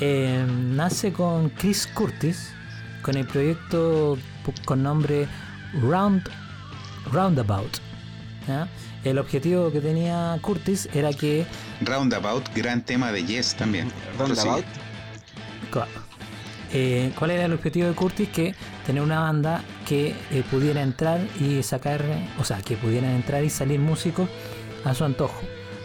[0.00, 2.50] Eh, nace con Chris Curtis,
[3.02, 4.16] con el proyecto
[4.46, 5.26] pu- con nombre
[5.82, 6.22] Round,
[7.12, 7.78] Roundabout.
[8.46, 8.68] ¿ya?
[9.02, 11.44] El objetivo que tenía Curtis era que
[11.80, 13.90] Roundabout, gran tema de Yes también.
[14.16, 14.64] Roundabout.
[15.72, 15.90] Claro.
[16.72, 18.28] Eh, ¿Cuál era el objetivo de Curtis?
[18.28, 18.54] Que
[18.86, 22.04] tener una banda que eh, pudiera entrar y sacar,
[22.38, 24.28] o sea, que pudieran entrar y salir músicos
[24.88, 25.40] a su antojo.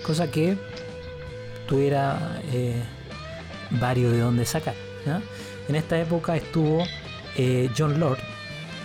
[0.06, 0.58] Cosa que
[1.68, 2.82] tuviera eh,
[3.72, 4.76] varios de donde sacar.
[5.68, 6.84] En esta época estuvo
[7.38, 8.20] eh, John Lord,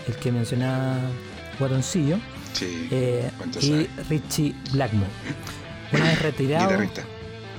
[0.06, 0.96] el que mencionaba
[1.58, 2.18] Guatoncillo,
[2.52, 3.88] Sí, eh, ¿Cuánto y?
[4.08, 5.10] Richie Blackmore.
[5.92, 6.70] Una vez retirado,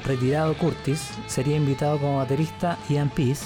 [0.05, 3.45] retirado Curtis, sería invitado como baterista Ian Peace,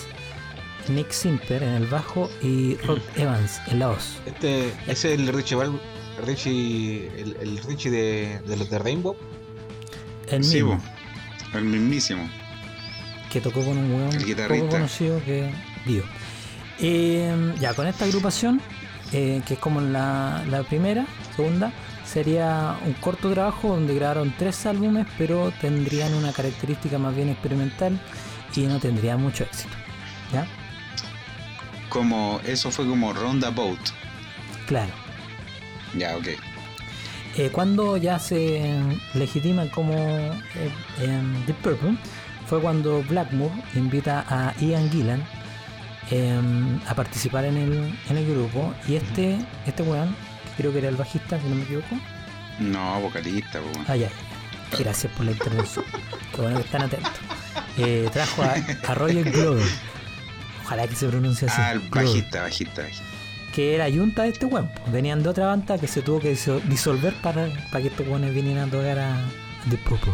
[0.89, 4.17] Nick Simper en el bajo y Rod Evans en la voz.
[4.25, 5.55] Este, ese es el Richie
[6.25, 9.15] Richie, el, el Richie de, de los de Rainbow.
[10.27, 10.79] El mismo,
[11.53, 12.29] el mismísimo.
[13.31, 15.51] que tocó con un El weón poco conocido que
[15.85, 16.03] dio.
[16.79, 18.61] Eh, ya, con esta agrupación,
[19.11, 21.71] eh, que es como la, la primera, segunda,
[22.05, 27.99] sería un corto trabajo donde grabaron tres álbumes, pero tendrían una característica más bien experimental
[28.55, 29.75] y no tendrían mucho éxito.
[30.31, 30.47] ¿Ya?
[31.89, 33.79] Como, eso fue como Roundabout.
[34.67, 35.02] Claro.
[35.97, 36.27] Ya, ok.
[37.35, 38.61] Eh, cuando ya se
[39.15, 41.97] legitiman como eh, Deep Purple
[42.47, 45.23] fue cuando Blackmore invita a Ian Gillan
[46.11, 48.73] em, a participar en el, en el grupo.
[48.87, 50.15] Y este este weón
[50.55, 51.99] que creo que era el bajista si no me equivoco.
[52.59, 53.69] No, vocalista, bo.
[53.87, 54.09] ah ya
[54.77, 55.85] gracias por la intervención.
[56.35, 57.11] Qué bueno que están atentos.
[57.77, 58.55] Eh, trajo a,
[58.87, 59.65] a Roger Glover.
[60.63, 61.61] Ojalá que se pronuncie así.
[61.61, 63.12] Ah, el bajista, bajista, bajista.
[63.53, 64.69] Que era yunta de este weón.
[64.91, 68.33] Venían de otra banda que se tuvo que diso- disolver para, para que estos weones
[68.33, 69.21] vinieran a tocar a
[69.69, 70.13] The Purple.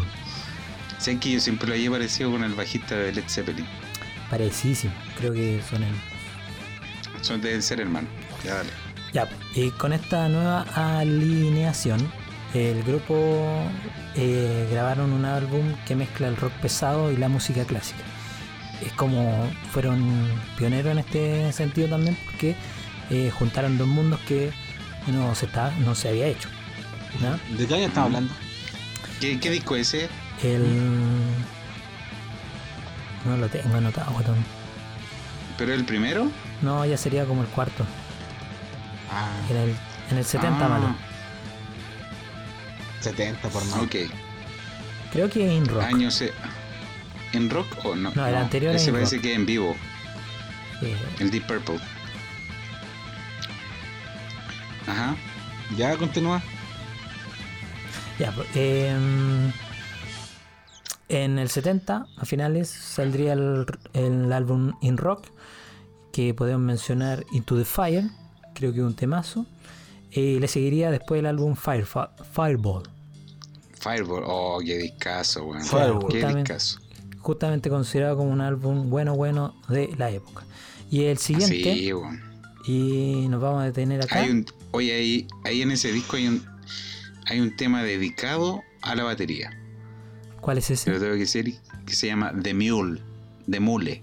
[0.98, 3.66] Sé que yo siempre lo había parecido con el bajista de Led Zeppelin.
[4.28, 5.94] Parecidísimo, creo que son el.
[7.22, 8.10] Son deben ser hermanos.
[8.44, 8.70] Ya, dale.
[9.12, 10.66] Ya, y con esta nueva
[10.98, 11.98] alineación,
[12.54, 13.14] el grupo
[14.14, 18.02] eh, grabaron un álbum que mezcla el rock pesado y la música clásica.
[18.84, 22.54] Es como fueron pioneros en este sentido también porque
[23.10, 24.52] eh, juntaron dos mundos que
[25.08, 26.48] no se, está, no se había hecho.
[27.20, 27.38] ¿no?
[27.56, 28.32] ¿De qué año estamos hablando?
[29.20, 30.08] ¿Qué, qué disco es ese?
[30.42, 30.62] El.
[33.26, 34.36] No lo tengo anotado, guatón.
[35.58, 36.30] ¿Pero el primero?
[36.62, 37.84] No, ya sería como el cuarto.
[39.12, 39.76] Ah, En el,
[40.10, 40.94] en el 70 Ah, malo.
[43.00, 43.78] 70 por más.
[43.80, 43.96] Ok.
[45.12, 45.82] Creo que In Rock.
[45.82, 46.32] Año se...
[47.32, 48.12] ¿En rock o no?
[48.14, 49.22] No, el anterior es Ese en parece rock.
[49.24, 49.76] que en vivo.
[50.82, 51.78] Eh, El Deep Purple.
[54.86, 55.16] Ajá.
[55.76, 56.42] Ya continúa.
[58.18, 59.52] Ya, pues, em,
[61.08, 65.26] en el 70, a finales, saldría el, el álbum In Rock,
[66.12, 68.04] que podemos mencionar Into the Fire,
[68.54, 69.46] creo que es un temazo.
[70.12, 72.82] Y le seguiría después el álbum Firefa- Fireball,
[73.78, 74.24] Fireball.
[74.26, 75.62] Oh, qué discazo, weón.
[75.64, 75.98] Fireball.
[76.08, 76.52] Qué Justamente.
[76.54, 76.80] discazo.
[77.20, 80.42] justamente considerado como un álbum bueno, bueno de la época.
[80.90, 82.20] Y el siguiente, Sí, weón.
[82.66, 84.18] y nos vamos a detener acá.
[84.20, 86.44] Hay un, oye, ahí, ahí en ese disco hay un,
[87.26, 89.50] hay un tema dedicado a la batería.
[90.40, 90.92] ¿Cuál es Pero ese?
[91.00, 91.54] tengo que decir
[91.86, 93.00] que se llama The Mule.
[93.50, 94.02] The Mule.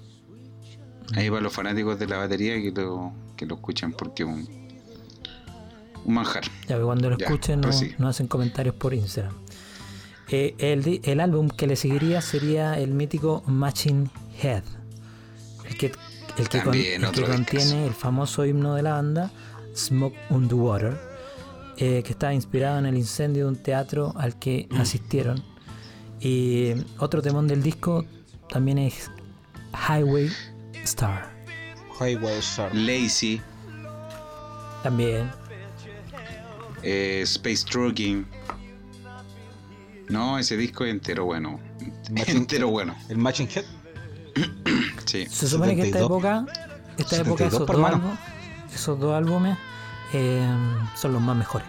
[1.15, 4.47] Ahí para los fanáticos de la batería que lo, que lo escuchan porque es un,
[6.05, 6.43] un manjar.
[6.67, 9.33] Ya cuando lo Ya, escuchen no, no hacen comentarios por Instagram.
[10.29, 14.11] Eh, el, el álbum que le seguiría sería el mítico Matching
[14.43, 14.63] Head.
[15.69, 15.91] El que,
[16.37, 19.31] el que, con- el que contiene el famoso himno de la banda,
[19.77, 20.97] Smoke on the Water,
[21.77, 24.81] eh, que está inspirado en el incendio de un teatro al que Mm.
[24.81, 25.43] asistieron.
[26.19, 28.05] Y otro temón del disco
[28.49, 29.11] también es
[29.87, 30.31] Highway
[30.83, 31.29] Star.
[31.99, 32.73] Highway Star.
[32.75, 33.41] Lazy,
[34.83, 35.29] También.
[36.83, 38.25] eh, Space Trucking.
[40.09, 41.59] No, ese disco es entero bueno.
[42.27, 42.95] Entero bueno.
[43.09, 43.65] El Matching Head.
[45.05, 45.25] Sí.
[45.27, 46.05] Se supone que esta 72.
[46.05, 46.45] época,
[46.97, 47.67] esta época 72 esos
[48.77, 49.57] esos dos álbumes
[50.13, 50.47] eh,
[50.95, 51.67] son los más mejores.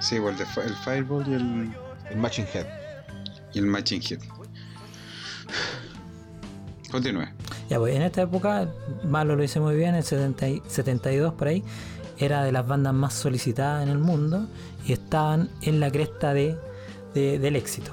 [0.00, 1.76] Sí, el, de Fi- el Fireball y el,
[2.10, 2.66] El Matching Head.
[3.52, 4.20] y el Matching Hit.
[6.90, 7.26] Continúe.
[7.68, 8.68] Ya pues, en esta época,
[9.04, 11.62] Malo lo hice muy bien, el 70 y- 72 por ahí,
[12.18, 14.46] era de las bandas más solicitadas en el mundo
[14.86, 16.56] y estaban en la cresta de,
[17.14, 17.92] de- del éxito.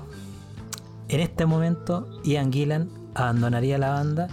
[1.09, 4.27] En este momento, Ian Gillan abandonaría la banda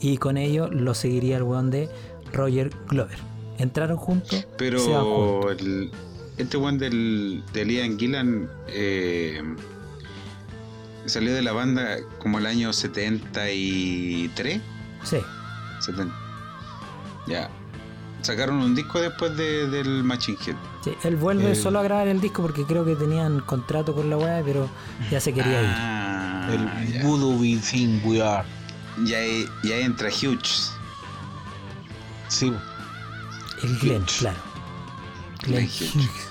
[0.00, 1.88] y con ello lo seguiría el weón de
[2.32, 3.18] Roger Glover.
[3.58, 5.56] Entraron juntos, se van Pero juntos.
[5.60, 5.90] el,
[6.36, 9.42] este one del, del Ian Gillan eh,
[11.06, 14.60] salió de la banda como el año 73.
[15.04, 15.18] Sí,
[15.80, 16.14] 70.
[17.26, 17.50] Ya.
[18.22, 20.56] Sacaron un disco después de- del Machine Head.
[20.84, 24.10] sí, él vuelve El- solo a grabar el disco porque creo que tenían contrato con
[24.10, 24.68] la weá, pero
[25.10, 25.68] ya se quería ir.
[25.70, 27.02] Ah, El ya.
[27.04, 28.46] Voodoo We Think We Are.
[29.04, 30.72] Y ahí, y ahí entra Hughes.
[32.28, 32.52] Sí,
[33.62, 34.36] El Glenn, claro.
[35.42, 35.64] Glenn.
[35.66, 36.28] Hughes.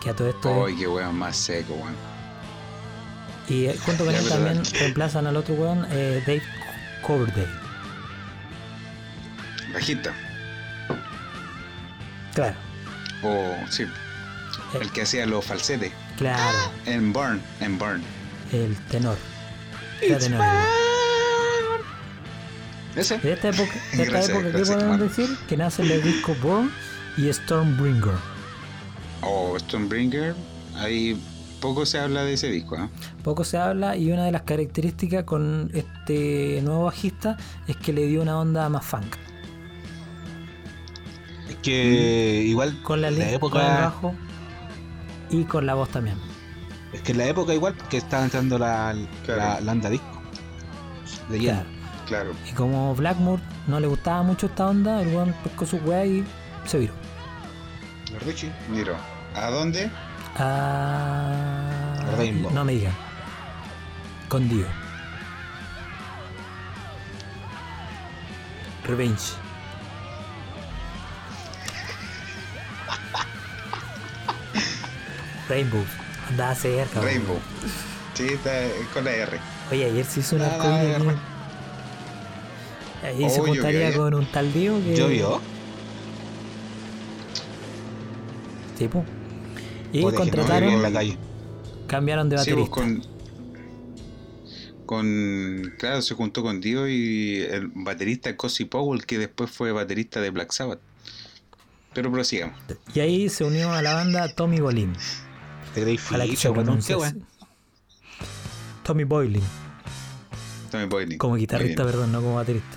[0.00, 0.66] Que a todo esto.
[0.66, 1.94] Ay, qué weón más seco, weón.
[3.48, 6.42] y eh, junto con él también reemplazan al otro weón, eh, Dave
[7.06, 7.48] Coverdale.
[9.72, 10.12] Bajita.
[12.34, 12.54] Claro,
[13.22, 14.78] O, sí, Eh.
[14.80, 15.92] el que hacía los falsetes.
[16.16, 18.02] claro, En Burn, en Burn.
[18.52, 19.16] el tenor.
[20.00, 20.44] Era tenor.
[23.00, 23.18] Ese.
[23.18, 25.28] De esta época, de esta Gracias, época ¿qué gracias, podemos decir?
[25.48, 26.70] Que nace el disco Born
[27.16, 28.14] y Stormbringer.
[29.22, 30.34] O Stonebringer.
[30.76, 31.20] Ahí
[31.60, 32.88] poco se habla de ese disco, ¿eh?
[33.24, 38.06] Poco se habla y una de las características con este nuevo bajista es que le
[38.06, 39.16] dio una onda más funk.
[41.48, 43.58] Es que igual Con la, la li- con el época.
[43.58, 44.14] bajo
[45.30, 46.16] y con la voz también.
[46.92, 48.94] Es que en la época igual que estaba entrando la,
[49.24, 49.40] Claro.
[49.40, 50.22] la, la onda disco.
[51.28, 51.38] De.
[51.38, 51.66] Claro.
[52.08, 52.32] Claro.
[52.48, 56.24] Y como Blackmore no le gustaba mucho esta onda, el weón pescó su weá y
[56.64, 56.94] se viró.
[58.24, 58.50] Richie.
[58.70, 58.94] Miro.
[59.34, 59.90] ¿A dónde?
[60.36, 62.50] Ah, Rainbow.
[62.52, 62.94] no me digan.
[64.28, 64.66] Con Dio.
[68.86, 69.18] Revenge.
[75.48, 75.84] Rainbow.
[76.30, 77.00] Andaba cerca.
[77.00, 77.38] Rainbow.
[78.14, 78.50] Sí, está
[78.92, 79.38] con la R.
[79.70, 80.58] Oye, ayer se hizo un Ah.
[83.02, 83.96] Ahí se Oh, juntaría ayer.
[83.96, 84.96] con un tal Dio que.
[84.96, 85.40] ¿Llovió?
[88.78, 89.04] Tipo.
[89.92, 91.16] Y no contrataron, la calle.
[91.86, 93.02] cambiaron de Sí, pues, baterista.
[93.04, 93.18] con.
[94.86, 95.74] Con.
[95.78, 100.30] Claro, se juntó con Dio y el baterista Cozy Powell, que después fue baterista de
[100.30, 100.80] Black Sabbath.
[101.94, 102.56] Pero prosigamos.
[102.94, 104.92] Y ahí se unió a la banda Tommy Bolin.
[105.74, 106.48] Te creí Ojalá que se.
[108.84, 109.42] Tommy Boylan,
[110.70, 111.18] Tommy Boylan.
[111.18, 112.76] como guitarrista, perdón, no como baterista.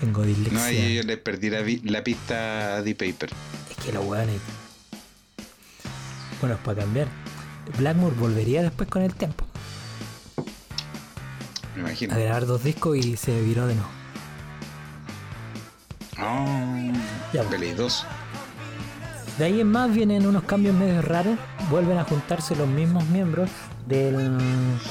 [0.00, 0.58] Tengo dislexia.
[0.58, 3.30] No, ahí yo le perdí la, pista a The Paper.
[3.70, 4.40] Es que los weones.
[6.40, 7.08] Bueno, es para cambiar.
[7.78, 9.44] Blackmore volvería después con el tiempo
[11.76, 12.14] Me imagino.
[12.14, 13.90] a grabar dos discos y se viró de nuevo.
[16.18, 16.92] Oh,
[17.32, 17.76] Ya, pues.
[17.76, 18.06] 2.
[19.38, 21.38] De ahí en más vienen unos cambios medio raros.
[21.70, 23.48] Vuelven a juntarse los mismos miembros
[23.86, 24.38] del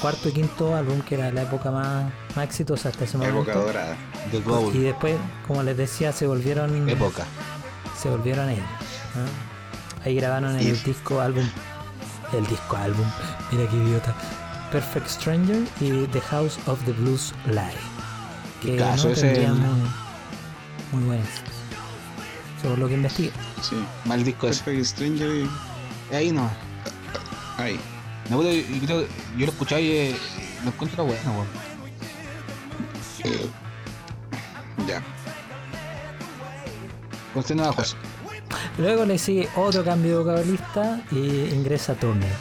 [0.00, 3.42] cuarto y quinto álbum, que era la época más, más exitosa hasta ese momento.
[3.42, 3.96] Época dorada.
[4.30, 4.82] The Y Goal.
[4.82, 5.16] después,
[5.46, 7.24] como les decía, se volvieron Época.
[8.00, 8.64] se volvieron ellos.
[9.14, 10.04] ¿no?
[10.04, 11.44] Ahí grabaron el Y- disco álbum.
[12.32, 13.04] El disco álbum.
[13.50, 14.14] Mira qué idiota.
[14.70, 17.74] Perfect Stranger y The House of the Blues Live.
[18.62, 19.88] Que Caso, no ese el- muy,
[20.92, 21.28] muy buenas.
[22.62, 23.32] Sobre lo que investigué.
[23.62, 23.76] Sí.
[24.04, 24.62] Mal disco ese.
[24.62, 26.14] Perfect Stranger y...
[26.14, 26.48] Ahí no.
[27.56, 27.78] Ahí.
[28.28, 28.50] No, yo,
[28.86, 29.02] creo-
[29.36, 30.16] yo lo escuchaba y eh,
[30.62, 31.44] lo encuentro bueno,
[34.86, 35.02] Ya.
[37.34, 37.96] Continúa, José.
[38.78, 42.32] Luego le sigue otro cambio de vocalista y ingresa Turner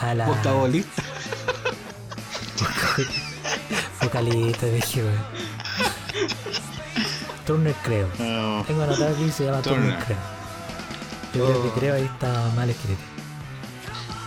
[0.00, 1.02] a la Vocabolista.
[4.02, 5.18] vocalista, dije, weón.
[7.46, 8.08] Turner creo.
[8.66, 10.04] Tengo anotado aquí se llama Turner, Turner.
[10.04, 10.18] creo.
[11.34, 11.74] Yo creo que Oh.
[11.74, 13.00] creo ahí está mal escrito.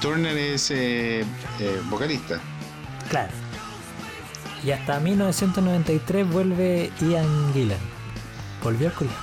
[0.02, 1.24] Turner es eh,
[1.60, 2.40] eh, vocalista.
[3.10, 3.32] Claro.
[4.64, 7.80] Y hasta 1993 vuelve Ian Gillan.
[8.64, 9.16] Volvió al culiao.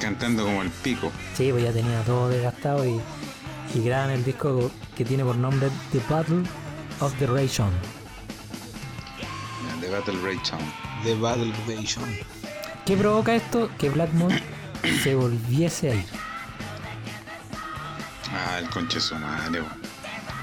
[0.00, 1.10] Cantando como el pico.
[1.34, 3.00] Sí, pues ya tenía todo desgastado y,
[3.74, 6.42] y graban el disco que tiene por nombre The Battle
[7.00, 7.70] of the Ray Sean.
[9.80, 10.60] De Battle Ray Town.
[11.04, 12.04] The Battle Nation.
[12.84, 13.70] ¿Qué provoca esto?
[13.78, 14.42] Que Blackmore
[15.02, 16.06] se volviese a ir.
[18.30, 19.60] Ah, el conche su madre.
[19.60, 19.68] bo.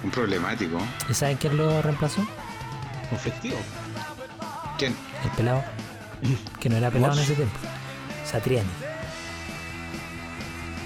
[0.03, 0.79] Un problemático.
[1.09, 2.25] ¿Y saben quién lo reemplazó?
[3.11, 3.57] Conflictivo.
[4.79, 4.95] ¿Quién?
[5.23, 5.63] El pelado.
[6.59, 7.57] Que no era pelado en ese tiempo.
[8.25, 8.69] Satriani.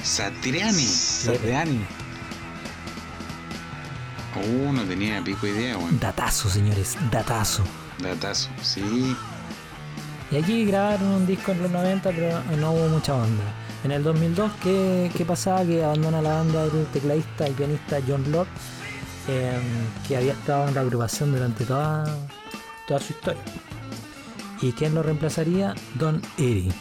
[0.03, 0.85] Satriani.
[0.85, 1.85] Satriani.
[4.35, 5.99] Uh, no tenía pico idea, weón.
[5.99, 6.97] Datazo, señores.
[7.11, 7.63] Datazo.
[7.99, 8.49] Datazo.
[8.61, 9.15] Sí.
[10.31, 13.43] Y aquí grabaron un disco en los 90, pero no hubo mucha onda.
[13.83, 15.63] En el 2002, ¿qué, qué pasaba?
[15.63, 18.47] Que abandona la banda el tecladista y pianista John Lord,
[19.27, 19.59] eh,
[20.07, 22.05] que había estado en la agrupación durante toda,
[22.87, 23.41] toda su historia.
[24.61, 25.75] ¿Y quién lo reemplazaría?
[25.95, 26.71] Don Eddie.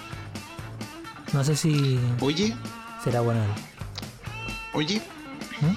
[1.32, 2.54] No sé si Oye,
[3.02, 3.50] será bueno él.
[4.72, 5.02] oye.
[5.60, 5.74] ¿Mm?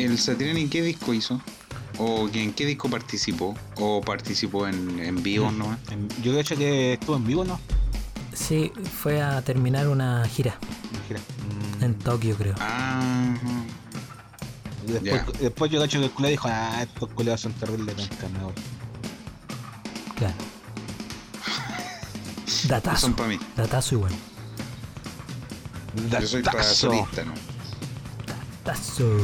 [0.00, 1.40] ¿El Satriani qué disco hizo?
[1.98, 3.54] ¿O en qué disco participó?
[3.76, 5.78] ¿O participó en, en vivo nomás?
[5.90, 7.60] En- Yo de hecho que estuvo en vivo, ¿no?
[8.32, 10.56] Sí, fue a terminar una gira
[11.06, 11.20] Gira.
[11.80, 12.54] en Tokio, creo.
[12.58, 13.36] Ah,
[14.86, 15.38] Y después, Ya.
[15.40, 18.52] después yo cacho que el culé dijo, ah, estos culeados son terribles, penca, me voy.
[20.16, 20.34] Claro.
[22.68, 23.00] Datazo.
[23.00, 23.38] son para mí.
[23.56, 24.12] Datazo igual.
[26.10, 26.74] Yo soy para Datazo.
[26.90, 27.32] solista, ¿no?
[28.64, 29.16] Tazo.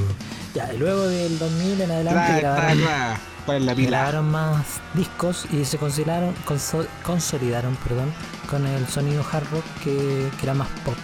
[0.54, 3.20] Ya, y luego del 2000 en adelante Tra, grabaron, tra.
[3.46, 3.88] ¿Cuál es la pila?
[3.90, 8.12] grabaron más discos y se consolidaron, conso- consolidaron perdón,
[8.50, 10.94] con el sonido hard rock que, que era más pop,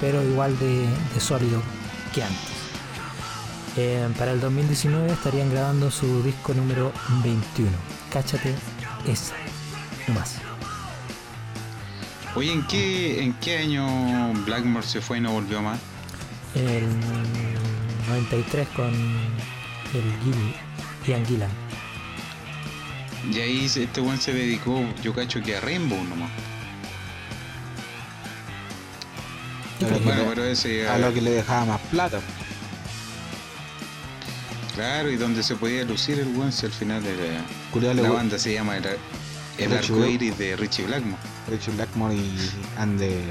[0.00, 1.60] pero igual de, de sólido
[2.14, 2.47] que antes.
[3.80, 6.92] Eh, para el 2019 estarían grabando su disco número
[7.22, 7.70] 21.
[8.12, 8.52] Cáchate
[9.06, 9.36] esa,
[10.08, 10.34] no más.
[12.34, 15.78] Oye, ¿en qué, ¿en qué año Blackmore se fue y no volvió más?
[16.56, 16.86] En el
[18.08, 20.54] 93 con el Gil,
[21.06, 21.50] Ian Gillan.
[23.32, 26.32] Y ahí este buen se dedicó, yo cacho que a Rainbow nomás.
[29.78, 30.88] Bueno, pero ese...
[30.88, 32.20] a lo que le dejaba más plata.
[34.78, 37.42] Claro, y donde se podía lucir el buen si al final era-
[37.94, 38.84] le la banda se llama El,
[39.58, 41.20] el Arco Iris de Richie Blackmore.
[41.50, 42.38] Richie Blackmore y
[42.76, 43.24] and the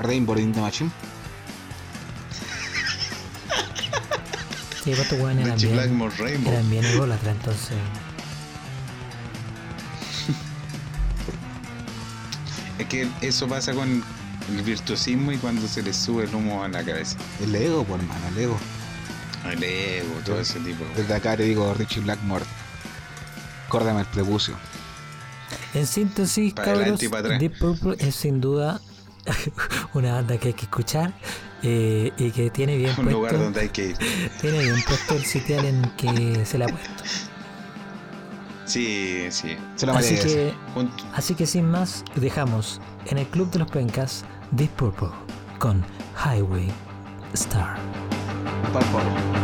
[0.00, 0.90] Rainbow in the Machine.
[4.84, 6.52] Sí, pues estos weones eran Richie bien, Blackmore Rainbow.
[6.52, 7.76] eran bien ególatras, entonces.
[12.78, 14.04] Es que eso pasa con
[14.54, 17.16] el virtuosismo y cuando se les sube el humo a la cabeza.
[17.42, 18.58] El ego, por hermano, el ego.
[19.50, 20.84] El ego, todo ese tipo.
[20.84, 22.44] de- Desde acá le digo Richie Blackmore.
[23.68, 24.54] Córdame el prepucio.
[25.74, 27.00] En síntesis, Pa' cabros.
[27.00, 28.80] Deep Purple es sin duda
[29.94, 31.12] una banda que hay que escuchar
[31.62, 33.96] eh, y que tiene bien Un lugar donde hay que ir.
[34.40, 37.04] tiene bien puesto el sitial en que se le ha puesto.
[38.66, 39.56] Sí, sí.
[39.76, 40.28] Se lo Así merece.
[40.34, 40.54] que,
[41.14, 45.08] así que sin más, dejamos en el Club de los Pencas Deep Purple
[45.58, 45.84] con
[46.24, 46.70] Highway
[47.34, 47.76] Star.
[48.72, 49.34] Por favor.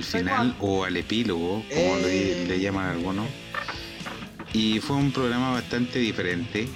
[0.00, 2.46] Al final o al epílogo, como le, Eh.
[2.48, 3.26] le llaman algunos.
[4.52, 6.68] Y fue un programa bastante diferente.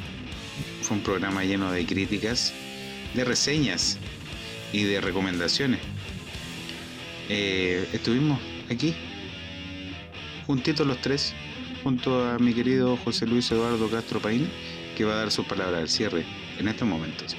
[0.82, 2.52] Fue un programa lleno de críticas,
[3.14, 3.98] de reseñas
[4.72, 5.80] y de recomendaciones.
[7.28, 8.38] Eh, estuvimos
[8.70, 8.94] aquí,
[10.46, 11.34] juntitos los tres,
[11.82, 14.46] junto a mi querido José Luis Eduardo Castro Paine,
[14.96, 16.24] que va a dar sus palabras al cierre
[16.58, 17.34] en estos momentos.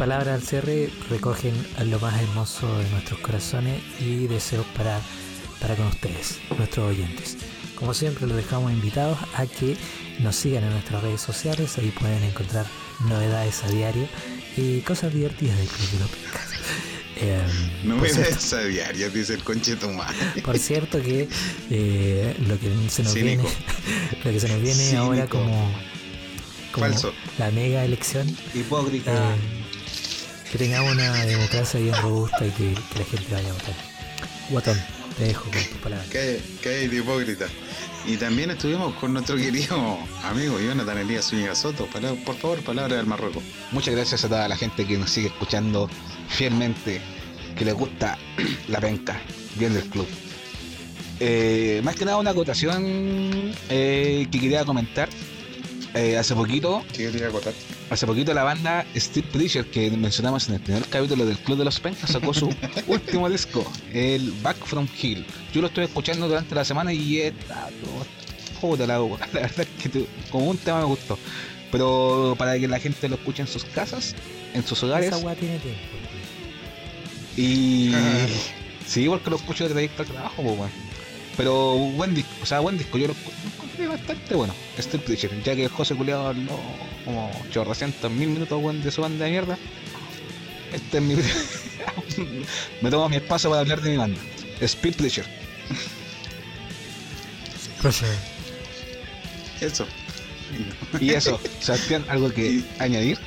[0.00, 1.52] Palabras al cierre recogen
[1.84, 4.98] lo más hermoso de nuestros corazones y deseos para,
[5.60, 7.36] para con ustedes, nuestros oyentes.
[7.74, 9.76] Como siempre, los dejamos invitados a que
[10.20, 11.76] nos sigan en nuestras redes sociales.
[11.76, 12.64] Ahí pueden encontrar
[13.00, 14.08] novedades a diario
[14.56, 16.48] y cosas divertidas del Club de los Picas.
[17.16, 19.90] Em, No por, me cierto, des a diario, dice el concheto
[20.42, 21.28] por cierto que
[21.70, 23.42] eh, lo que se nos Cínico.
[23.42, 25.38] viene, lo que se nos viene ahora Cínico.
[25.38, 25.72] como,
[26.72, 27.12] como Falso.
[27.38, 29.12] la mega elección Hipócrita.
[29.34, 29.59] eh,
[30.50, 33.74] que tengamos una democracia bien robusta y que, que la gente vaya a votar.
[34.50, 34.80] Guatón,
[35.16, 36.08] te dejo con tus palabras.
[36.10, 37.46] ¿Qué, qué hay de hipócrita?
[38.06, 41.86] Y también estuvimos con nuestro querido amigo Jonathan Elías Zúñiga Soto.
[41.86, 43.42] Por favor, palabra del Marruecos.
[43.72, 45.88] Muchas gracias a toda la gente que nos sigue escuchando
[46.28, 47.00] fielmente,
[47.56, 48.18] que les gusta
[48.68, 49.20] la penca,
[49.56, 50.06] bien del club.
[51.20, 55.08] Eh, más que nada una acotación eh, que quería comentar.
[55.94, 57.52] Eh, hace poquito, ¿Qué quería acotar?
[57.90, 61.64] hace poquito la banda Steve Preacher que mencionamos en el primer capítulo del Club de
[61.64, 62.48] los Pencas sacó su
[62.86, 65.26] último disco, el Back from Hill.
[65.52, 67.68] Yo lo estoy escuchando durante la semana y está
[68.60, 68.98] puta la,
[69.32, 71.18] la verdad es que tu- como un tema me gustó.
[71.72, 74.14] Pero para que la gente lo escuche en sus casas,
[74.54, 75.80] en sus hogares, Esa weá tiene tiempo.
[77.36, 78.26] y Ah.
[78.86, 80.70] sí, porque lo escucho de trayecto al trabajo, pues.
[81.36, 83.14] Pero buen disco, o sea, buen disco, yo lo
[83.54, 84.54] encontré bastante bueno.
[84.78, 86.58] Steve Preacher, ya que José Culeado habló
[87.04, 89.58] como chorrocientos mil minutos de su banda de mierda.
[90.72, 91.16] Este es mi.
[92.82, 94.20] Me tomo mi espacio para hablar de mi banda.
[94.60, 94.94] Speed.
[94.96, 95.26] Pressure.
[99.60, 99.86] Eso.
[101.00, 103.18] Y eso, Sebastián, algo que Y- añadir.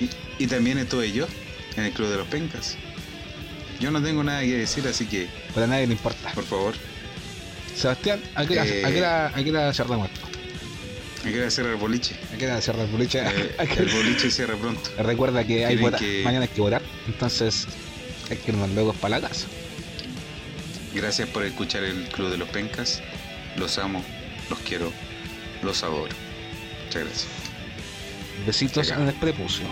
[0.00, 0.10] Y,
[0.42, 1.26] y también estuve yo
[1.76, 2.76] en el Club de los Pencas.
[3.80, 6.32] Yo no tengo nada que decir, así que, Para nadie le importa.
[6.32, 6.74] por favor,
[7.76, 10.26] Sebastián, ¿a qué hora- qué hora- a qué hora cerramos esto?
[11.70, 12.16] el boliche.
[12.32, 13.18] ¿A qué hora cierra el boliche?
[13.20, 14.90] Eh, ¿A qué- el boliche cierra pronto.
[14.98, 17.66] Recuerda que hay vota- que- mañana hay que votar, entonces
[18.30, 19.46] hay que irnos luego para la casa.
[20.94, 23.02] Gracias por escuchar el Club de los Pencas.
[23.56, 24.02] Los amo,
[24.50, 24.92] los quiero,
[25.62, 26.14] los adoro.
[26.86, 27.26] Muchas gracias.
[28.46, 29.02] Besitos Acá.
[29.02, 29.64] en el prepucio.